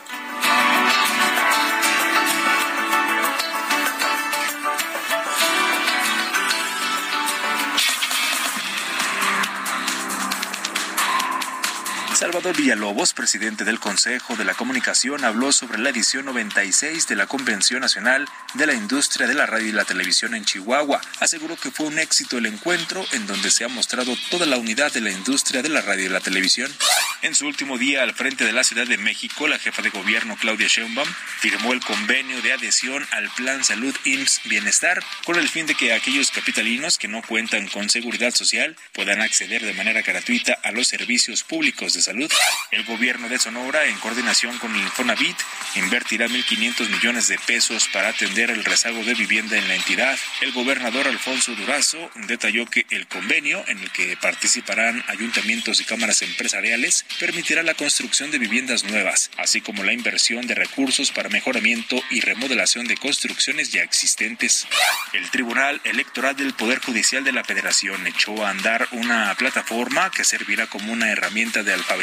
Salvador 12.18 12.58
Villalobos, 12.58 13.14
presidente 13.14 13.64
del 13.64 13.80
Consejo 13.80 14.36
de 14.36 14.44
la 14.44 14.56
Comunicación, 14.56 15.24
habló 15.24 15.52
sobre 15.52 15.78
la 15.78 15.90
edición 15.90 16.26
96 16.26 17.08
de 17.08 17.16
la 17.16 17.28
Convención 17.28 17.82
Nacional 17.82 18.28
de 18.56 18.66
la 18.66 18.74
Industria 18.74 19.28
de 19.28 19.36
la 19.36 19.46
Radio 19.46 19.68
y 19.68 19.72
la 19.72 19.86
Televisión 19.86 20.34
en 20.34 20.44
Chihuahua. 20.44 21.00
Aseguró 21.20 21.56
que 21.58 21.70
fue 21.70 21.86
un 21.86 22.00
éxito 22.00 22.40
el 22.40 22.48
encuentro 22.48 23.06
en 23.12 23.28
donde 23.28 23.52
se 23.52 23.66
ha 23.66 23.68
mostrado 23.68 24.18
toda 24.32 24.48
la 24.48 24.58
unidad 24.58 24.92
de 24.92 25.02
la 25.02 25.12
industria 25.12 25.62
de 25.62 25.70
la 25.70 25.82
radio 25.82 26.08
y 26.08 26.10
la 26.10 26.20
televisión. 26.20 26.74
En 27.22 27.36
su 27.36 27.46
último 27.46 27.78
día 27.78 28.02
al 28.02 28.16
frente 28.16 28.46
de 28.46 28.52
la 28.52 28.64
Ciudad 28.64 28.88
de 28.88 28.98
México, 28.98 29.48
la 29.48 29.60
jefa 29.60 29.84
de 29.84 29.92
gobierno 29.92 30.38
Claudia 30.38 30.68
Sheinbaum 30.68 31.08
firmó 31.40 31.72
el 31.72 31.82
convenio 31.82 32.42
de 32.42 32.54
adhesión 32.54 33.06
al 33.12 33.30
Plan 33.36 33.64
Salud 33.64 33.96
IMSS 34.06 34.42
Bienestar 34.46 35.04
con 35.24 35.36
el 35.36 35.50
fin 35.50 35.68
de 35.68 35.76
que 35.76 35.94
aquellos 35.94 36.32
capitalinos 36.32 36.98
que 36.98 37.08
no 37.08 37.22
cuentan 37.22 37.68
con 37.68 37.92
seguridad 37.92 38.34
social 38.34 38.76
puedan 38.94 39.22
acceder 39.22 39.64
de 39.64 39.74
manera 39.74 40.02
gratuita 40.02 40.58
a 40.64 40.72
los 40.72 40.88
servicios 40.88 41.44
públicos 41.44 41.94
de 41.94 42.07
salud. 42.08 42.32
El 42.72 42.86
gobierno 42.86 43.28
de 43.28 43.38
Sonora, 43.38 43.86
en 43.86 43.98
coordinación 44.00 44.58
con 44.60 44.74
Infonavit, 44.74 45.36
invertirá 45.76 46.28
1.500 46.28 46.90
millones 46.90 47.28
de 47.28 47.38
pesos 47.38 47.90
para 47.92 48.10
atender 48.10 48.50
el 48.50 48.64
rezago 48.64 49.04
de 49.04 49.14
vivienda 49.14 49.58
en 49.58 49.68
la 49.68 49.76
entidad. 49.76 50.18
El 50.40 50.54
gobernador 50.54 51.06
Alfonso 51.06 51.54
Durazo 51.56 52.10
detalló 52.28 52.66
que 52.66 52.86
el 52.92 53.08
convenio, 53.08 53.62
en 53.68 53.80
el 53.80 53.92
que 53.92 54.16
participarán 54.16 55.04
ayuntamientos 55.08 55.82
y 55.82 55.84
cámaras 55.84 56.22
empresariales, 56.22 57.06
permitirá 57.20 57.62
la 57.62 57.74
construcción 57.74 58.32
de 58.32 58.40
viviendas 58.40 58.86
nuevas, 58.86 59.30
así 59.38 59.60
como 59.60 59.84
la 59.84 59.92
inversión 59.92 60.48
de 60.48 60.56
recursos 60.56 61.12
para 61.12 61.28
mejoramiento 61.28 62.02
y 62.10 62.22
remodelación 62.22 62.88
de 62.88 62.96
construcciones 62.96 63.74
ya 63.74 63.82
existentes. 63.82 64.66
El 65.12 65.30
Tribunal 65.30 65.82
Electoral 65.84 66.38
del 66.38 66.54
Poder 66.54 66.80
Judicial 66.80 67.26
de 67.26 67.34
la 67.34 67.44
Federación 67.44 68.08
echó 68.08 68.46
a 68.46 68.52
andar 68.52 68.88
una 68.92 69.36
plataforma 69.36 70.10
que 70.12 70.24
servirá 70.24 70.68
como 70.68 70.94
una 70.94 71.12
herramienta 71.12 71.64
de 71.64 71.74
alfabetización 71.74 71.97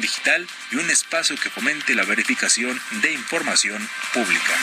digital 0.00 0.46
y 0.70 0.76
un 0.76 0.90
espacio 0.90 1.36
que 1.36 1.50
fomente 1.50 1.94
la 1.94 2.04
verificación 2.04 2.80
de 3.02 3.12
información 3.12 3.88
pública. 4.12 4.54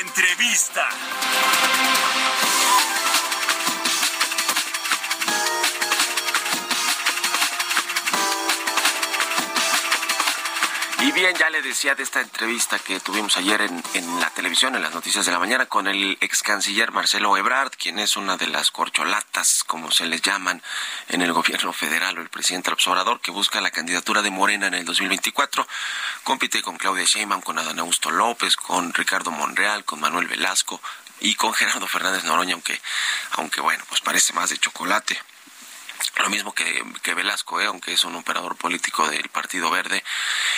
Entrevista. 0.00 0.88
Bien, 11.18 11.34
ya 11.34 11.50
le 11.50 11.62
decía 11.62 11.96
de 11.96 12.04
esta 12.04 12.20
entrevista 12.20 12.78
que 12.78 13.00
tuvimos 13.00 13.36
ayer 13.36 13.62
en, 13.62 13.82
en 13.94 14.20
la 14.20 14.30
televisión, 14.30 14.76
en 14.76 14.82
las 14.82 14.94
noticias 14.94 15.26
de 15.26 15.32
la 15.32 15.40
mañana, 15.40 15.66
con 15.66 15.88
el 15.88 16.16
ex 16.20 16.44
canciller 16.44 16.92
Marcelo 16.92 17.36
Ebrard, 17.36 17.72
quien 17.76 17.98
es 17.98 18.16
una 18.16 18.36
de 18.36 18.46
las 18.46 18.70
corcholatas, 18.70 19.64
como 19.64 19.90
se 19.90 20.06
les 20.06 20.22
llaman, 20.22 20.62
en 21.08 21.20
el 21.20 21.32
gobierno 21.32 21.72
federal, 21.72 22.16
o 22.16 22.20
el 22.20 22.28
presidente 22.28 22.70
López 22.70 22.86
Obrador, 22.86 23.20
que 23.20 23.32
busca 23.32 23.60
la 23.60 23.72
candidatura 23.72 24.22
de 24.22 24.30
Morena 24.30 24.68
en 24.68 24.74
el 24.74 24.84
2024. 24.84 25.66
Compite 26.22 26.62
con 26.62 26.76
Claudia 26.76 27.04
Sheinbaum, 27.04 27.42
con 27.42 27.58
Adán 27.58 27.80
Augusto 27.80 28.12
López, 28.12 28.54
con 28.54 28.94
Ricardo 28.94 29.32
Monreal, 29.32 29.84
con 29.84 29.98
Manuel 29.98 30.28
Velasco 30.28 30.80
y 31.18 31.34
con 31.34 31.52
Gerardo 31.52 31.88
Fernández 31.88 32.22
Noroña, 32.22 32.54
aunque, 32.54 32.80
aunque 33.32 33.60
bueno, 33.60 33.82
pues 33.88 34.02
parece 34.02 34.34
más 34.34 34.50
de 34.50 34.58
chocolate. 34.58 35.20
Lo 36.20 36.30
mismo 36.30 36.52
que, 36.52 36.84
que 37.02 37.14
Velasco, 37.14 37.60
¿eh? 37.60 37.66
aunque 37.66 37.92
es 37.92 38.04
un 38.04 38.14
operador 38.16 38.56
político 38.56 39.08
del 39.08 39.28
Partido 39.28 39.70
Verde. 39.70 40.02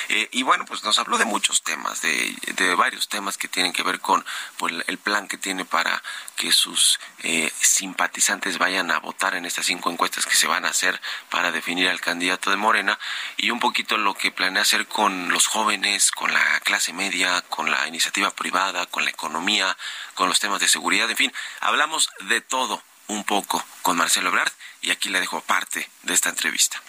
Eh, 0.08 0.28
y 0.32 0.42
bueno, 0.42 0.64
pues 0.64 0.82
nos 0.84 0.98
habló 0.98 1.18
de 1.18 1.24
muchos 1.24 1.62
temas, 1.62 2.00
de, 2.02 2.34
de 2.56 2.74
varios 2.74 3.08
temas 3.08 3.36
que 3.36 3.48
tienen 3.48 3.72
que 3.72 3.82
ver 3.82 4.00
con 4.00 4.24
pues, 4.56 4.74
el 4.86 4.98
plan 4.98 5.28
que 5.28 5.36
tiene 5.36 5.64
para 5.64 6.02
que 6.36 6.52
sus 6.52 6.98
eh, 7.22 7.52
simpatizantes 7.60 8.58
vayan 8.58 8.90
a 8.90 8.98
votar 8.98 9.34
en 9.34 9.44
estas 9.44 9.66
cinco 9.66 9.90
encuestas 9.90 10.24
que 10.24 10.36
se 10.36 10.46
van 10.46 10.64
a 10.64 10.70
hacer 10.70 11.00
para 11.28 11.52
definir 11.52 11.88
al 11.88 12.00
candidato 12.00 12.50
de 12.50 12.56
Morena 12.56 12.98
y 13.36 13.50
un 13.50 13.60
poquito 13.60 13.98
lo 13.98 14.14
que 14.14 14.30
planea 14.30 14.62
hacer 14.62 14.86
con 14.86 15.28
los 15.28 15.46
jóvenes, 15.46 16.10
con 16.10 16.32
la 16.32 16.60
clase 16.60 16.92
media, 16.92 17.42
con 17.42 17.70
la 17.70 17.86
iniciativa 17.86 18.30
privada, 18.30 18.86
con 18.86 19.04
la 19.04 19.10
economía, 19.10 19.76
con 20.14 20.28
los 20.28 20.40
temas 20.40 20.60
de 20.60 20.68
seguridad, 20.68 21.10
en 21.10 21.16
fin, 21.16 21.32
hablamos 21.60 22.10
de 22.20 22.40
todo 22.40 22.82
un 23.08 23.24
poco 23.24 23.64
con 23.82 23.96
Marcelo 23.96 24.28
Ebrard 24.28 24.52
y 24.82 24.90
aquí 24.90 25.08
le 25.08 25.20
dejo 25.20 25.40
parte 25.42 25.88
de 26.02 26.14
esta 26.14 26.28
entrevista. 26.30 26.80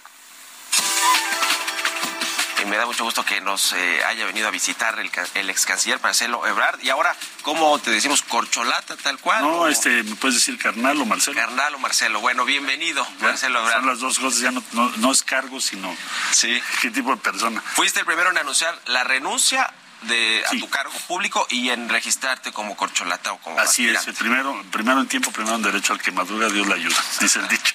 Y 2.61 2.65
me 2.65 2.77
da 2.77 2.85
mucho 2.85 3.03
gusto 3.03 3.25
que 3.25 3.41
nos 3.41 3.73
eh, 3.73 4.03
haya 4.05 4.23
venido 4.27 4.47
a 4.47 4.51
visitar 4.51 4.99
el, 4.99 5.09
el 5.33 5.49
ex 5.49 5.65
canciller 5.65 5.99
Marcelo 5.99 6.45
Ebrard 6.45 6.79
y 6.83 6.91
ahora, 6.91 7.15
¿cómo 7.41 7.79
te 7.79 7.89
decimos? 7.89 8.21
¿Corcholata 8.21 8.95
tal 8.97 9.17
cual? 9.17 9.41
No, 9.41 9.61
¿O 9.61 9.67
este, 9.67 10.03
me 10.03 10.15
puedes 10.15 10.35
decir 10.35 10.59
carnal 10.59 11.01
o 11.01 11.05
Marcelo. 11.07 11.35
Carnal 11.35 11.73
o 11.73 11.79
Marcelo. 11.79 12.19
Bueno, 12.21 12.45
bienvenido, 12.45 13.03
Ya, 13.19 13.27
Marcelo 13.29 13.61
Ebrard. 13.61 13.79
Son 13.79 13.87
las 13.87 13.99
dos 13.99 14.19
cosas, 14.19 14.39
ya 14.41 14.51
no, 14.51 14.63
no, 14.73 14.89
no 14.97 15.11
es 15.11 15.23
cargo, 15.23 15.59
sino 15.59 15.95
Sí. 16.33 16.61
qué 16.81 16.91
tipo 16.91 17.09
de 17.09 17.17
persona. 17.17 17.61
Fuiste 17.73 18.01
el 18.01 18.05
primero 18.05 18.29
en 18.29 18.37
anunciar 18.37 18.79
la 18.85 19.03
renuncia 19.03 19.73
de, 20.03 20.43
a 20.45 20.51
tu 20.51 20.69
cargo 20.69 20.93
público 21.07 21.47
y 21.49 21.69
en 21.69 21.89
registrarte 21.89 22.51
como 22.51 22.77
corcholata 22.77 23.33
o 23.33 23.39
como 23.39 23.59
Así 23.59 23.89
es, 23.89 23.97
aspirante. 23.97 24.19
primero, 24.23 24.63
primero 24.71 24.99
en 25.01 25.07
tiempo, 25.07 25.31
primero 25.31 25.55
en 25.55 25.63
derecho 25.63 25.93
al 25.93 26.01
que 26.01 26.11
madura, 26.11 26.47
Dios 26.49 26.67
le 26.67 26.75
ayuda, 26.75 26.95
dice 27.19 27.39
el 27.39 27.47
dicho. 27.47 27.73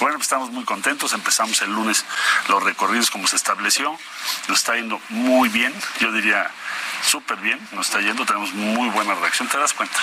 Bueno, 0.00 0.16
pues 0.16 0.26
estamos 0.26 0.50
muy 0.50 0.64
contentos. 0.64 1.12
Empezamos 1.12 1.60
el 1.62 1.72
lunes 1.72 2.04
los 2.48 2.62
recorridos 2.62 3.10
como 3.10 3.26
se 3.26 3.36
estableció. 3.36 3.98
Nos 4.48 4.58
está 4.58 4.74
yendo 4.76 5.00
muy 5.08 5.48
bien. 5.48 5.74
Yo 6.00 6.12
diría 6.12 6.50
súper 7.02 7.38
bien. 7.38 7.58
Nos 7.72 7.86
está 7.86 8.00
yendo. 8.00 8.24
Tenemos 8.26 8.52
muy 8.52 8.88
buena 8.90 9.14
reacción. 9.14 9.48
¿Te 9.48 9.58
das 9.58 9.72
cuenta? 9.72 9.98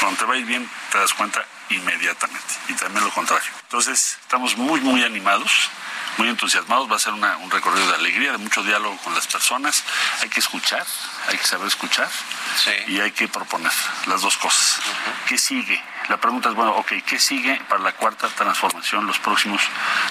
Cuando 0.00 0.18
te 0.18 0.24
va 0.24 0.34
a 0.34 0.36
ir 0.36 0.46
bien, 0.46 0.68
te 0.90 0.98
das 0.98 1.14
cuenta 1.14 1.44
inmediatamente. 1.70 2.54
Y 2.68 2.74
también 2.74 3.04
lo 3.04 3.10
contrario. 3.10 3.50
Entonces, 3.62 4.18
estamos 4.22 4.56
muy, 4.56 4.80
muy 4.80 5.02
animados 5.02 5.70
muy 6.18 6.28
entusiasmados. 6.28 6.90
Va 6.90 6.96
a 6.96 6.98
ser 6.98 7.12
un 7.12 7.50
recorrido 7.50 7.86
de 7.88 7.94
alegría, 7.94 8.32
de 8.32 8.38
mucho 8.38 8.62
diálogo 8.62 8.96
con 8.98 9.14
las 9.14 9.26
personas. 9.26 9.84
Hay 10.22 10.28
que 10.28 10.40
escuchar, 10.40 10.86
hay 11.28 11.36
que 11.36 11.44
saber 11.44 11.66
escuchar 11.66 12.08
Sí. 12.56 12.70
y 12.88 13.00
hay 13.00 13.10
que 13.12 13.28
proponer 13.28 13.70
las 14.06 14.22
dos 14.22 14.36
cosas. 14.36 14.80
¿Qué 15.28 15.36
sigue? 15.38 15.82
La 16.08 16.16
pregunta 16.18 16.48
es, 16.50 16.54
bueno, 16.54 16.72
ok, 16.76 16.92
¿qué 17.04 17.18
sigue 17.18 17.60
para 17.68 17.82
la 17.82 17.92
cuarta 17.92 18.28
transformación 18.28 19.06
los 19.06 19.18
próximos 19.18 19.60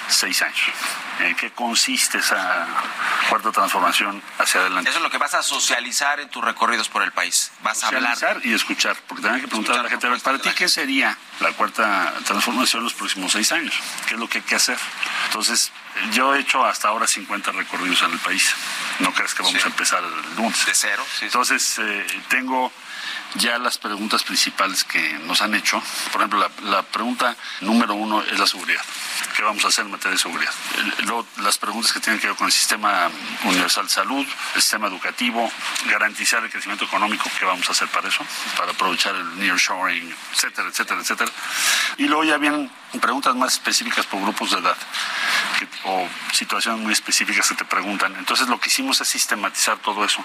seis 0.10 0.42
años? 0.42 0.60
¿En 1.22 1.34
qué 1.36 1.52
consiste 1.52 2.18
esa 2.18 2.68
cuarta 3.30 3.52
transformación 3.52 4.22
hacia 4.38 4.60
adelante? 4.62 4.90
Eso 4.90 5.00
es 5.00 5.04
lo 5.04 5.10
que 5.10 5.18
vas 5.18 5.34
a 5.34 5.42
socializar 5.42 6.20
en 6.20 6.30
tus 6.30 6.44
recorridos 6.44 6.90
por 6.90 7.02
el 7.02 7.14
país. 7.14 7.52
Vas 7.62 7.82
a 7.84 7.88
hablar. 7.88 8.14
Socializar 8.16 8.46
y 8.46 8.54
escuchar, 8.54 8.98
porque 9.08 9.22
también 9.24 9.36
hay 9.36 9.42
que 9.42 9.48
preguntar 9.48 9.80
a 9.80 9.84
la 9.84 9.90
gente, 9.90 10.08
para 10.20 10.38
ti, 10.40 10.50
¿qué 10.52 10.68
sería 10.68 11.18
la 11.40 11.52
cuarta 11.54 12.14
transformación 12.26 12.84
los 12.84 12.94
próximos 12.94 13.32
seis 13.32 13.52
años? 13.54 13.74
¿Qué 14.08 14.16
es 14.16 14.20
lo 14.20 14.28
que 14.28 14.40
hay 14.40 14.44
que 14.44 14.56
hacer? 14.56 14.78
Entonces, 15.28 15.72
yo 16.12 16.36
he 16.36 16.40
hecho 16.42 16.66
hasta 16.66 16.90
ahora 16.90 17.08
50 17.08 17.54
recorridos 17.54 18.02
en 18.02 18.12
el 18.12 18.20
país. 18.20 18.54
No 19.00 19.14
crees 19.14 19.34
que 19.34 19.44
vamos 19.44 19.62
Sí. 19.62 19.66
a 19.66 19.70
empezar 19.70 20.04
el 20.04 20.36
lunes. 20.36 20.66
De 20.66 20.76
cero, 20.76 21.06
sí. 21.20 21.26
Entonces, 21.26 21.80
eh, 21.80 22.06
tengo 22.36 22.70
ya 23.36 23.58
las 23.58 23.78
preguntas 23.78 24.24
principales 24.24 24.84
que 24.84 25.14
nos 25.26 25.42
han 25.42 25.54
hecho. 25.56 25.82
Por 26.12 26.22
ejemplo, 26.22 26.40
la, 26.40 26.50
la 26.70 26.84
pregunta 26.84 27.36
número 27.62 27.94
uno 27.94 28.22
es 28.24 28.40
la 28.40 28.48
seguridad. 28.48 28.82
¿Qué 29.36 29.44
vamos 29.44 29.64
a 29.66 29.68
hacer 29.68 29.86
en 29.86 29.92
materia 29.92 30.12
de 30.14 30.18
seguridad? 30.18 30.54
El- 30.78 31.06
Luego, 31.06 31.28
las 31.38 31.58
preguntas 31.58 31.92
que 31.92 32.00
tienen 32.00 32.20
que 32.20 32.28
ver 32.28 32.36
con 32.36 32.48
el 32.48 32.54
sistema 32.54 33.10
universal 33.44 33.86
de 33.86 33.90
salud, 33.92 34.26
el 34.56 34.62
sistema 34.62 34.88
educativo, 34.88 35.52
garantizar 35.88 36.44
el 36.44 36.50
crecimiento 36.50 36.86
económico, 36.86 37.30
¿qué 37.38 37.46
vamos 37.46 37.68
a 37.68 37.72
hacer 37.74 37.88
para 37.90 38.08
eso? 38.08 38.26
Para 38.58 38.72
aprovechar 38.72 39.14
el 39.16 39.38
nearshoring, 39.40 40.16
etcétera, 40.34 40.70
etcétera, 40.70 41.02
etcétera. 41.02 41.32
Y 41.98 42.06
luego 42.06 42.24
ya 42.24 42.38
vienen 42.38 42.72
preguntas 43.02 43.36
más 43.36 43.54
específicas 43.54 44.06
por 44.06 44.22
grupos 44.22 44.52
de 44.52 44.60
edad 44.60 44.78
que- 45.60 45.68
o 45.84 46.08
situaciones 46.32 46.82
muy 46.82 46.94
específicas 46.94 47.48
que 47.50 47.56
te 47.56 47.66
preguntan. 47.66 48.16
Entonces 48.16 48.48
lo 48.48 48.60
que 48.60 48.70
hicimos 48.70 49.02
es 49.02 49.08
sistematizar 49.10 49.78
todo 49.80 50.04
eso 50.06 50.24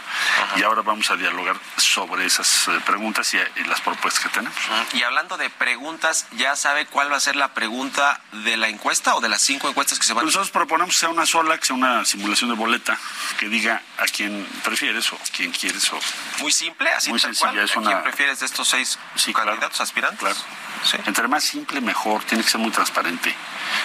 y 0.56 0.62
ahora 0.62 0.82
vamos 0.82 1.10
a 1.10 1.16
dialogar 1.16 1.56
sobre 1.76 2.24
esas 2.26 2.68
eh, 2.68 2.72
preguntas 2.86 2.99
y, 3.04 3.60
y 3.60 3.64
las 3.64 3.80
propuestas 3.80 4.22
que 4.22 4.28
tenemos. 4.28 4.56
Y 4.92 5.02
hablando 5.02 5.36
de 5.36 5.48
preguntas, 5.50 6.26
¿ya 6.32 6.54
sabe 6.56 6.86
cuál 6.86 7.10
va 7.10 7.16
a 7.16 7.20
ser 7.20 7.34
la 7.36 7.54
pregunta 7.54 8.20
de 8.32 8.56
la 8.56 8.68
encuesta 8.68 9.14
o 9.14 9.20
de 9.20 9.28
las 9.28 9.40
cinco 9.40 9.68
encuestas 9.68 9.98
que 9.98 10.04
se 10.06 10.12
van 10.12 10.22
a 10.22 10.26
Nosotros 10.26 10.50
proponemos 10.50 10.94
que 10.94 11.00
sea 11.00 11.08
una 11.08 11.26
sola, 11.26 11.56
que 11.58 11.64
sea 11.66 11.76
una 11.76 12.04
simulación 12.04 12.50
de 12.50 12.56
boleta, 12.56 12.98
que 13.38 13.48
diga 13.48 13.80
a 13.98 14.04
quién 14.04 14.46
prefieres 14.62 15.10
o 15.12 15.16
a 15.16 15.18
quién 15.34 15.50
quieres 15.50 15.90
o 15.92 15.98
Muy 16.40 16.52
simple, 16.52 16.90
así 16.90 17.10
Muy 17.10 17.20
tal 17.20 17.34
sencilla, 17.34 17.52
cual. 17.52 17.64
es 17.64 17.76
¿A 17.76 17.80
una- 17.80 17.90
quién 17.90 18.02
prefieres 18.02 18.40
de 18.40 18.46
estos 18.46 18.68
seis 18.68 18.98
Sí, 19.14 19.32
claro. 19.32 19.50
candidatos 19.52 19.80
aspirantes? 19.80 20.20
Claro. 20.20 20.36
Sí. 20.84 20.96
Entre 21.06 21.28
más 21.28 21.44
simple, 21.44 21.80
mejor. 21.80 22.24
Tiene 22.24 22.42
que 22.44 22.48
ser 22.50 22.60
muy 22.60 22.70
transparente. 22.70 23.34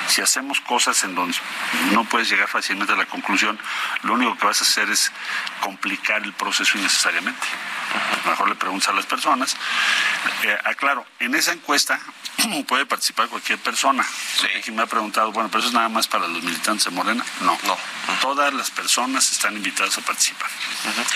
Si 0.08 0.22
hacemos 0.22 0.62
cosas 0.62 1.04
en 1.04 1.14
donde 1.14 1.38
no 1.92 2.06
puedes 2.06 2.30
llegar 2.30 2.48
fácilmente 2.48 2.94
a 2.94 2.96
la 2.96 3.06
conclusión, 3.06 3.60
lo 4.04 4.14
único 4.14 4.38
que 4.38 4.46
vas 4.46 4.62
a 4.62 4.64
hacer 4.64 4.90
es 4.90 5.12
complicar 5.60 6.24
el 6.24 6.32
proceso 6.34 6.78
innecesariamente. 6.78 7.46
Mejor 8.26 8.50
le 8.50 8.56
preguntas 8.56 8.90
a 8.90 8.94
las 8.94 9.06
personas. 9.06 9.56
Eh, 10.44 10.58
aclaro, 10.66 11.06
en 11.20 11.36
esa 11.36 11.52
encuesta 11.54 12.00
puede 12.68 12.86
participar 12.86 13.28
cualquier 13.30 13.60
persona. 13.60 14.04
Sí. 14.04 14.48
Porque 14.54 14.72
me 14.72 14.82
ha 14.84 14.86
preguntado, 14.88 15.32
bueno, 15.32 15.50
pero 15.50 15.60
eso 15.60 15.70
es 15.70 15.74
nada 15.74 15.90
más 15.90 16.08
para 16.08 16.28
los 16.28 16.44
militantes 16.44 16.86
de 16.86 16.92
Morena. 16.92 17.24
No, 17.42 17.58
No. 17.64 17.78
Todas 18.22 18.54
las 18.54 18.72
personas 18.72 19.32
están 19.32 19.56
invitadas 19.56 19.98
a 19.98 20.02
participar. 20.02 20.50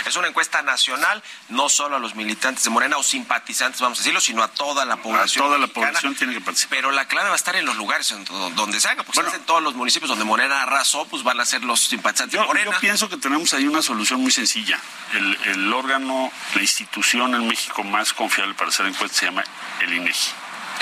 Es 0.05 0.15
una 0.15 0.27
encuesta 0.27 0.61
nacional, 0.61 1.23
no 1.49 1.69
solo 1.69 1.95
a 1.95 1.99
los 1.99 2.13
militantes 2.15 2.63
de 2.63 2.69
Morena 2.69 2.97
o 2.97 3.03
simpatizantes, 3.03 3.81
vamos 3.81 3.97
a 3.99 4.01
decirlo, 4.01 4.21
sino 4.21 4.43
a 4.43 4.47
toda 4.49 4.85
la 4.85 4.97
población. 4.97 5.45
toda 5.45 5.57
la 5.57 5.67
mexicana. 5.67 5.87
población 5.87 6.15
tiene 6.15 6.33
que 6.33 6.41
participar. 6.41 6.77
Pero 6.77 6.91
la 6.91 7.05
clave 7.07 7.29
va 7.29 7.33
a 7.33 7.37
estar 7.37 7.55
en 7.55 7.65
los 7.65 7.77
lugares 7.77 8.11
en 8.11 8.23
do- 8.25 8.49
donde 8.51 8.79
se 8.79 8.89
haga, 8.89 9.03
porque 9.03 9.21
Bueno. 9.21 9.35
en 9.35 9.43
todos 9.45 9.61
los 9.63 9.73
municipios 9.75 10.09
donde 10.09 10.25
Morena 10.25 10.61
arrasó, 10.63 11.05
pues 11.07 11.23
van 11.23 11.39
a 11.39 11.45
ser 11.45 11.63
los 11.63 11.79
simpatizantes 11.79 12.33
Yo, 12.35 12.41
de 12.41 12.47
Morena. 12.47 12.71
yo 12.73 12.79
pienso 12.79 13.09
que 13.09 13.17
tenemos 13.17 13.53
ahí 13.53 13.65
una 13.67 13.81
solución 13.81 14.21
muy 14.21 14.31
sencilla. 14.31 14.79
El, 15.13 15.37
el 15.45 15.73
órgano, 15.73 16.31
la 16.55 16.61
institución 16.69 17.33
en 17.35 17.47
México 17.47 17.83
más 17.83 18.13
confiable 18.13 18.53
para 18.53 18.69
hacer 18.69 18.85
encuestas 18.85 19.17
se 19.17 19.25
llama 19.25 19.43
el 19.81 19.93
INEGI. 19.93 20.29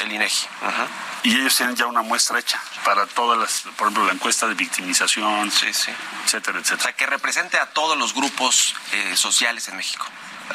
El 0.04 0.12
INEGI. 0.12 0.48
Ajá. 0.62 0.88
Y 1.24 1.36
ellos 1.36 1.56
tienen 1.56 1.76
ya 1.76 1.88
una 1.88 2.02
muestra 2.04 2.38
hecha 2.40 2.62
para 2.86 3.06
todas 3.08 3.38
las, 3.40 3.62
por 3.76 3.88
ejemplo, 3.88 4.06
la 4.06 4.14
encuesta 4.14 4.48
de 4.48 4.54
victimización, 4.54 5.52
Sí, 5.52 5.74
sí. 5.74 5.92
etcétera, 6.26 6.60
O 6.60 6.62
etcétera. 6.62 6.84
sea, 6.84 6.94
que 6.94 7.06
represente 7.08 7.58
a 7.60 7.66
todos 7.68 7.98
los 7.98 8.14
grupos 8.14 8.76
eh, 8.92 9.16
sociales 9.16 9.68
en 9.70 9.78
México. 9.78 10.06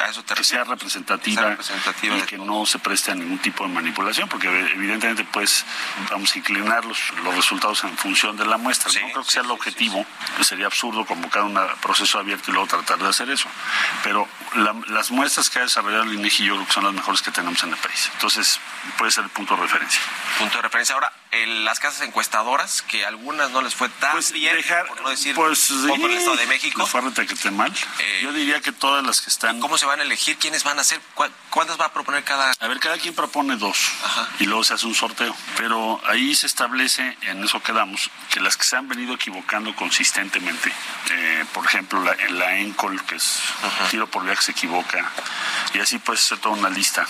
A 0.01 0.09
eso 0.09 0.23
te 0.23 0.33
Que 0.33 0.43
sea 0.43 0.63
representativa, 0.63 1.35
Que 1.55 1.63
sea 1.63 1.75
representativa 1.75 2.17
y 2.17 2.21
que 2.23 2.37
no 2.37 2.65
se 2.65 2.79
preste 2.79 3.11
a 3.11 3.15
ningún 3.15 3.37
tipo 3.39 3.63
de 3.67 3.73
manipulación, 3.73 4.27
porque 4.27 4.47
evidentemente 4.47 5.23
pues 5.25 5.65
vamos 6.09 6.33
a 6.33 6.37
inclinar 6.39 6.83
los, 6.85 6.99
los 7.23 7.35
resultados 7.35 7.83
en 7.83 7.95
función 7.97 8.35
de 8.35 8.45
la 8.45 8.57
muestra. 8.57 8.89
Sí, 8.91 8.99
no 9.01 9.07
creo 9.11 9.21
que 9.23 9.27
sí, 9.27 9.33
sea 9.33 9.41
el 9.41 9.47
sí, 9.47 9.53
objetivo, 9.53 10.05
sería 10.41 10.65
absurdo 10.65 11.05
convocar 11.05 11.43
un 11.43 11.59
proceso 11.81 12.17
abierto 12.19 12.49
y 12.49 12.53
luego 12.53 12.67
tratar 12.67 12.97
de 12.97 13.07
hacer 13.07 13.29
eso. 13.29 13.47
Pero 14.03 14.27
la- 14.55 14.75
las 14.87 15.11
muestras 15.11 15.49
que 15.49 15.59
ha 15.59 15.63
desarrollado 15.63 16.03
el 16.03 16.13
INEGI 16.13 16.45
yo 16.45 16.55
creo 16.55 16.65
que 16.67 16.73
son 16.73 16.83
las 16.85 16.93
mejores 16.93 17.21
que 17.21 17.31
tenemos 17.31 17.61
en 17.63 17.69
el 17.69 17.77
país. 17.77 18.09
Entonces 18.13 18.59
puede 18.97 19.11
ser 19.11 19.23
el 19.25 19.29
punto 19.29 19.55
de 19.55 19.61
referencia. 19.61 20.01
Punto 20.39 20.55
de 20.57 20.61
referencia. 20.63 20.95
Ahora, 20.95 21.13
el- 21.31 21.63
las 21.65 21.79
casas 21.79 22.01
encuestadoras, 22.01 22.81
que 22.81 23.05
a 23.05 23.07
algunas 23.09 23.51
no 23.51 23.61
les 23.61 23.75
fue 23.75 23.89
tan 23.89 24.13
Pues 24.13 24.31
bien, 24.31 24.55
dejar, 24.55 24.87
por 24.87 25.01
no 25.01 25.09
decir 25.09 25.35
pues, 25.35 25.71
poco 25.87 26.05
el 26.07 26.11
sí, 26.13 26.17
Estado 26.17 26.37
de 26.37 26.47
México. 26.47 26.81
les 26.81 26.89
fue 26.89 27.51
mal. 27.51 27.73
Eh, 27.99 28.19
yo 28.23 28.31
diría 28.33 28.61
que 28.61 28.71
todas 28.71 29.03
las 29.05 29.21
que 29.21 29.29
están... 29.29 29.59
¿Cómo 29.59 29.77
se 29.77 29.82
van 29.85 29.99
a 29.99 30.03
elegir? 30.03 30.37
¿Quiénes 30.37 30.63
van 30.63 30.79
a 30.79 30.83
ser? 30.83 30.99
¿Cuál- 31.13 31.31
¿Cuántas 31.49 31.79
va 31.79 31.85
a 31.85 31.93
proponer 31.93 32.23
cada...? 32.23 32.53
A 32.59 32.67
ver, 32.67 32.79
cada 32.79 32.97
quien 32.97 33.13
propone 33.13 33.55
dos 33.57 33.77
Ajá. 34.03 34.27
y 34.39 34.45
luego 34.45 34.63
se 34.63 34.73
hace 34.73 34.85
un 34.87 34.95
sorteo. 34.95 35.35
Pero 35.57 36.01
ahí 36.07 36.33
se 36.35 36.47
establece, 36.47 37.17
en 37.21 37.43
eso 37.43 37.61
quedamos, 37.61 38.09
que 38.31 38.39
las 38.39 38.57
que 38.57 38.63
se 38.63 38.75
han 38.75 38.87
venido 38.87 39.13
equivocando 39.13 39.75
consistentemente, 39.75 40.71
eh, 41.11 41.45
por 41.53 41.65
ejemplo, 41.65 42.03
la, 42.03 42.15
la 42.29 42.55
ENCOL, 42.57 43.03
que 43.05 43.15
es 43.15 43.39
tiro 43.91 44.07
por 44.07 44.23
vía 44.23 44.35
que 44.35 44.41
se 44.41 44.51
equivoca, 44.51 45.11
y 45.73 45.79
así 45.79 45.99
puede 45.99 46.17
ser 46.19 46.39
toda 46.39 46.55
una 46.55 46.69
lista, 46.69 47.05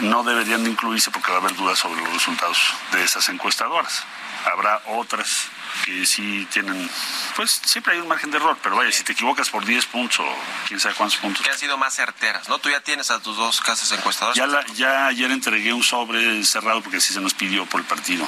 no 0.00 0.22
deberían 0.24 0.64
de 0.64 0.70
incluirse 0.70 1.10
porque 1.10 1.30
va 1.30 1.38
a 1.38 1.40
haber 1.40 1.54
dudas 1.56 1.78
sobre 1.78 2.00
los 2.02 2.12
resultados 2.12 2.58
de 2.92 3.02
esas 3.04 3.28
encuestadoras. 3.28 4.04
Habrá 4.52 4.82
otras 4.86 5.46
que 5.84 6.06
sí 6.06 6.46
tienen, 6.52 6.88
pues 7.36 7.60
siempre 7.64 7.94
hay 7.94 8.00
un 8.00 8.08
margen 8.08 8.30
de 8.30 8.36
error, 8.38 8.56
pero 8.62 8.76
vaya, 8.76 8.90
si 8.92 9.02
te 9.04 9.12
equivocas 9.12 9.50
por 9.50 9.64
10 9.64 9.86
puntos 9.86 10.20
o 10.20 10.36
quién 10.68 10.78
sabe 10.80 10.94
cuántos 10.94 11.18
puntos, 11.18 11.42
que 11.44 11.50
han 11.50 11.58
sido 11.58 11.76
más 11.76 11.94
certeras, 11.94 12.48
¿no? 12.48 12.58
Tú 12.58 12.70
ya 12.70 12.80
tienes 12.80 13.10
a 13.10 13.20
tus 13.20 13.36
dos 13.36 13.60
casas 13.60 13.90
encuestadoras. 13.92 14.36
ya, 14.36 14.46
la- 14.46 14.64
ya 14.74 15.06
ayer 15.06 15.30
entregué 15.30 15.72
un 15.72 15.82
sobre 15.82 16.44
cerrado 16.44 16.80
porque 16.82 16.98
así 16.98 17.12
se 17.12 17.20
nos 17.20 17.34
pidió 17.34 17.66
por 17.66 17.80
el 17.80 17.86
partido 17.86 18.26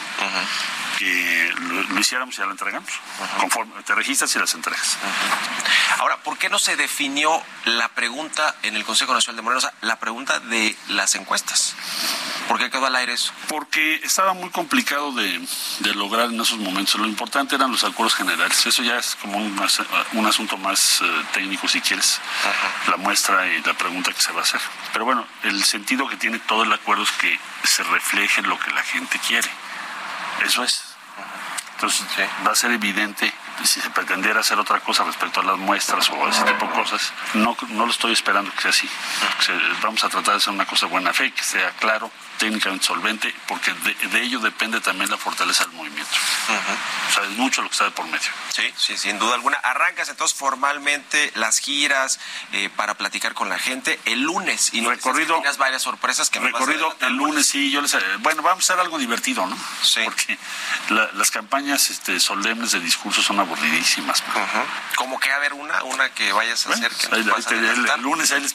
que 0.98 1.52
lo, 1.60 1.82
lo 1.82 2.00
hiciéramos 2.00 2.34
y 2.34 2.38
ya 2.38 2.46
lo 2.46 2.52
entregamos. 2.52 2.90
Conforme 3.38 3.82
te 3.82 3.94
registras 3.94 4.34
y 4.34 4.38
las 4.38 4.54
entregas. 4.54 4.96
Ahora, 5.98 6.16
¿por 6.22 6.38
qué 6.38 6.48
no 6.48 6.58
se 6.58 6.76
definió 6.76 7.42
la 7.66 7.88
pregunta 7.88 8.54
en 8.62 8.76
el 8.76 8.84
Consejo 8.84 9.12
Nacional 9.12 9.36
de 9.36 9.42
Morena? 9.42 9.58
O 9.58 9.60
sea, 9.60 9.74
la 9.82 9.98
pregunta 9.98 10.40
de 10.40 10.74
las 10.88 11.14
encuestas. 11.14 11.74
¿Por 12.48 12.58
qué 12.58 12.70
quedó 12.70 12.86
al 12.86 12.96
aire 12.96 13.12
eso? 13.12 13.32
Porque 13.48 13.96
estaba 14.04 14.32
muy 14.32 14.50
complicado 14.50 15.12
de, 15.12 15.46
de 15.80 15.94
lograr 15.94 16.26
en 16.30 16.40
esos 16.40 16.58
momentos. 16.58 16.94
Lo 17.00 17.06
importante 17.06 17.35
eran 17.40 17.70
los 17.70 17.84
acuerdos 17.84 18.14
generales. 18.14 18.64
Eso 18.66 18.82
ya 18.82 18.96
es 18.98 19.16
como 19.16 19.38
un, 19.38 19.68
un 20.14 20.26
asunto 20.26 20.56
más 20.56 21.00
eh, 21.02 21.22
técnico, 21.32 21.68
si 21.68 21.80
quieres, 21.80 22.20
la 22.88 22.96
muestra 22.96 23.46
y 23.46 23.62
la 23.62 23.74
pregunta 23.74 24.12
que 24.12 24.20
se 24.20 24.32
va 24.32 24.40
a 24.40 24.42
hacer. 24.42 24.60
Pero 24.92 25.04
bueno, 25.04 25.26
el 25.42 25.62
sentido 25.64 26.08
que 26.08 26.16
tiene 26.16 26.38
todo 26.40 26.62
el 26.62 26.72
acuerdo 26.72 27.02
es 27.04 27.12
que 27.12 27.38
se 27.64 27.82
refleje 27.84 28.42
lo 28.42 28.58
que 28.58 28.70
la 28.70 28.82
gente 28.82 29.18
quiere. 29.26 29.48
Eso 30.44 30.64
es. 30.64 30.82
Entonces 31.74 32.06
Sí. 32.16 32.22
va 32.46 32.52
a 32.52 32.54
ser 32.54 32.70
evidente 32.72 33.32
si 33.64 33.80
se 33.80 33.90
pretendiera 33.90 34.40
hacer 34.40 34.58
otra 34.58 34.80
cosa 34.80 35.04
respecto 35.04 35.40
a 35.40 35.44
las 35.44 35.56
muestras 35.58 36.08
o 36.10 36.28
ese 36.28 36.42
tipo 36.44 36.66
de 36.66 36.72
cosas. 36.72 37.12
No, 37.34 37.56
no 37.68 37.86
lo 37.86 37.90
estoy 37.90 38.12
esperando 38.12 38.52
que 38.52 38.60
sea 38.62 38.70
así. 38.70 38.88
Se- 39.40 39.52
vamos 39.82 40.02
a 40.04 40.08
tratar 40.08 40.32
de 40.34 40.38
hacer 40.38 40.52
una 40.52 40.66
cosa 40.66 40.86
de 40.86 40.92
buena 40.92 41.12
fe, 41.12 41.32
que 41.32 41.42
sea 41.42 41.70
claro, 41.78 42.10
técnicamente 42.38 42.84
solvente, 42.84 43.34
porque 43.48 43.72
de, 43.72 43.94
de 43.94 44.22
ello 44.22 44.38
depende 44.40 44.80
también 44.80 45.10
la 45.10 45.16
fortaleza 45.16 45.64
del 45.64 45.74
movimiento. 45.74 46.10
O 47.08 47.12
sea, 47.14 47.22
es 47.24 47.30
mucho 47.30 47.62
lo 47.62 47.68
que 47.68 47.72
está 47.72 47.84
de 47.84 47.90
por 47.92 48.04
medio. 48.06 48.28
Sí, 48.52 48.72
sí, 48.76 48.96
sin 48.98 49.18
duda 49.18 49.34
alguna. 49.34 49.56
Arrancas 49.58 50.08
entonces 50.08 50.36
formalmente 50.36 51.32
las 51.34 51.58
giras 51.58 52.18
eh, 52.52 52.68
para 52.76 52.94
platicar 52.94 53.34
con 53.34 53.48
la 53.48 53.58
gente 53.58 53.98
el 54.04 54.20
lunes. 54.22 54.70
Y 54.72 54.82
que 54.82 54.88
Recorrido- 54.88 55.36
tenías 55.36 55.56
varias 55.58 55.82
sorpresas 55.82 56.30
que 56.30 56.38
Recorrido 56.40 56.94
el 57.00 57.14
lunes, 57.14 57.46
sí, 57.46 57.70
yo 57.70 57.80
les... 57.80 57.94
eh, 57.94 58.00
Bueno, 58.18 58.42
vamos 58.42 58.68
a 58.68 58.72
hacer 58.74 58.80
algo 58.84 58.98
divertido, 58.98 59.46
¿no? 59.46 59.56
Sí. 59.82 60.00
Porque 60.04 60.38
la- 60.90 61.10
las 61.14 61.30
campañas 61.30 61.90
este, 61.90 62.20
solemnes 62.20 62.72
de 62.72 62.80
discurso 62.80 63.22
son 63.22 63.40
aburridísimas. 63.46 64.22
Como 64.96 65.18
que 65.20 65.30
a 65.32 65.38
ver 65.38 65.52
una, 65.52 65.82
una 65.84 66.08
que 66.10 66.32
vayas 66.32 66.66
a 66.66 66.70
hacer 66.72 66.90
que 66.90 67.06
Ahí- 67.06 67.24
nos 67.24 67.36
ahí 67.36 67.42
puedas 67.42 67.46
te- 67.46 67.54
el, 67.94 68.02
lunes 68.02 68.30
ahí 68.32 68.40
les, 68.40 68.54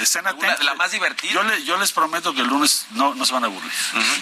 estén 0.00 0.26
atentos. 0.26 0.64
la 0.64 0.74
más 0.74 0.90
divertida. 0.90 1.32
Yo, 1.32 1.42
le- 1.42 1.64
yo 1.64 1.76
les 1.78 1.92
prometo 1.92 2.34
que 2.34 2.40
el 2.40 2.48
lunes 2.48 2.86
no, 2.90 3.14
no 3.14 3.24
se 3.24 3.32
van 3.32 3.44
a 3.44 3.46
aburrir. 3.46 3.70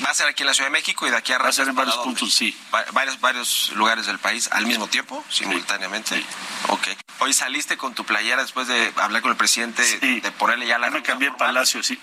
Va 0.04 0.10
a 0.10 0.14
ser 0.14 0.28
aquí 0.28 0.42
en 0.42 0.48
la 0.48 0.54
Ciudad 0.54 0.68
de 0.68 0.72
México 0.72 1.06
y 1.06 1.10
de 1.10 1.16
aquí 1.16 1.32
a 1.32 1.38
Va 1.38 1.48
a 1.48 1.52
ser 1.52 1.68
en 1.68 1.74
¿para 1.74 1.86
varios 1.88 2.04
puntos, 2.04 2.34
sí. 2.34 2.56
Va- 2.74 2.84
varios, 2.92 3.20
varios 3.20 3.70
lugares 3.74 4.06
del 4.06 4.18
país 4.18 4.48
al 4.52 4.66
mismo 4.66 4.88
tiempo, 4.88 5.24
simultáneamente. 5.30 6.16
Sí. 6.16 6.26
Ok. 6.68 6.88
Hoy 7.20 7.32
saliste 7.34 7.76
con 7.76 7.94
tu 7.94 8.04
playera 8.04 8.42
después 8.42 8.66
de 8.66 8.92
hablar 8.96 9.22
con 9.22 9.30
el 9.30 9.36
presidente, 9.36 9.84
Sí. 9.84 10.20
de 10.20 10.32
ponerle 10.32 10.66
ya 10.66 10.78
la 10.78 10.88
Ya 10.88 10.92
me 10.94 11.02
cambié 11.02 11.28
formal. 11.30 11.48
palacio, 11.48 11.82
sí. 11.82 11.98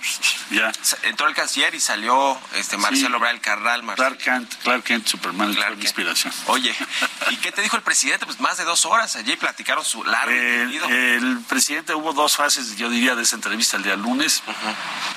Ya. 0.51 0.71
Entró 1.03 1.27
el 1.27 1.33
canciller 1.35 1.73
y 1.75 1.79
salió 1.79 2.39
este 2.53 2.77
Marcelo 2.77 3.09
Sí. 3.09 3.13
Obrador 3.15 3.41
Carral. 3.41 3.83
Marcelo. 3.83 4.09
Clark 4.09 4.23
Kent, 4.23 4.55
Clark 4.63 4.83
Kent, 4.83 5.07
Superman, 5.07 5.53
Clark 5.53 5.69
fue 5.69 5.75
mi 5.77 5.83
inspiración. 5.83 6.33
Oye, 6.47 6.75
¿y 7.31 7.35
qué 7.37 7.51
te 7.51 7.61
dijo 7.61 7.75
el 7.75 7.81
presidente? 7.83 8.06
Pues 8.25 8.39
más 8.39 8.57
de 8.57 8.63
dos 8.63 8.85
horas 8.85 9.17
allí 9.17 9.35
platicaron 9.35 9.83
su 9.83 10.01
largo 10.03 10.31
El, 10.31 10.81
el 10.91 11.39
presidente 11.41 11.93
hubo 11.93 12.13
dos 12.13 12.37
fases, 12.37 12.77
yo 12.77 12.89
diría, 12.89 13.15
de 13.15 13.23
esa 13.23 13.35
entrevista 13.35 13.75
el 13.75 13.83
día 13.83 13.97
lunes. 13.97 14.43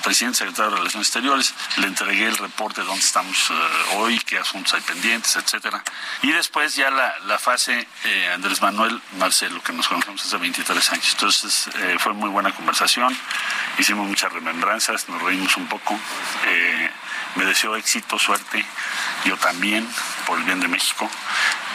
Presidente, 0.02 0.38
secretario 0.38 0.72
de 0.72 0.76
Relaciones 0.78 1.06
Exteriores, 1.06 1.54
le 1.76 1.86
entregué 1.86 2.26
el 2.26 2.36
reporte 2.36 2.80
de 2.80 2.88
dónde 2.88 3.04
estamos 3.04 3.50
eh, 3.50 3.96
hoy, 3.96 4.18
qué 4.18 4.38
asuntos 4.38 4.74
hay 4.74 4.80
pendientes, 4.80 5.36
etcétera. 5.36 5.84
Y 6.22 6.32
después 6.32 6.74
ya 6.74 6.90
la, 6.90 7.16
la 7.26 7.38
fase 7.38 7.86
eh, 8.04 8.30
Andrés 8.34 8.60
Manuel 8.60 9.00
Marcelo, 9.18 9.62
que 9.62 9.72
nos 9.72 9.86
conocemos 9.86 10.24
hace 10.24 10.36
23 10.36 10.92
años. 10.92 11.08
Entonces 11.12 11.70
eh, 11.76 11.96
fue 12.00 12.12
muy 12.12 12.28
buena 12.28 12.52
conversación, 12.52 13.16
hicimos 13.78 14.08
muchas 14.08 14.32
remembranzas, 14.32 15.08
nos 15.08 15.22
reímos 15.22 15.56
un 15.56 15.68
poco. 15.68 15.96
eh, 16.48 16.90
me 17.36 17.44
deseo 17.44 17.76
éxito, 17.76 18.18
suerte, 18.18 18.64
yo 19.24 19.36
también, 19.36 19.88
por 20.26 20.38
el 20.38 20.44
bien 20.44 20.60
de 20.60 20.68
México. 20.68 21.08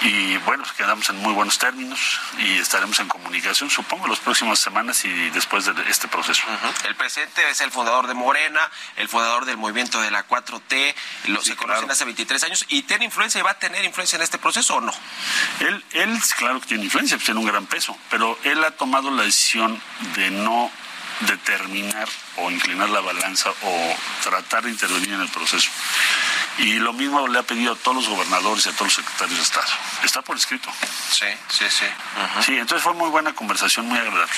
Y 0.01 0.37
bueno, 0.39 0.63
pues 0.63 0.75
quedamos 0.75 1.09
en 1.09 1.17
muy 1.17 1.33
buenos 1.33 1.57
términos 1.57 2.19
y 2.37 2.57
estaremos 2.57 2.99
en 2.99 3.07
comunicación, 3.07 3.69
supongo, 3.69 4.07
las 4.07 4.19
próximas 4.19 4.59
semanas 4.59 5.03
y 5.05 5.29
después 5.29 5.65
de 5.65 5.73
este 5.89 6.07
proceso. 6.07 6.43
El 6.85 6.95
presidente 6.95 7.41
es 7.49 7.61
el 7.61 7.71
fundador 7.71 8.07
de 8.07 8.13
Morena, 8.13 8.69
el 8.97 9.07
fundador 9.07 9.45
del 9.45 9.57
movimiento 9.57 10.01
de 10.01 10.11
la 10.11 10.27
4T, 10.27 10.95
lo, 11.27 11.41
Sí, 11.41 11.51
se 11.51 11.55
conocen 11.55 11.89
hace 11.89 12.05
23 12.05 12.43
años 12.43 12.65
y 12.69 12.83
tiene 12.83 13.05
influencia 13.05 13.39
y 13.39 13.41
va 13.41 13.51
a 13.51 13.59
tener 13.59 13.83
influencia 13.85 14.17
en 14.17 14.21
este 14.21 14.37
proceso 14.37 14.75
o 14.75 14.81
no. 14.81 14.93
Él, 15.61 15.83
él, 15.91 16.19
claro 16.37 16.59
que 16.59 16.67
tiene 16.67 16.83
influencia, 16.83 17.17
pues 17.17 17.25
tiene 17.25 17.39
un 17.39 17.47
gran 17.47 17.65
peso, 17.65 17.97
pero 18.09 18.37
él 18.43 18.63
ha 18.63 18.71
tomado 18.71 19.09
la 19.11 19.23
decisión 19.23 19.81
de 20.15 20.29
no 20.31 20.71
determinar 21.21 22.07
o 22.37 22.51
inclinar 22.51 22.89
la 22.89 22.99
balanza 22.99 23.49
o 23.61 23.95
tratar 24.23 24.63
de 24.63 24.71
intervenir 24.71 25.13
en 25.13 25.21
el 25.21 25.29
proceso. 25.29 25.69
Y 26.57 26.73
lo 26.79 26.93
mismo 26.93 27.27
le 27.27 27.39
ha 27.39 27.43
pedido 27.43 27.73
a 27.73 27.75
todos 27.75 27.97
los 27.97 28.07
gobernadores 28.07 28.65
y 28.65 28.69
a 28.69 28.71
todos 28.71 28.87
los 28.87 28.93
secretarios 28.93 29.37
de 29.37 29.43
Estado. 29.43 29.67
Está 30.03 30.21
por 30.21 30.37
escrito. 30.37 30.69
Sí, 31.11 31.25
sí, 31.49 31.65
sí. 31.69 31.85
Sí, 32.45 32.53
entonces 32.57 32.81
fue 32.81 32.93
muy 32.93 33.09
buena 33.09 33.33
conversación, 33.35 33.87
muy 33.87 33.99
agradable. 33.99 34.31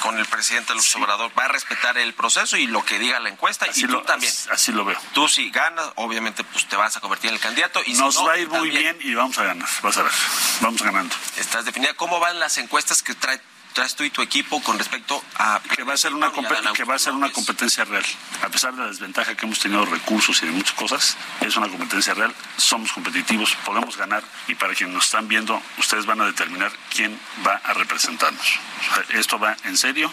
Con 0.00 0.18
el 0.18 0.26
presidente 0.26 0.74
López 0.74 0.94
Obrador 0.96 1.32
va 1.38 1.44
a 1.46 1.48
respetar 1.48 1.96
el 1.96 2.12
proceso 2.12 2.58
y 2.58 2.66
lo 2.66 2.84
que 2.84 2.98
diga 2.98 3.18
la 3.20 3.30
encuesta 3.30 3.66
y 3.74 3.82
tú 3.86 4.02
también. 4.02 4.30
así- 4.32 4.48
así 4.52 4.72
lo 4.72 4.84
veo. 4.84 4.98
Tú 5.14 5.26
si 5.28 5.48
ganas, 5.50 5.86
obviamente 5.96 6.44
pues 6.44 6.66
te 6.68 6.76
vas 6.76 6.96
a 6.96 7.00
convertir 7.00 7.28
en 7.30 7.36
el 7.36 7.40
candidato 7.40 7.80
y 7.86 7.94
Nos 7.94 8.14
si 8.14 8.20
no, 8.20 8.26
va 8.26 8.34
a 8.34 8.38
ir 8.38 8.48
muy 8.50 8.68
también. 8.70 8.98
bien 8.98 9.10
y 9.12 9.14
vamos 9.14 9.38
a 9.38 9.44
ganar. 9.44 9.68
Vas 9.82 9.96
a 9.96 10.02
ver. 10.02 10.12
Vamos 10.60 10.82
ganando. 10.82 11.14
Estás 11.38 11.64
definida 11.64 11.94
cómo 11.94 12.20
van 12.20 12.38
las 12.38 12.58
encuestas 12.58 13.02
que 13.02 13.14
trae, 13.14 13.40
traes 13.74 13.94
tú 13.96 14.04
y 14.04 14.10
tu 14.10 14.22
equipo 14.22 14.62
con 14.62 14.78
respecto 14.78 15.22
a 15.36 15.60
que 15.74 15.82
va 15.82 15.94
a 15.94 15.96
ser 15.96 16.14
una 16.14 16.28
a 16.28 16.72
que 16.72 16.84
va 16.84 16.94
a 16.94 16.98
ser 16.98 17.12
una 17.12 17.30
competencia 17.30 17.84
real. 17.84 18.04
A 18.42 18.48
pesar 18.48 18.72
de 18.72 18.82
la 18.82 18.86
desventaja 18.86 19.34
que 19.34 19.44
hemos 19.44 19.58
tenido 19.58 19.84
recursos 19.84 20.42
y 20.42 20.46
de 20.46 20.52
muchas 20.52 20.74
cosas 20.74 21.16
es 21.40 21.56
una 21.56 21.68
competencia 21.68 22.14
real. 22.14 22.32
Somos 22.56 22.92
competitivos 22.92 23.56
podemos 23.64 23.96
ganar 23.96 24.22
y 24.46 24.54
para 24.54 24.74
quienes 24.74 24.94
nos 24.94 25.06
están 25.06 25.28
viendo 25.28 25.60
ustedes 25.76 26.06
van 26.06 26.20
a 26.20 26.26
determinar 26.26 26.72
quién 26.94 27.18
va 27.46 27.60
a 27.64 27.74
representarnos. 27.74 28.60
O 28.80 28.94
sea, 28.94 29.18
esto 29.18 29.38
va 29.38 29.56
en 29.64 29.76
serio 29.76 30.10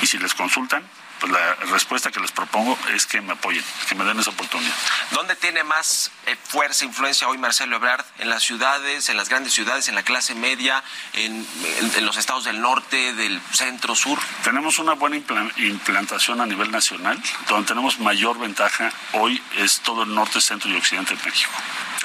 y 0.00 0.06
si 0.06 0.18
les 0.18 0.34
consultan 0.34 0.82
pues 1.28 1.32
la 1.32 1.54
respuesta 1.72 2.10
que 2.10 2.20
les 2.20 2.32
propongo 2.32 2.78
es 2.94 3.06
que 3.06 3.20
me 3.20 3.32
apoyen 3.32 3.64
que 3.88 3.94
me 3.94 4.04
den 4.04 4.18
esa 4.20 4.30
oportunidad 4.30 4.74
¿Dónde 5.10 5.36
tiene 5.36 5.64
más 5.64 6.10
eh, 6.26 6.36
fuerza, 6.48 6.84
influencia 6.84 7.28
hoy 7.28 7.38
Marcelo 7.38 7.76
Ebrard? 7.76 8.04
¿En 8.18 8.28
las 8.30 8.42
ciudades, 8.42 9.08
en 9.08 9.16
las 9.16 9.28
grandes 9.28 9.52
ciudades, 9.52 9.88
en 9.88 9.94
la 9.94 10.02
clase 10.02 10.34
media, 10.34 10.82
en, 11.14 11.46
en- 11.80 11.92
en 11.96 12.04
los 12.06 12.16
estados 12.16 12.44
del 12.44 12.60
norte, 12.60 13.12
del 13.14 13.40
centro, 13.52 13.94
sur? 13.94 14.18
Tenemos 14.42 14.78
una 14.78 14.92
buena 14.94 15.16
impla- 15.16 15.52
implantación 15.58 16.40
a 16.40 16.46
nivel 16.46 16.70
nacional. 16.70 17.22
Donde 17.48 17.66
tenemos 17.68 17.98
mayor 18.00 18.38
ventaja 18.38 18.90
hoy 19.12 19.42
es 19.56 19.80
todo 19.80 20.02
el 20.02 20.14
norte, 20.14 20.40
centro 20.40 20.70
y 20.70 20.76
occidente 20.76 21.14
de 21.16 21.22
México. 21.24 21.52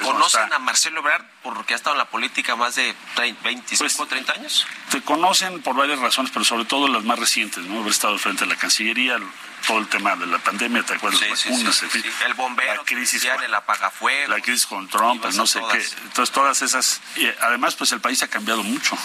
¿Conocen 0.04 0.42
está- 0.44 0.56
a 0.56 0.58
Marcelo 0.58 1.00
Ebrard 1.00 1.24
porque 1.42 1.74
ha 1.74 1.76
estado 1.76 1.94
en 1.94 1.98
la 1.98 2.04
política 2.10 2.56
más 2.56 2.74
de 2.74 2.94
30, 3.14 3.42
25, 3.42 3.96
Pues, 3.96 4.08
30 4.08 4.32
años? 4.32 4.66
Te 4.90 5.00
conocen 5.02 5.62
por 5.62 5.74
varias 5.76 5.98
razones, 5.98 6.30
pero 6.32 6.44
sobre 6.44 6.64
todo 6.64 6.88
las 6.88 7.04
más 7.04 7.18
recientes, 7.18 7.64
¿no? 7.64 7.80
Haber 7.80 7.90
estado 7.92 8.18
frente 8.18 8.44
de 8.44 8.50
la 8.54 8.56
Cancillería, 8.56 9.18
todo 9.66 9.78
el 9.78 9.88
tema 9.88 10.16
de 10.16 10.26
la 10.26 10.38
pandemia, 10.38 10.82
¿te 10.82 10.94
acuerdas? 10.94 11.20
Sí, 11.20 11.28
Las 11.28 11.44
vacunas, 11.50 11.84
sí. 11.92 12.02
El 12.26 12.34
bombero, 12.34 12.74
la 12.76 12.82
crisis, 12.84 13.22
decían, 13.22 13.42
el 13.42 13.54
apagafuegos. 13.54 14.28
la 14.30 14.40
crisis 14.40 14.66
con 14.66 14.88
Trump, 14.88 15.24
no 15.34 15.42
a 15.42 15.46
sé 15.46 15.60
todas. 15.60 15.76
qué. 15.76 16.00
Entonces, 16.04 16.34
todas 16.34 16.62
esas. 16.62 17.00
y 17.16 17.26
además, 17.42 17.74
pues 17.76 17.92
el 17.92 18.00
país 18.00 18.22
ha 18.22 18.28
cambiado 18.28 18.62
mucho. 18.62 18.96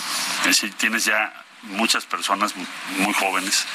Es 0.42 0.46
decir, 0.48 0.74
tienes 0.76 1.06
ya 1.06 1.34
muchas 1.66 2.06
personas 2.06 2.56
mu- 2.56 2.66
muy 3.00 3.14
jóvenes 3.14 3.66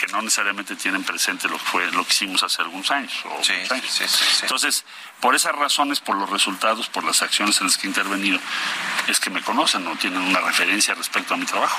que 0.00 0.06
no 0.08 0.22
necesariamente 0.22 0.76
tienen 0.76 1.04
presente 1.04 1.48
lo 1.48 1.58
que 1.58 1.64
fue 1.64 1.90
lo 1.92 2.04
que 2.04 2.12
hicimos 2.12 2.42
hace 2.42 2.62
algunos 2.62 2.90
años 2.90 3.12
o 3.24 3.42
Sí, 3.44 3.52
años. 3.70 3.86
sí, 3.90 4.04
sí, 4.08 4.24
entonces 4.42 4.84
por 5.20 5.34
esas 5.34 5.54
razones 5.54 6.00
por 6.00 6.16
los 6.16 6.30
resultados 6.30 6.88
por 6.88 7.04
las 7.04 7.22
acciones 7.22 7.60
en 7.60 7.66
las 7.66 7.76
que 7.76 7.86
he 7.86 7.90
intervenido 7.90 8.38
es 9.06 9.20
que 9.20 9.30
me 9.30 9.42
conocen 9.42 9.86
o 9.86 9.96
tienen 9.96 10.20
una 10.22 10.40
referencia 10.40 10.94
respecto 10.94 11.34
a 11.34 11.36
mi 11.36 11.44
trabajo 11.46 11.76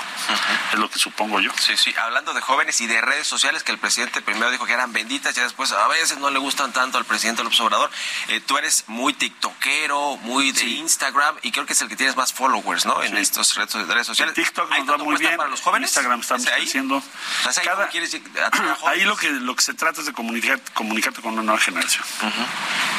es 0.72 0.78
lo 0.78 0.88
que 0.90 0.98
supongo 0.98 1.40
yo 1.40 1.50
Sí, 1.58 1.76
sí, 1.76 1.94
hablando 2.00 2.34
de 2.34 2.40
jóvenes 2.40 2.80
y 2.80 2.86
de 2.86 3.00
redes 3.00 3.26
sociales, 3.26 3.62
que 3.62 3.72
el 3.72 3.78
presidente 3.78 4.20
primero 4.22 4.50
dijo 4.50 4.64
que 4.66 4.72
eran 4.72 4.92
benditas, 4.92 5.34
ya 5.34 5.42
después 5.44 5.72
a 5.72 5.86
veces 5.88 6.18
no 6.18 6.30
le 6.30 6.38
gustan 6.38 6.72
tanto 6.72 6.98
al 6.98 7.04
presidente 7.04 7.42
López 7.44 7.60
Obrador. 7.60 7.90
Eh, 8.28 8.40
tú 8.40 8.58
eres 8.58 8.84
muy 8.88 9.12
tiktokero, 9.14 10.16
muy 10.18 10.52
de. 10.52 10.64
Instagram, 10.64 11.36
y 11.42 11.52
creo 11.52 11.66
que 11.66 11.72
es 11.72 11.82
el 11.82 11.88
que 11.88 11.96
tienes 11.96 12.16
más 12.16 12.32
followers, 12.32 12.84
¿no? 12.86 13.02
En 13.02 13.12
Sí. 13.14 13.20
estos 13.22 13.54
redes, 13.54 13.72
redes 13.86 14.06
sociales. 14.06 14.34
TikTok 14.34 14.70
¿Hay 14.72 14.80
nos 14.82 15.00
va 15.00 15.04
muy 15.04 15.16
bien. 15.16 15.36
para 15.36 15.48
los 15.48 15.60
jóvenes? 15.62 15.90
Instagram 15.90 16.20
estamos 16.20 16.44
¿Es 16.46 16.52
ahí? 16.52 16.62
creciendo. 16.62 17.02
¿Estás 17.38 17.58
ahí 17.58 17.64
Cada- 17.64 17.76
cómo 17.78 17.90
quieres 17.90 18.14
atraer 18.14 18.70
a 18.70 18.74
jóvenes? 18.74 18.82
Ahí 19.00 19.04
lo 19.04 19.16
que 19.16 19.30
lo 19.30 19.54
que 19.56 19.62
se 19.62 19.74
trata 19.74 20.00
es 20.00 20.06
de 20.06 20.12
comunicar, 20.12 20.60
comunicarte 20.74 21.20
con 21.22 21.32
una 21.34 21.42
nueva 21.42 21.60
generación. 21.60 22.04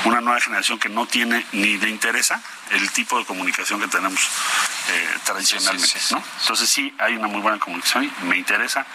Una 0.05 0.21
nueva 0.21 0.39
generación 0.41 0.79
que 0.79 0.89
no 0.89 1.05
tiene 1.05 1.45
ni 1.53 1.77
le 1.77 1.89
interesa 1.89 2.41
el 2.71 2.89
tipo 2.91 3.17
de 3.19 3.25
comunicación 3.25 3.79
que 3.79 3.87
tenemos 3.87 4.19
eh, 4.89 5.09
tradicionalmente. 5.23 5.87
Sí, 5.87 5.99
sí, 5.99 6.05
sí, 6.09 6.13
¿no? 6.15 6.23
Entonces 6.41 6.69
sí 6.69 6.93
hay 6.99 7.15
una 7.15 7.27
muy 7.27 7.41
buena 7.41 7.59
comunicación 7.59 8.03
y 8.21 8.25
me 8.25 8.37
interesa. 8.37 8.85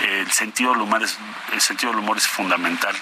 El 0.00 0.30
sentido 0.32 0.72
del 0.72 0.80
humor 0.82 1.02
es, 1.02 1.16
el 1.52 1.60
sentido 1.60 1.92
del 1.92 2.00
humor 2.00 2.18
es 2.18 2.26
fundamental 2.26 2.96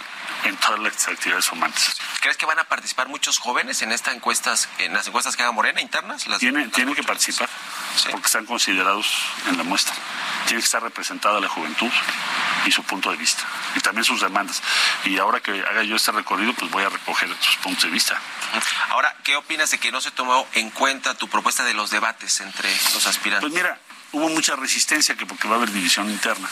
en 0.44 0.56
todas 0.58 0.78
las 0.78 1.08
actividades 1.08 1.50
humanas. 1.50 1.96
¿Crees 2.20 2.36
que 2.36 2.46
van 2.46 2.58
a 2.60 2.64
participar 2.64 3.08
muchos 3.08 3.38
jóvenes 3.38 3.82
en 3.82 3.90
estas 3.90 4.14
encuestas, 4.14 4.68
en 4.78 4.92
las 4.94 5.06
encuestas 5.08 5.34
que 5.34 5.42
haga 5.42 5.50
Morena 5.52 5.80
internas? 5.80 6.26
Las- 6.28 6.38
Tienen, 6.38 6.64
las 6.66 6.72
tienen 6.72 6.94
que 6.94 7.02
participar 7.02 7.48
Sí. 7.96 8.08
porque 8.10 8.26
están 8.26 8.46
considerados 8.46 9.06
en 9.48 9.56
la 9.56 9.64
muestra. 9.64 9.94
Tiene 10.46 10.60
que 10.60 10.64
estar 10.64 10.82
representada 10.82 11.40
la 11.40 11.48
juventud 11.48 11.90
y 12.66 12.70
su 12.72 12.82
punto 12.82 13.10
de 13.10 13.16
vista 13.16 13.42
y 13.74 13.80
también 13.80 14.04
sus 14.04 14.20
demandas. 14.20 14.62
Y 15.04 15.18
ahora 15.18 15.40
que 15.40 15.52
haga 15.52 15.82
yo 15.82 15.96
este 15.96 16.12
recorrido, 16.12 16.52
pues 16.54 16.70
voy 16.70 16.84
a 16.84 16.88
recoger 16.88 17.28
sus 17.40 17.56
puntos 17.56 17.84
de 17.84 17.90
vista. 17.90 18.20
Ahora, 18.90 19.14
¿qué 19.24 19.36
opinas 19.36 19.70
de 19.70 19.78
que 19.78 19.92
no 19.92 20.00
se 20.00 20.10
tomó 20.10 20.46
en 20.54 20.70
cuenta 20.70 21.14
tu 21.14 21.28
propuesta 21.28 21.64
de 21.64 21.74
los 21.74 21.90
debates 21.90 22.40
entre 22.40 22.70
los 22.94 23.06
aspirantes? 23.06 23.50
Pues 23.50 23.52
mira, 23.52 23.78
hubo 24.12 24.28
mucha 24.28 24.56
resistencia 24.56 25.16
que 25.16 25.26
porque 25.26 25.48
va 25.48 25.54
a 25.54 25.58
haber 25.58 25.72
división 25.72 26.10
interna. 26.10 26.48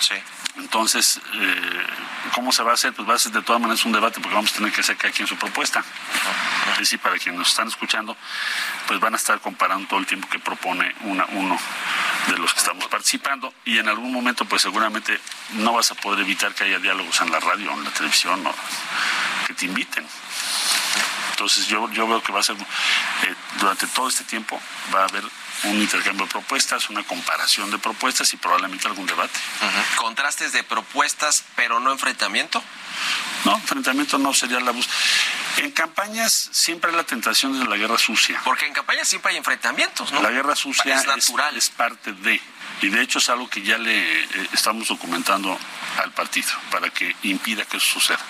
sí. 0.00 0.14
Entonces, 0.56 1.20
eh, 1.34 1.86
¿cómo 2.34 2.52
se 2.52 2.62
va 2.62 2.72
a 2.72 2.74
hacer? 2.74 2.92
Pues 2.92 3.08
va 3.08 3.14
a 3.14 3.18
ser 3.18 3.32
de 3.32 3.40
todas 3.42 3.60
maneras 3.62 3.84
un 3.84 3.92
debate 3.92 4.20
porque 4.20 4.34
vamos 4.34 4.52
a 4.52 4.56
tener 4.56 4.72
que 4.72 4.80
hacer 4.80 4.96
cada 4.96 5.12
quien 5.12 5.26
su 5.26 5.36
propuesta. 5.36 5.82
Es 6.72 6.78
decir, 6.78 6.98
para 6.98 7.16
quienes 7.18 7.38
nos 7.38 7.48
están 7.48 7.68
escuchando, 7.68 8.16
pues 8.86 9.00
van 9.00 9.14
a 9.14 9.16
estar 9.16 9.40
comparando 9.40 9.88
todo 9.88 10.00
el 10.00 10.06
tiempo 10.06 10.28
que 10.28 10.38
propone 10.38 10.94
una, 11.02 11.24
uno 11.26 11.58
de 12.28 12.36
los 12.36 12.52
que 12.52 12.58
estamos 12.58 12.86
participando 12.88 13.54
y 13.64 13.78
en 13.78 13.88
algún 13.88 14.12
momento 14.12 14.44
pues 14.44 14.62
seguramente 14.62 15.18
no 15.54 15.72
vas 15.72 15.90
a 15.92 15.94
poder 15.94 16.20
evitar 16.20 16.54
que 16.54 16.64
haya 16.64 16.78
diálogos 16.78 17.20
en 17.20 17.30
la 17.30 17.40
radio 17.40 17.72
en 17.72 17.84
la 17.84 17.90
televisión 17.90 18.46
o 18.46 18.54
que 19.46 19.54
te 19.54 19.66
inviten. 19.66 20.06
Entonces 21.30 21.66
yo, 21.68 21.90
yo 21.92 22.06
veo 22.06 22.22
que 22.22 22.32
va 22.32 22.40
a 22.40 22.42
ser, 22.42 22.56
eh, 22.56 23.34
durante 23.58 23.86
todo 23.86 24.08
este 24.08 24.24
tiempo 24.24 24.60
va 24.94 25.02
a 25.02 25.04
haber 25.06 25.24
un 25.64 25.80
intercambio 25.80 26.26
de 26.26 26.32
propuestas, 26.32 26.88
una 26.90 27.02
comparación 27.02 27.70
de 27.70 27.78
propuestas 27.78 28.32
y 28.32 28.36
probablemente 28.36 28.86
algún 28.88 29.06
debate. 29.06 29.38
Contrastes 29.96 30.52
de 30.52 30.62
propuestas, 30.62 31.44
pero 31.56 31.80
no 31.80 31.92
enfrentamiento. 31.92 32.62
No, 33.44 33.54
enfrentamiento 33.56 34.18
no 34.18 34.32
sería 34.34 34.60
la 34.60 34.70
búsqueda. 34.72 34.96
En 35.58 35.70
campañas 35.72 36.48
siempre 36.52 36.90
hay 36.90 36.96
la 36.96 37.04
tentación 37.04 37.58
de 37.58 37.66
la 37.66 37.76
guerra 37.76 37.98
sucia. 37.98 38.40
Porque 38.44 38.66
en 38.66 38.72
campaña 38.72 39.04
siempre 39.04 39.32
hay 39.32 39.38
enfrentamientos, 39.38 40.12
¿no? 40.12 40.22
La 40.22 40.30
guerra 40.30 40.54
sucia 40.56 40.94
Es 40.94 41.02
es, 41.02 41.06
natural. 41.06 41.56
es 41.56 41.70
parte 41.70 42.12
de, 42.12 42.40
y 42.82 42.88
de 42.88 43.02
hecho 43.02 43.18
es 43.18 43.28
algo 43.28 43.48
que 43.48 43.62
ya 43.62 43.78
le 43.78 44.22
eh, 44.22 44.48
estamos 44.52 44.88
documentando 44.88 45.58
al 46.02 46.12
partido 46.12 46.48
para 46.70 46.90
que 46.90 47.14
impida 47.22 47.64
que 47.64 47.76
eso 47.76 47.86
suceda. 48.00 48.20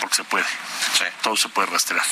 Porque 0.00 0.16
se 0.16 0.24
puede, 0.24 0.44
Sí. 0.44 1.04
todo 1.22 1.36
se 1.36 1.48
puede 1.48 1.66
rastrear. 1.68 2.04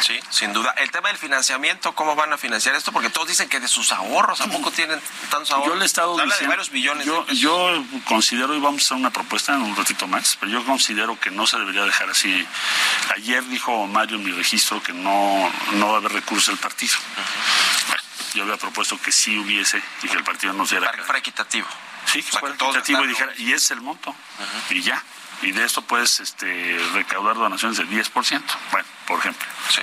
Sí, 0.00 0.18
sin 0.30 0.52
duda. 0.52 0.72
El 0.78 0.90
tema 0.92 1.08
del 1.08 1.16
financiamiento, 1.18 1.92
¿cómo 1.94 2.14
van 2.14 2.32
a 2.32 2.38
financiar 2.38 2.74
esto? 2.76 2.92
Porque 2.92 3.10
todos 3.10 3.26
dicen 3.28 3.48
que 3.48 3.58
de 3.58 3.66
sus 3.66 3.90
ahorros, 3.90 4.40
¿a 4.40 4.46
poco 4.46 4.70
tienen 4.70 5.00
tantos 5.30 5.50
ahorros? 5.50 5.68
Yo 5.70 5.74
le 5.76 5.82
he 5.82 5.86
estado 5.86 6.12
habla 6.12 6.24
diciendo, 6.26 6.42
de 6.42 6.48
varios 6.48 6.70
billones 6.70 7.06
yo, 7.06 7.24
de 7.24 7.34
yo 7.36 7.84
considero, 8.04 8.54
y 8.54 8.60
vamos 8.60 8.82
a 8.82 8.84
hacer 8.84 8.96
una 8.96 9.10
propuesta 9.10 9.54
en 9.54 9.62
un 9.62 9.74
ratito 9.74 10.06
más, 10.06 10.36
pero 10.38 10.52
yo 10.52 10.64
considero 10.64 11.18
que 11.18 11.30
no 11.30 11.46
se 11.46 11.58
debería 11.58 11.82
dejar 11.84 12.10
así. 12.10 12.46
Ayer 13.16 13.44
dijo 13.48 13.86
Mario 13.88 14.18
en 14.18 14.24
mi 14.24 14.30
registro 14.30 14.80
que 14.82 14.92
no, 14.92 15.50
no 15.72 15.88
va 15.88 15.94
a 15.94 15.96
haber 15.98 16.12
recursos 16.12 16.48
del 16.48 16.58
partido. 16.58 16.94
Bueno, 17.88 18.02
yo 18.34 18.42
había 18.44 18.56
propuesto 18.56 19.00
que 19.00 19.12
sí 19.12 19.38
hubiese 19.38 19.82
y 20.02 20.08
que 20.08 20.16
el 20.16 20.24
partido 20.24 20.52
nos 20.52 20.70
diera... 20.70 20.90
Para 20.90 21.04
fuera 21.04 21.18
equitativo. 21.18 21.66
Sí, 22.06 22.22
que 22.22 22.28
O 22.28 22.32
sea, 22.32 22.40
fuera 22.40 22.56
que 22.56 22.64
equitativo 22.64 23.04
y 23.04 23.08
dijera, 23.08 23.32
y 23.36 23.52
es 23.52 23.70
el 23.70 23.80
monto. 23.80 24.14
Y 24.70 24.80
ya. 24.82 25.02
Y 25.42 25.52
de 25.52 25.64
esto 25.64 25.82
puedes 25.82 26.18
este, 26.20 26.78
recaudar 26.94 27.36
donaciones 27.36 27.78
del 27.78 27.88
10%. 27.88 28.42
Bueno, 28.72 28.88
por 29.06 29.20
ejemplo. 29.20 29.46
Sí. 29.70 29.82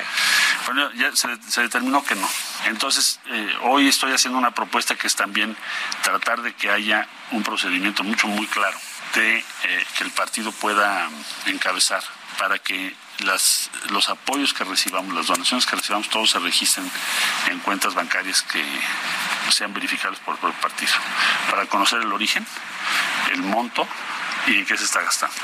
Bueno, 0.65 0.91
ya 0.93 1.15
se, 1.15 1.29
se 1.49 1.61
determinó 1.61 2.03
que 2.03 2.15
no. 2.15 2.29
Entonces, 2.65 3.19
eh, 3.27 3.57
hoy 3.61 3.87
estoy 3.87 4.11
haciendo 4.11 4.37
una 4.37 4.51
propuesta 4.51 4.95
que 4.95 5.07
es 5.07 5.15
también 5.15 5.55
tratar 6.03 6.41
de 6.41 6.53
que 6.53 6.69
haya 6.69 7.07
un 7.31 7.43
procedimiento 7.43 8.03
mucho, 8.03 8.27
muy 8.27 8.47
claro 8.47 8.77
de 9.15 9.37
eh, 9.37 9.85
que 9.97 10.03
el 10.03 10.11
partido 10.11 10.51
pueda 10.51 11.09
encabezar 11.45 12.03
para 12.37 12.59
que 12.59 12.93
las, 13.19 13.69
los 13.89 14.09
apoyos 14.09 14.53
que 14.53 14.63
recibamos, 14.63 15.13
las 15.13 15.27
donaciones 15.27 15.65
que 15.65 15.75
recibamos, 15.75 16.09
todos 16.09 16.31
se 16.31 16.39
registren 16.39 16.89
en 17.49 17.59
cuentas 17.59 17.93
bancarias 17.93 18.41
que 18.41 18.63
sean 19.51 19.73
verificables 19.73 20.19
por, 20.19 20.37
por 20.37 20.49
el 20.49 20.55
partido, 20.57 20.93
para 21.49 21.65
conocer 21.67 22.01
el 22.01 22.11
origen, 22.11 22.45
el 23.31 23.41
monto 23.43 23.87
y 24.47 24.59
en 24.59 24.65
qué 24.65 24.77
se 24.77 24.83
está 24.83 25.01
gastando. 25.01 25.35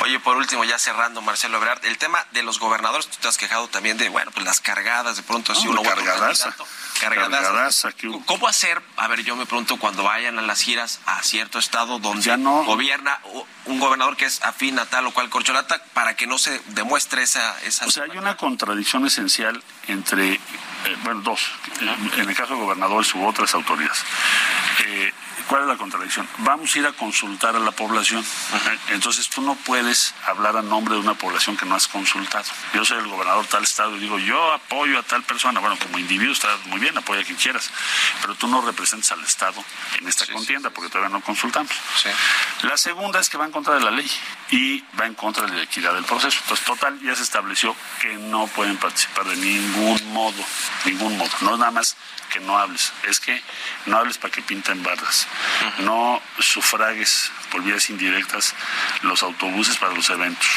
Oye, 0.00 0.18
por 0.20 0.36
último, 0.36 0.64
ya 0.64 0.78
cerrando, 0.78 1.22
Marcelo 1.22 1.58
Ebrard, 1.58 1.84
el 1.84 1.98
tema 1.98 2.24
de 2.32 2.42
los 2.42 2.58
gobernadores, 2.58 3.06
tú 3.08 3.16
te 3.20 3.28
has 3.28 3.36
quejado 3.38 3.68
también 3.68 3.96
de, 3.98 4.08
bueno, 4.08 4.30
pues 4.32 4.44
las 4.44 4.60
cargadas, 4.60 5.16
de 5.16 5.22
pronto 5.22 5.54
si 5.54 5.64
No, 5.66 5.72
uno 5.72 5.82
cargadaza. 5.82 6.54
cargadaza. 7.00 7.90
¿Cómo 8.26 8.48
hacer? 8.48 8.82
A 8.96 9.06
ver, 9.08 9.22
yo 9.22 9.36
me 9.36 9.46
pregunto 9.46 9.76
cuando 9.76 10.02
vayan 10.02 10.38
a 10.38 10.42
las 10.42 10.60
giras 10.62 11.00
a 11.06 11.22
cierto 11.22 11.58
estado 11.58 11.98
donde 11.98 12.36
no. 12.36 12.64
gobierna 12.64 13.18
un 13.66 13.78
gobernador 13.78 14.16
que 14.16 14.24
es 14.24 14.42
afín 14.42 14.78
a 14.78 14.86
tal 14.86 15.06
o 15.06 15.12
cual 15.12 15.30
corcholata 15.30 15.82
para 15.94 16.16
que 16.16 16.26
no 16.26 16.38
se 16.38 16.60
demuestre 16.68 17.22
esa... 17.22 17.56
esa 17.62 17.86
O 17.86 17.90
sea, 17.90 18.04
hay 18.04 18.18
una 18.18 18.36
contradicción 18.36 19.06
esencial 19.06 19.62
entre, 19.86 20.34
eh, 20.34 20.40
bueno, 21.04 21.20
dos, 21.20 21.40
en 22.16 22.28
el 22.28 22.34
caso 22.34 22.54
de 22.54 22.60
gobernadores 22.60 23.14
u 23.14 23.24
otras 23.24 23.54
autoridades. 23.54 24.02
Eh, 24.84 25.12
¿Cuál 25.48 25.62
es 25.62 25.68
la 25.68 25.76
contradicción? 25.76 26.28
Vamos 26.38 26.74
a 26.74 26.78
ir 26.78 26.86
a 26.86 26.92
consultar 26.92 27.56
a 27.56 27.58
la 27.58 27.72
población. 27.72 28.24
Entonces 28.88 29.28
tú 29.28 29.42
no 29.42 29.54
puedes 29.54 30.14
hablar 30.26 30.56
a 30.56 30.62
nombre 30.62 30.94
de 30.94 31.00
una 31.00 31.14
población 31.14 31.56
que 31.56 31.66
no 31.66 31.74
has 31.74 31.88
consultado. 31.88 32.44
Yo 32.74 32.84
soy 32.84 32.98
el 32.98 33.08
gobernador 33.08 33.44
de 33.44 33.50
tal 33.50 33.62
estado 33.62 33.96
y 33.96 34.00
digo, 34.00 34.18
yo 34.18 34.52
apoyo 34.52 34.98
a 34.98 35.02
tal 35.02 35.22
persona. 35.24 35.60
Bueno, 35.60 35.78
como 35.78 35.98
individuo 35.98 36.32
está 36.32 36.48
muy 36.66 36.80
bien, 36.80 36.96
apoya 36.96 37.20
a 37.20 37.24
quien 37.24 37.36
quieras, 37.36 37.70
pero 38.20 38.34
tú 38.34 38.48
no 38.48 38.60
representas 38.62 39.12
al 39.12 39.24
Estado 39.24 39.62
en 39.98 40.08
esta 40.08 40.26
contienda 40.26 40.70
porque 40.70 40.90
todavía 40.90 41.10
no 41.10 41.22
consultamos. 41.22 41.72
Sí. 42.02 42.08
La 42.62 42.76
segunda 42.76 43.20
es 43.20 43.28
que 43.28 43.38
va 43.38 43.44
en 43.44 43.52
contra 43.52 43.74
de 43.74 43.80
la 43.80 43.90
ley 43.90 44.10
y 44.50 44.80
va 44.98 45.06
en 45.06 45.14
contra 45.14 45.46
de 45.46 45.56
la 45.56 45.62
equidad 45.62 45.94
del 45.94 46.04
proceso. 46.04 46.38
Entonces, 46.42 46.64
total, 46.64 47.00
ya 47.00 47.14
se 47.14 47.22
estableció 47.22 47.74
que 48.00 48.14
no 48.14 48.46
pueden 48.48 48.76
participar 48.76 49.26
de 49.26 49.36
ningún 49.36 50.12
modo, 50.12 50.44
ningún 50.84 51.16
modo. 51.16 51.30
No 51.40 51.54
es 51.54 51.58
nada 51.58 51.70
más 51.70 51.96
que 52.32 52.40
no 52.40 52.56
hables, 52.58 52.92
es 53.04 53.20
que 53.20 53.42
no 53.86 53.98
hables 53.98 54.18
para 54.18 54.32
que 54.32 54.42
pinten 54.42 54.82
bardas. 54.82 55.26
No 55.80 56.20
sufragues 56.38 57.30
por 57.50 57.62
vías 57.62 57.90
indirectas 57.90 58.54
los 59.02 59.22
autobuses 59.22 59.76
para 59.76 59.94
los 59.94 60.08
eventos. 60.10 60.48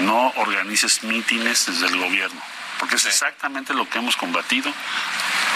No 0.00 0.32
organices 0.36 1.02
mítines 1.04 1.66
desde 1.66 1.86
el 1.86 1.98
gobierno, 1.98 2.40
porque 2.78 2.96
es 2.96 3.04
exactamente 3.06 3.74
lo 3.74 3.88
que 3.88 3.98
hemos 3.98 4.16
combatido 4.16 4.72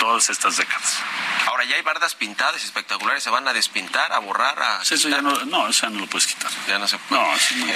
todas 0.01 0.29
estas 0.31 0.57
décadas. 0.57 0.99
Ahora 1.47 1.65
ya 1.65 1.77
hay 1.77 1.83
bardas 1.83 2.15
pintadas 2.15 2.63
espectaculares, 2.65 3.23
se 3.23 3.31
van 3.31 3.47
a 3.47 3.53
despintar, 3.53 4.13
a 4.13 4.19
borrar, 4.19 4.61
a... 4.61 4.77
Pues 4.79 4.93
Eso 4.93 5.09
ya 5.09 5.21
no, 5.23 5.33
no, 5.45 5.69
eso 5.69 5.87
ya 5.87 5.91
no 5.91 6.01
lo 6.01 6.07
puedes 6.07 6.27
quitar. 6.27 6.51
Ya 6.67 6.79
no 6.79 6.89
se 6.89 6.99
puede. 6.99 7.21
No, 7.23 7.33
es 7.35 7.53
muy- 7.57 7.73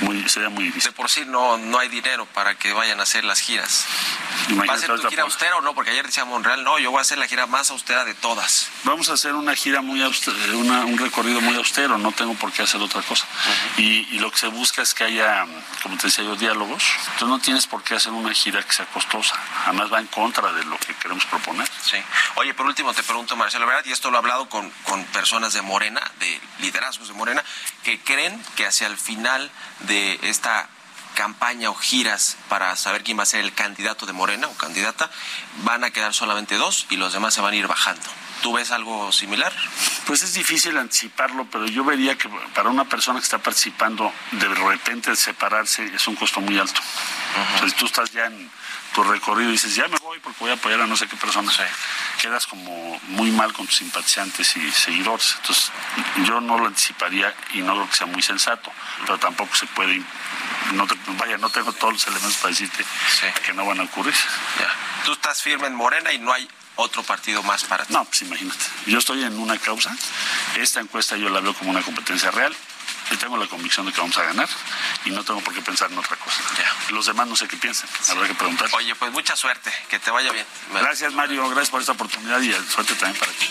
muy- 0.00 0.28
sería 0.28 0.48
muy 0.50 0.64
De 0.64 0.68
difícil. 0.70 0.92
por 0.92 1.08
sí 1.10 1.24
no, 1.26 1.58
no 1.58 1.78
hay 1.78 1.88
dinero 1.88 2.26
para 2.26 2.54
que 2.56 2.72
vayan 2.72 3.00
a 3.00 3.04
hacer 3.04 3.24
las 3.24 3.40
giras. 3.40 3.86
¿Va 3.88 4.50
a 4.50 4.52
Imagínate 4.52 4.86
ser 4.86 5.00
tu 5.00 5.08
gira 5.08 5.22
austera 5.24 5.56
o 5.56 5.60
no? 5.60 5.74
Porque 5.74 5.90
ayer 5.90 6.06
decía 6.06 6.24
Monreal, 6.24 6.62
no, 6.62 6.78
yo 6.78 6.90
voy 6.90 6.98
a 6.98 7.02
hacer 7.02 7.18
la 7.18 7.26
gira 7.26 7.46
más 7.46 7.70
austera 7.70 8.04
de 8.04 8.14
todas. 8.14 8.68
Vamos 8.84 9.08
a 9.08 9.14
hacer 9.14 9.34
una 9.34 9.54
gira 9.56 9.80
muy 9.82 10.02
austero, 10.02 10.36
un 10.58 10.98
recorrido 10.98 11.40
muy 11.40 11.56
austero, 11.56 11.98
no 11.98 12.12
tengo 12.12 12.34
por 12.34 12.52
qué 12.52 12.62
hacer 12.62 12.80
otra 12.80 13.02
cosa. 13.02 13.26
y, 13.78 14.06
y 14.14 14.18
lo 14.20 14.30
que 14.30 14.38
se 14.38 14.46
busca 14.48 14.82
es 14.82 14.94
que 14.94 15.04
haya, 15.04 15.44
como 15.82 15.96
te 15.96 16.06
decía 16.06 16.24
yo, 16.24 16.36
diálogos. 16.36 16.82
Tú 17.18 17.26
no 17.26 17.38
tienes 17.40 17.66
por 17.66 17.82
qué 17.82 17.94
hacer 17.96 18.12
una 18.12 18.32
gira 18.32 18.62
que 18.68 18.74
sea 18.74 18.86
costosa. 18.86 19.34
Además 19.64 19.92
va 19.92 19.98
en 19.98 20.06
contra 20.06 20.52
de 20.52 20.64
lo 20.64 20.78
que 20.78 20.94
queremos 20.94 21.24
proponer. 21.26 21.68
Sí. 21.82 21.96
Oye, 22.36 22.54
por 22.54 22.66
último 22.66 22.92
te 22.94 23.02
pregunto, 23.02 23.34
Marcelo 23.34 23.64
Ebrard, 23.64 23.86
y 23.86 23.92
esto 23.92 24.10
lo 24.10 24.16
he 24.16 24.20
hablado 24.20 24.48
con, 24.48 24.70
con 24.84 25.04
personas 25.06 25.52
de 25.52 25.62
Morena, 25.62 26.00
de 26.20 26.40
liderazgos 26.60 27.08
de 27.08 27.14
Morena, 27.14 27.42
que 27.82 28.00
creen 28.00 28.40
que 28.56 28.66
hacia 28.66 28.86
el 28.86 28.96
final 28.96 29.50
de 29.80 30.18
esta 30.22 30.68
campaña 31.18 31.68
o 31.68 31.74
giras 31.74 32.36
para 32.48 32.76
saber 32.76 33.02
quién 33.02 33.18
va 33.18 33.24
a 33.24 33.26
ser 33.26 33.40
el 33.40 33.52
candidato 33.52 34.06
de 34.06 34.12
Morena 34.12 34.46
o 34.46 34.54
candidata, 34.54 35.10
van 35.64 35.82
a 35.82 35.90
quedar 35.90 36.14
solamente 36.14 36.54
dos 36.54 36.86
y 36.90 36.96
los 36.96 37.12
demás 37.12 37.34
se 37.34 37.40
van 37.40 37.54
a 37.54 37.56
ir 37.56 37.66
bajando. 37.66 38.08
¿Tú 38.40 38.52
ves 38.52 38.70
algo 38.70 39.10
similar? 39.10 39.52
Pues 40.06 40.22
es 40.22 40.34
difícil 40.34 40.78
anticiparlo, 40.78 41.44
pero 41.50 41.66
yo 41.66 41.82
vería 41.82 42.16
que 42.16 42.28
para 42.54 42.70
una 42.70 42.84
persona 42.84 43.18
que 43.18 43.24
está 43.24 43.38
participando, 43.38 44.12
de 44.30 44.48
repente 44.48 45.16
separarse 45.16 45.86
es 45.92 46.06
un 46.06 46.14
costo 46.14 46.40
muy 46.40 46.56
alto. 46.56 46.80
Sea, 47.58 47.68
si 47.68 47.74
tú 47.74 47.86
estás 47.86 48.12
ya 48.12 48.26
en 48.26 48.48
tu 48.94 49.02
recorrido 49.02 49.48
y 49.50 49.52
dices, 49.52 49.74
ya 49.74 49.88
me 49.88 49.98
voy 49.98 50.18
porque 50.20 50.38
voy 50.40 50.50
a 50.50 50.54
apoyar 50.54 50.80
a 50.80 50.86
no 50.86 50.96
sé 50.96 51.08
qué 51.08 51.16
persona, 51.16 51.50
quedas 52.20 52.46
como 52.46 53.00
muy 53.08 53.30
mal 53.30 53.52
con 53.52 53.66
tus 53.66 53.76
simpatizantes 53.76 54.56
y 54.56 54.70
seguidores. 54.70 55.34
Entonces, 55.40 55.72
yo 56.24 56.40
no 56.40 56.58
lo 56.58 56.66
anticiparía 56.66 57.34
y 57.54 57.58
no 57.58 57.74
creo 57.74 57.90
que 57.90 57.96
sea 57.96 58.06
muy 58.06 58.22
sensato, 58.22 58.72
pero 59.00 59.18
tampoco 59.18 59.54
se 59.54 59.66
puede, 59.66 60.02
no 60.72 60.86
te- 60.86 60.96
vaya, 61.18 61.38
no 61.38 61.50
tengo 61.50 61.72
todos 61.72 61.92
los 61.94 62.06
elementos 62.06 62.36
para 62.38 62.50
decirte 62.50 62.84
Sí. 62.84 63.26
que 63.44 63.52
no 63.52 63.64
van 63.66 63.80
a 63.80 63.84
ocurrir. 63.84 64.14
Ya. 64.58 65.04
Tú 65.04 65.12
estás 65.12 65.42
firme 65.42 65.66
en 65.66 65.74
Morena 65.74 66.12
y 66.12 66.18
no 66.18 66.32
hay 66.32 66.48
otro 66.76 67.02
partido 67.02 67.42
más 67.42 67.64
para 67.64 67.84
ti. 67.84 67.92
No, 67.92 68.04
pues 68.04 68.22
imagínate. 68.22 68.64
Yo 68.86 68.98
estoy 68.98 69.24
en 69.24 69.38
una 69.38 69.58
causa. 69.58 69.94
Esta 70.56 70.80
encuesta 70.80 71.16
yo 71.16 71.28
la 71.28 71.40
veo 71.40 71.54
como 71.54 71.70
una 71.70 71.82
competencia 71.82 72.30
real. 72.30 72.54
Y 73.10 73.16
tengo 73.16 73.38
la 73.38 73.46
convicción 73.46 73.86
de 73.86 73.92
que 73.92 74.00
vamos 74.02 74.18
a 74.18 74.22
ganar 74.22 74.46
y 75.06 75.10
no 75.10 75.24
tengo 75.24 75.40
por 75.40 75.54
qué 75.54 75.62
pensar 75.62 75.90
en 75.90 75.96
otra 75.98 76.14
cosa. 76.16 76.42
Ya. 76.58 76.92
Los 76.94 77.06
demás 77.06 77.26
no 77.26 77.36
sé 77.36 77.48
qué 77.48 77.56
piensan. 77.56 77.88
Habrá 78.10 78.26
que 78.28 78.34
preguntar. 78.34 78.68
Oye, 78.72 78.94
pues 78.96 79.10
mucha 79.12 79.34
suerte, 79.34 79.72
que 79.88 79.98
te 79.98 80.10
vaya 80.10 80.30
bien. 80.30 80.46
Gracias, 80.74 81.14
Mario. 81.14 81.48
Gracias 81.48 81.70
por 81.70 81.80
esta 81.80 81.92
oportunidad 81.92 82.38
y 82.40 82.52
suerte 82.70 82.94
también 82.96 83.18
para 83.18 83.32
ti. 83.32 83.48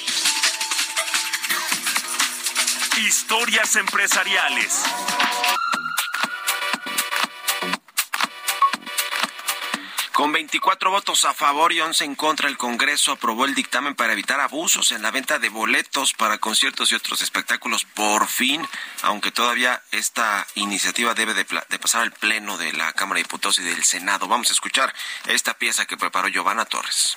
Historias 2.98 3.76
empresariales. 3.78 4.84
Con 10.18 10.32
24 10.32 10.90
votos 10.90 11.26
a 11.26 11.36
favor 11.36 11.72
y 11.72 11.80
11 11.80 12.04
en 12.04 12.16
contra, 12.16 12.50
el 12.50 12.58
Congreso 12.58 13.12
aprobó 13.12 13.46
el 13.46 13.54
dictamen 13.54 13.94
para 13.94 14.14
evitar 14.14 14.40
abusos 14.40 14.92
en 14.92 15.04
la 15.04 15.12
venta 15.12 15.38
de 15.38 15.50
boletos 15.50 16.14
para 16.14 16.40
conciertos 16.40 16.92
y 16.92 16.96
otros 16.96 17.22
espectáculos. 17.22 17.86
Por 17.86 18.26
fin, 18.26 18.68
aunque 19.04 19.32
todavía 19.32 19.84
esta 19.92 20.48
iniciativa 20.56 21.14
debe 21.14 21.36
de, 21.36 21.46
pasar 21.46 22.02
al 22.02 22.14
Pleno 22.14 22.58
de 22.58 22.74
la 22.74 22.94
Cámara 22.94 23.20
de 23.20 23.26
Diputados 23.26 23.60
y 23.60 23.64
del 23.64 23.84
Senado. 23.84 24.28
Vamos 24.28 24.50
a 24.50 24.54
escuchar 24.54 24.92
esta 25.28 25.54
pieza 25.54 25.86
que 25.86 25.98
preparó 25.98 26.30
Giovanna 26.30 26.66
Torres. 26.66 27.16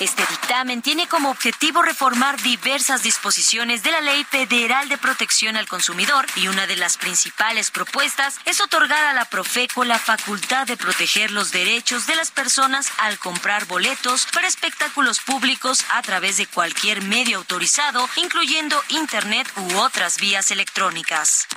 Este 0.00 0.24
dictamen 0.26 0.80
tiene 0.80 1.08
como 1.08 1.28
objetivo 1.28 1.82
reformar 1.82 2.40
diversas 2.40 3.02
disposiciones 3.02 3.82
de 3.82 3.90
la 3.90 4.00
Ley 4.00 4.22
Federal 4.22 4.88
de 4.88 4.96
Protección 4.96 5.56
al 5.56 5.66
Consumidor 5.66 6.24
y 6.36 6.46
una 6.46 6.68
de 6.68 6.76
las 6.76 6.96
principales 6.96 7.72
propuestas 7.72 8.38
es 8.44 8.60
otorgar 8.60 9.04
a 9.06 9.12
la 9.12 9.24
Profeco 9.24 9.84
la 9.84 9.98
facultad 9.98 10.68
de 10.68 10.76
proteger 10.76 11.32
los 11.32 11.50
derechos 11.50 12.06
de 12.06 12.14
las 12.14 12.30
personas 12.30 12.92
al 12.98 13.18
comprar 13.18 13.66
boletos 13.66 14.28
para 14.32 14.46
espectáculos 14.46 15.18
públicos 15.18 15.84
a 15.90 16.00
través 16.02 16.36
de 16.36 16.46
cualquier 16.46 17.02
medio 17.02 17.38
autorizado, 17.38 18.08
incluyendo 18.14 18.80
Internet 18.90 19.48
u 19.56 19.78
otras 19.78 20.18
vías 20.20 20.52
electrónicas. 20.52 21.48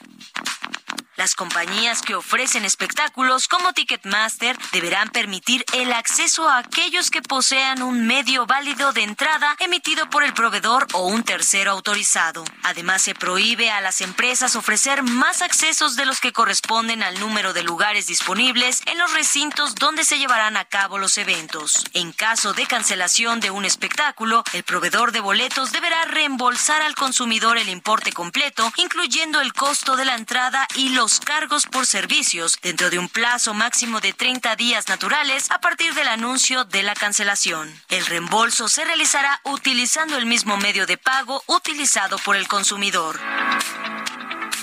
Las 1.22 1.36
compañías 1.36 2.01
que 2.01 2.15
ofrecen 2.15 2.65
espectáculos 2.65 3.47
como 3.47 3.74
Ticketmaster 3.74 4.57
deberán 4.72 5.07
permitir 5.09 5.63
el 5.74 5.93
acceso 5.93 6.49
a 6.49 6.57
aquellos 6.57 7.11
que 7.11 7.22
posean 7.22 7.84
un 7.84 8.07
medio 8.07 8.47
válido 8.47 8.91
de 8.91 9.03
entrada 9.03 9.55
emitido 9.59 10.09
por 10.09 10.24
el 10.24 10.34
proveedor 10.34 10.88
o 10.93 11.05
un 11.05 11.22
tercero 11.22 11.69
autorizado. 11.74 12.43
Además, 12.63 13.03
se 13.03 13.13
prohíbe 13.13 13.69
a 13.69 13.82
las 13.82 14.01
empresas 14.01 14.55
ofrecer 14.55 15.03
más 15.03 15.43
accesos 15.43 15.95
de 15.95 16.07
los 16.07 16.19
que 16.19 16.34
corresponden 16.34 17.03
al 17.03 17.19
número 17.19 17.53
de 17.53 17.61
lugares 17.61 18.07
disponibles 18.07 18.82
en 18.88 18.97
los 18.97 19.13
recintos 19.13 19.76
donde 19.76 20.05
se 20.05 20.17
llevarán 20.17 20.57
a 20.57 20.65
cabo 20.65 20.97
los 20.97 21.19
eventos. 21.19 21.86
En 21.93 22.13
caso 22.13 22.53
de 22.53 22.65
cancelación 22.65 23.39
de 23.41 23.51
un 23.51 23.65
espectáculo, 23.65 24.43
el 24.53 24.63
proveedor 24.63 25.11
de 25.11 25.19
boletos 25.19 25.72
deberá 25.72 26.03
reembolsar 26.05 26.82
al 26.82 26.95
consumidor 26.95 27.59
el 27.59 27.69
importe 27.69 28.11
completo, 28.11 28.74
incluyendo 28.78 29.39
el 29.39 29.53
costo 29.53 29.95
de 29.95 30.05
la 30.05 30.15
entrada 30.15 30.65
y 30.74 30.89
los 30.89 31.11
cargos 31.20 31.66
por 31.66 31.86
servicios 31.86 32.57
dentro 32.62 32.89
de 32.89 32.97
un 32.97 33.09
plazo 33.09 33.53
máximo 33.53 33.99
de 33.99 34.14
30 34.14 34.55
días 34.55 34.88
naturales 34.88 35.51
a 35.51 35.59
partir 35.59 35.93
del 35.93 36.07
anuncio 36.07 36.64
de 36.66 36.84
la 36.84 36.93
cancelación. 36.93 37.70
El 37.89 38.05
reembolso 38.05 38.70
se 38.70 38.86
realizará 38.86 39.41
utilizando 39.43 40.18
el 40.18 40.26
mismo 40.26 40.57
medio 40.57 40.86
de 40.86 40.97
pago 40.97 41.43
utilizado 41.47 42.18
por 42.20 42.36
el 42.36 42.47
consumidor. 42.47 43.20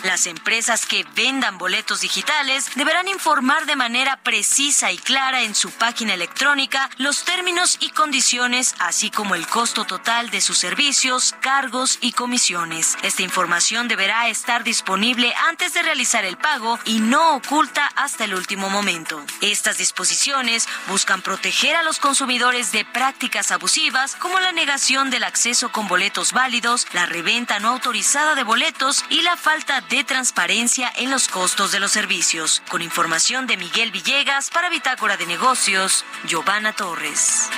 Las 0.05 0.27
empresas 0.27 0.87
que 0.87 1.05
vendan 1.17 1.59
boletos 1.59 2.03
digitales 2.03 2.71
deberán 2.77 3.09
informar 3.09 3.67
de 3.67 3.75
manera 3.75 4.17
precisa 4.23 4.93
y 4.93 4.99
clara 4.99 5.43
en 5.43 5.57
su 5.57 5.71
página 5.73 6.15
electrónica 6.15 6.89
los 6.99 7.25
términos 7.25 7.79
y 7.81 7.91
condiciones, 7.91 8.75
así 8.79 9.11
como 9.11 9.35
el 9.35 9.47
costo 9.49 9.85
total 9.85 10.31
de 10.31 10.41
sus 10.41 10.59
servicios, 10.59 11.35
cargos 11.41 11.99
y 12.01 12.13
comisiones. 12.13 12.97
Esta 13.03 13.23
información 13.23 13.89
deberá 13.89 14.29
estar 14.29 14.63
disponible 14.63 15.35
antes 15.49 15.75
de 15.75 15.83
realizar 15.83 16.25
el 16.25 16.37
pago 16.37 16.79
y 16.85 17.01
no 17.01 17.35
oculta 17.35 17.91
hasta 17.97 18.25
el 18.25 18.35
último 18.35 18.71
momento. 18.71 19.25
Estas 19.41 19.79
disposiciones 19.79 20.69
buscan 20.87 21.23
proteger 21.23 21.75
a 21.75 21.83
los 21.83 21.99
consumidores 21.99 22.71
de 22.71 22.85
prácticas 22.85 23.51
abusivas 23.51 24.15
como 24.17 24.39
la 24.39 24.53
negación 24.53 25.11
del 25.11 25.25
acceso 25.25 25.73
con 25.73 25.89
boletos 25.89 26.33
válidos, 26.33 26.87
la 26.93 27.07
reventa 27.07 27.59
no 27.59 27.71
autorizada 27.71 28.37
de 28.37 28.45
boletos 28.45 29.05
y 29.11 29.23
la 29.23 29.37
falta 29.37 29.81
de 29.89 30.05
transparencia 30.05 30.93
en 30.97 31.11
los 31.11 31.29
costos 31.29 31.73
de 31.73 31.81
los 31.81 31.93
servicios. 31.93 32.63
Con 32.69 32.83
información 32.83 33.47
de 33.47 33.57
Miguel 33.57 33.91
Villegas 33.91 34.51
para 34.51 34.69
Bitácora 34.69 35.17
de 35.17 35.27
Negocios, 35.27 36.05
Giovanna 36.25 36.73
Torres. 36.75 37.49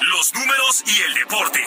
Los 0.00 0.34
números 0.34 0.84
y 0.86 1.02
el 1.02 1.14
deporte. 1.14 1.60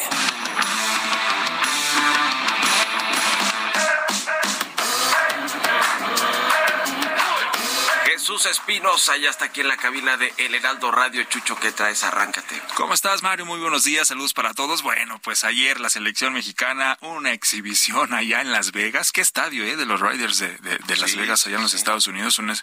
Jesús 8.28 8.46
Espinosa 8.48 9.16
ya 9.16 9.30
está 9.30 9.46
aquí 9.46 9.62
en 9.62 9.70
la 9.70 9.78
cabina 9.78 10.18
de 10.18 10.34
El 10.36 10.54
Heraldo 10.54 10.92
Radio. 10.92 11.24
Chucho, 11.24 11.56
¿qué 11.62 11.72
traes? 11.72 12.04
Arráncate. 12.04 12.62
¿Cómo 12.76 12.94
estás, 12.94 13.24
Mario? 13.24 13.46
Muy 13.46 13.58
buenos 13.58 13.86
días, 13.86 14.10
saludos 14.10 14.34
para 14.34 14.54
todos. 14.54 14.82
Bueno, 14.82 15.18
pues 15.24 15.46
ayer 15.46 15.80
la 15.80 15.90
selección 15.90 16.34
mexicana, 16.34 16.98
una 17.00 17.32
exhibición 17.32 18.14
allá 18.14 18.42
en 18.42 18.52
Las 18.52 18.74
Vegas. 18.74 19.14
¿Qué 19.14 19.22
estadio, 19.22 19.64
eh? 19.64 19.78
De 19.78 19.86
los 19.86 20.02
Riders 20.02 20.40
de, 20.40 20.50
de, 20.58 20.78
de 20.78 20.98
Las 20.98 21.12
Sí, 21.12 21.18
Vegas, 21.18 21.48
allá 21.48 21.56
en 21.56 21.62
los 21.62 21.72
sí. 21.72 21.78
Estados 21.78 22.06
Unidos. 22.08 22.38
Un, 22.40 22.50
es- 22.50 22.62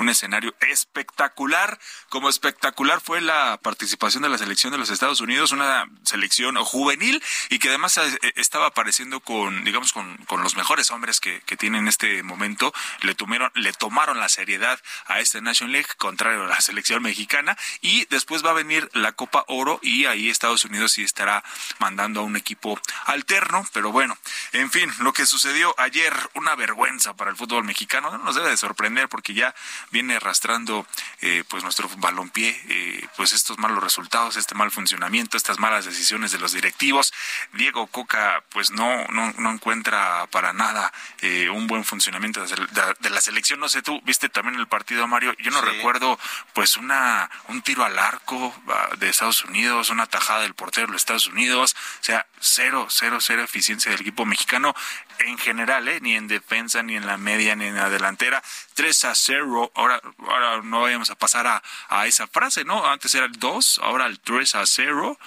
un 0.00 0.08
escenario 0.08 0.52
espectacular. 0.58 1.78
Como 2.08 2.28
espectacular 2.28 3.00
fue 3.00 3.20
la 3.20 3.60
participación 3.62 4.24
de 4.24 4.30
la 4.30 4.38
selección 4.38 4.72
de 4.72 4.78
los 4.78 4.90
Estados 4.90 5.20
Unidos, 5.20 5.52
una 5.52 5.86
selección 6.02 6.56
juvenil 6.56 7.22
y 7.50 7.60
que 7.60 7.68
además 7.68 7.98
eh, 7.98 8.18
estaba 8.34 8.66
apareciendo 8.66 9.20
con, 9.20 9.62
digamos, 9.62 9.92
con, 9.92 10.16
con 10.26 10.42
los 10.42 10.56
mejores 10.56 10.90
hombres 10.90 11.20
que, 11.20 11.40
que 11.42 11.56
tiene 11.56 11.78
en 11.78 11.86
este 11.86 12.24
momento. 12.24 12.74
Le, 13.02 13.14
tomaron, 13.14 13.52
le 13.54 13.72
tomaron 13.72 14.18
la 14.18 14.28
seriedad 14.28 14.80
a 15.06 15.20
este 15.20 15.40
National 15.40 15.72
League, 15.72 15.88
contrario 15.98 16.44
a 16.44 16.48
la 16.48 16.60
selección 16.60 17.02
mexicana. 17.02 17.56
Y 17.80 18.06
después 18.06 18.44
va 18.44 18.50
a 18.50 18.54
venir 18.54 18.88
la 18.92 19.12
Copa 19.12 19.44
Oro 19.48 19.78
y 19.82 20.06
ahí 20.06 20.28
Estados 20.28 20.64
Unidos 20.64 20.92
sí 20.92 21.02
estará 21.02 21.44
mandando 21.78 22.20
a 22.20 22.22
un 22.24 22.36
equipo 22.36 22.80
alterno. 23.06 23.66
Pero 23.72 23.92
bueno, 23.92 24.16
en 24.52 24.70
fin, 24.70 24.92
lo 25.00 25.12
que 25.12 25.26
sucedió 25.26 25.74
ayer, 25.78 26.12
una 26.34 26.54
vergüenza 26.54 27.14
para 27.14 27.30
el 27.30 27.36
fútbol 27.36 27.64
mexicano. 27.64 28.10
No 28.10 28.18
nos 28.18 28.34
debe 28.34 28.50
de 28.50 28.56
sorprender 28.56 29.08
porque 29.08 29.34
ya 29.34 29.54
viene 29.90 30.16
arrastrando 30.16 30.86
eh, 31.20 31.44
pues 31.48 31.62
nuestro 31.62 31.88
balompié, 31.98 32.60
eh, 32.68 33.06
pues 33.16 33.32
estos 33.32 33.58
malos 33.58 33.82
resultados, 33.82 34.36
este 34.36 34.54
mal 34.54 34.70
funcionamiento, 34.70 35.36
estas 35.36 35.58
malas 35.58 35.84
decisiones 35.84 36.32
de 36.32 36.38
los 36.38 36.52
directivos. 36.52 37.12
Diego 37.52 37.86
Coca 37.86 38.42
pues 38.50 38.70
no, 38.70 39.06
no, 39.08 39.32
no 39.38 39.50
encuentra 39.50 40.26
para 40.30 40.52
nada 40.52 40.92
eh, 41.20 41.48
un 41.50 41.66
buen 41.66 41.84
funcionamiento 41.84 42.44
de, 42.44 43.10
la 43.10 43.20
selección. 43.20 43.60
No 43.60 43.68
sé, 43.68 43.82
tú 43.82 44.00
viste 44.04 44.28
también 44.28 44.58
el 44.58 44.66
partido, 44.66 44.93
Mario. 45.06 45.34
Yo 45.38 45.50
no 45.50 45.60
Sí. 45.60 45.66
recuerdo 45.66 46.18
pues 46.52 46.76
una 46.76 47.30
un 47.48 47.62
tiro 47.62 47.84
al 47.84 47.98
arco 47.98 48.54
ah, 48.68 48.88
de 48.98 49.08
Estados 49.08 49.44
Unidos, 49.44 49.90
una 49.90 50.06
tajada 50.06 50.42
del 50.42 50.54
portero 50.54 50.86
de 50.86 50.92
los 50.92 51.02
Estados 51.02 51.26
Unidos. 51.26 51.74
O 52.00 52.04
sea, 52.04 52.26
cero, 52.40 52.86
cero, 52.90 53.18
cero 53.20 53.42
eficiencia 53.42 53.90
del 53.90 54.00
equipo 54.00 54.24
mexicano 54.26 54.74
en 55.20 55.38
general, 55.38 55.86
¿eh? 55.88 56.00
ni 56.00 56.14
en 56.14 56.26
defensa, 56.26 56.82
ni 56.82 56.96
en 56.96 57.06
la 57.06 57.16
media, 57.16 57.54
ni 57.56 57.66
en 57.66 57.76
la 57.76 57.88
delantera. 57.88 58.42
3 58.74 59.04
a 59.04 59.14
0. 59.14 59.72
Ahora, 59.74 60.00
ahora 60.26 60.60
no 60.62 60.80
vayamos 60.80 61.10
a 61.10 61.14
pasar 61.14 61.46
a, 61.46 61.62
a 61.88 62.06
esa 62.06 62.26
frase, 62.26 62.64
¿no? 62.64 62.84
Antes 62.84 63.14
era 63.14 63.26
el 63.26 63.32
2, 63.38 63.80
ahora 63.84 64.06
el 64.06 64.18
3 64.20 64.54
a 64.56 64.66
0. 64.66 65.18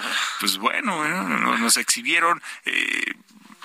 Pues 0.41 0.57
bueno, 0.57 1.05
nos, 1.05 1.59
nos 1.59 1.77
exhibieron. 1.77 2.41
Eh, 2.65 3.13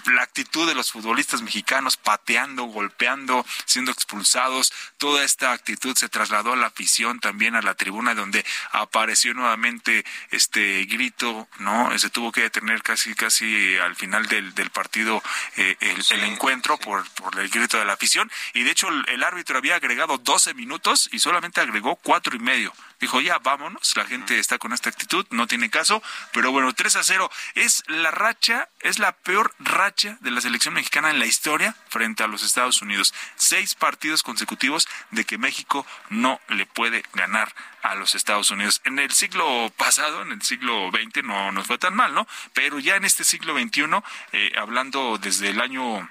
la 0.06 0.22
actitud 0.22 0.66
de 0.66 0.74
los 0.74 0.92
futbolistas 0.92 1.42
mexicanos 1.42 1.96
pateando, 1.96 2.64
golpeando, 2.64 3.44
siendo 3.64 3.90
expulsados, 3.90 4.72
toda 4.98 5.24
esta 5.24 5.52
actitud 5.52 5.96
se 5.96 6.08
trasladó 6.08 6.52
a 6.52 6.56
la 6.56 6.66
afición 6.66 7.20
también 7.20 7.54
a 7.54 7.62
la 7.62 7.74
tribuna 7.74 8.14
donde 8.14 8.44
apareció 8.72 9.34
nuevamente 9.34 10.04
este 10.30 10.84
grito, 10.84 11.48
¿no? 11.58 11.96
Se 11.98 12.10
tuvo 12.10 12.32
que 12.32 12.42
detener 12.42 12.82
casi 12.82 13.14
casi 13.14 13.76
al 13.78 13.96
final 13.96 14.26
del, 14.26 14.54
del 14.54 14.70
partido 14.70 15.22
eh, 15.56 15.76
el, 15.80 16.04
el 16.10 16.24
encuentro 16.24 16.78
por, 16.78 17.08
por 17.10 17.38
el 17.38 17.48
grito 17.48 17.78
de 17.78 17.84
la 17.84 17.94
afición 17.94 18.30
y 18.54 18.62
de 18.62 18.70
hecho 18.70 18.88
el, 18.88 19.04
el 19.08 19.22
árbitro 19.22 19.58
había 19.58 19.76
agregado 19.76 20.18
12 20.18 20.54
minutos 20.54 21.08
y 21.12 21.18
solamente 21.18 21.60
agregó 21.60 21.96
cuatro 21.96 22.36
y 22.36 22.38
medio. 22.38 22.72
Dijo, 23.02 23.20
ya 23.20 23.40
vámonos, 23.40 23.96
la 23.96 24.04
gente 24.04 24.38
está 24.38 24.58
con 24.58 24.72
esta 24.72 24.88
actitud, 24.88 25.26
no 25.30 25.48
tiene 25.48 25.70
caso, 25.70 26.00
pero 26.32 26.52
bueno, 26.52 26.72
3 26.72 26.94
a 26.94 27.02
0 27.02 27.28
es 27.56 27.82
la 27.88 28.12
racha, 28.12 28.68
es 28.78 29.00
la 29.00 29.10
peor 29.10 29.52
racha 29.58 30.18
de 30.20 30.30
la 30.30 30.40
selección 30.40 30.74
mexicana 30.74 31.10
en 31.10 31.18
la 31.18 31.26
historia 31.26 31.74
frente 31.88 32.22
a 32.22 32.28
los 32.28 32.44
Estados 32.44 32.80
Unidos. 32.80 33.12
Seis 33.34 33.74
partidos 33.74 34.22
consecutivos 34.22 34.86
de 35.10 35.24
que 35.24 35.36
México 35.36 35.84
no 36.10 36.40
le 36.46 36.64
puede 36.64 37.02
ganar 37.12 37.52
a 37.82 37.96
los 37.96 38.14
Estados 38.14 38.52
Unidos. 38.52 38.80
En 38.84 39.00
el 39.00 39.10
siglo 39.10 39.72
pasado, 39.76 40.22
en 40.22 40.30
el 40.30 40.42
siglo 40.42 40.92
XX, 40.92 41.24
no 41.24 41.50
nos 41.50 41.66
fue 41.66 41.78
tan 41.78 41.96
mal, 41.96 42.14
¿no? 42.14 42.28
Pero 42.52 42.78
ya 42.78 42.94
en 42.94 43.04
este 43.04 43.24
siglo 43.24 43.58
XXI, 43.58 43.82
eh, 44.30 44.52
hablando 44.56 45.18
desde 45.18 45.48
el 45.48 45.60
año 45.60 46.08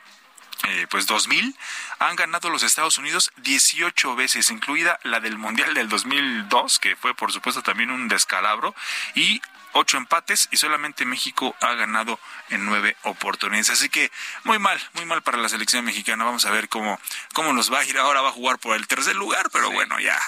eh, 0.68 0.88
pues 0.90 1.08
2000 1.08 1.56
han 2.00 2.16
ganado 2.16 2.50
los 2.50 2.64
Estados 2.64 2.98
Unidos 2.98 3.32
18 3.38 4.16
veces, 4.16 4.50
incluida 4.52 5.00
la 5.04 5.20
del 5.20 5.38
Mundial 5.38 5.74
del 5.74 5.90
2002, 5.90 6.80
que 6.80 6.96
fue 6.96 7.14
por 7.16 7.32
supuesto 7.32 7.62
también 7.62 7.92
un 7.92 8.08
descalabro, 8.08 8.76
y 9.16 9.42
ocho 9.74 9.98
empates 9.98 10.50
y 10.52 10.58
solamente 10.58 11.06
México 11.06 11.56
ha 11.62 11.74
ganado 11.74 12.20
en 12.50 12.66
nueve 12.66 12.96
oportunidades. 13.04 13.70
Así 13.70 13.90
que 13.90 14.12
muy 14.44 14.60
mal, 14.60 14.80
muy 14.94 15.06
mal 15.06 15.22
para 15.22 15.38
la 15.38 15.50
selección 15.50 15.86
mexicana. 15.86 16.24
Vamos 16.24 16.46
a 16.46 16.52
ver 16.52 16.70
cómo, 16.70 17.00
cómo 17.34 17.54
nos 17.54 17.72
va 17.72 17.80
a 17.80 17.86
ir. 17.86 17.98
Ahora 17.98 18.22
va 18.22 18.30
a 18.30 18.34
jugar 18.34 18.60
por 18.60 18.76
el 18.76 18.88
tercer 18.88 19.16
lugar, 19.16 19.50
pero 19.52 19.72
bueno, 19.72 20.00
ya, 20.00 20.20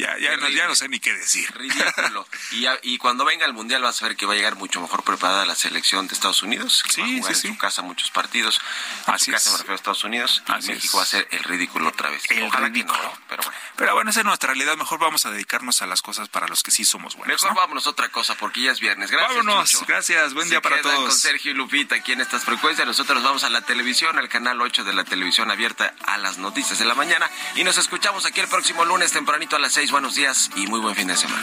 ya, 0.00 0.18
ya, 0.18 0.36
no, 0.36 0.48
ya 0.48 0.66
no 0.66 0.74
sé 0.74 0.88
ni 0.88 0.98
qué 1.00 1.12
decir. 1.14 1.50
Ridículo. 1.54 2.26
y, 2.52 2.60
ya- 2.62 2.78
y 2.82 2.98
cuando 2.98 3.24
venga 3.24 3.46
el 3.46 3.52
Mundial 3.52 3.82
vas 3.82 4.00
a 4.02 4.06
ver 4.08 4.16
que 4.16 4.26
va 4.26 4.32
a 4.32 4.36
llegar 4.36 4.56
mucho 4.56 4.80
mejor 4.80 5.02
preparada 5.04 5.44
la 5.46 5.54
selección 5.54 6.06
de 6.08 6.14
Estados 6.14 6.42
Unidos. 6.42 6.82
Que 6.86 6.92
Sí, 6.94 7.00
va 7.02 7.06
a 7.06 7.10
jugar 7.10 7.34
sí, 7.34 7.38
en 7.38 7.42
sí. 7.42 7.48
su 7.48 7.58
casa 7.58 7.82
muchos 7.82 8.10
partidos. 8.10 8.60
En 9.06 9.14
Así 9.14 9.26
su 9.26 9.32
casa 9.32 9.48
es. 9.48 9.52
me 9.52 9.58
refiero 9.58 9.72
a 9.72 9.76
Estados 9.76 10.04
Unidos. 10.04 10.42
Y 10.48 10.52
Así 10.52 10.68
México 10.72 10.96
es. 10.96 10.98
va 10.98 11.02
a 11.02 11.06
ser 11.06 11.28
el 11.30 11.44
ridículo 11.44 11.88
otra 11.88 12.10
vez. 12.10 12.22
El 12.30 12.42
Ojalá 12.44 12.68
ridículo. 12.68 12.98
que 12.98 13.04
¿no? 13.06 13.12
pero 13.28 13.42
bueno. 13.42 13.58
Pero 13.80 13.94
bueno, 13.94 14.10
esa 14.10 14.20
es 14.20 14.26
nuestra 14.26 14.48
realidad. 14.48 14.76
Mejor 14.76 14.98
vamos 14.98 15.24
a 15.24 15.30
dedicarnos 15.30 15.80
a 15.80 15.86
las 15.86 16.02
cosas 16.02 16.28
para 16.28 16.46
los 16.48 16.62
que 16.62 16.70
sí 16.70 16.84
somos 16.84 17.16
buenos. 17.16 17.42
Mejor 17.42 17.56
¿no? 17.56 17.62
vámonos 17.62 17.86
a 17.86 17.90
otra 17.90 18.10
cosa 18.10 18.34
porque 18.34 18.60
ya 18.60 18.72
es 18.72 18.78
viernes. 18.78 19.10
Gracias. 19.10 19.30
Vámonos, 19.38 19.70
Chucho. 19.70 19.86
gracias, 19.88 20.34
buen 20.34 20.44
Se 20.48 20.50
día 20.50 20.60
para 20.60 20.82
todos. 20.82 20.98
con 20.98 21.12
Sergio 21.12 21.52
y 21.52 21.54
Lupita 21.54 21.94
aquí 21.94 22.12
en 22.12 22.20
estas 22.20 22.44
frecuencias. 22.44 22.86
Nosotros 22.86 23.22
vamos 23.22 23.42
a 23.42 23.48
la 23.48 23.62
televisión, 23.62 24.18
al 24.18 24.28
canal 24.28 24.60
8 24.60 24.84
de 24.84 24.92
la 24.92 25.04
televisión 25.04 25.50
abierta 25.50 25.94
a 26.04 26.18
las 26.18 26.36
noticias 26.36 26.78
de 26.78 26.84
la 26.84 26.94
mañana. 26.94 27.30
Y 27.56 27.64
nos 27.64 27.78
escuchamos 27.78 28.26
aquí 28.26 28.40
el 28.40 28.48
próximo 28.48 28.84
lunes 28.84 29.12
tempranito 29.12 29.56
a 29.56 29.58
las 29.58 29.72
6. 29.72 29.90
Buenos 29.92 30.14
días 30.14 30.50
y 30.56 30.66
muy 30.66 30.80
buen 30.80 30.94
fin 30.94 31.06
de 31.06 31.16
semana. 31.16 31.42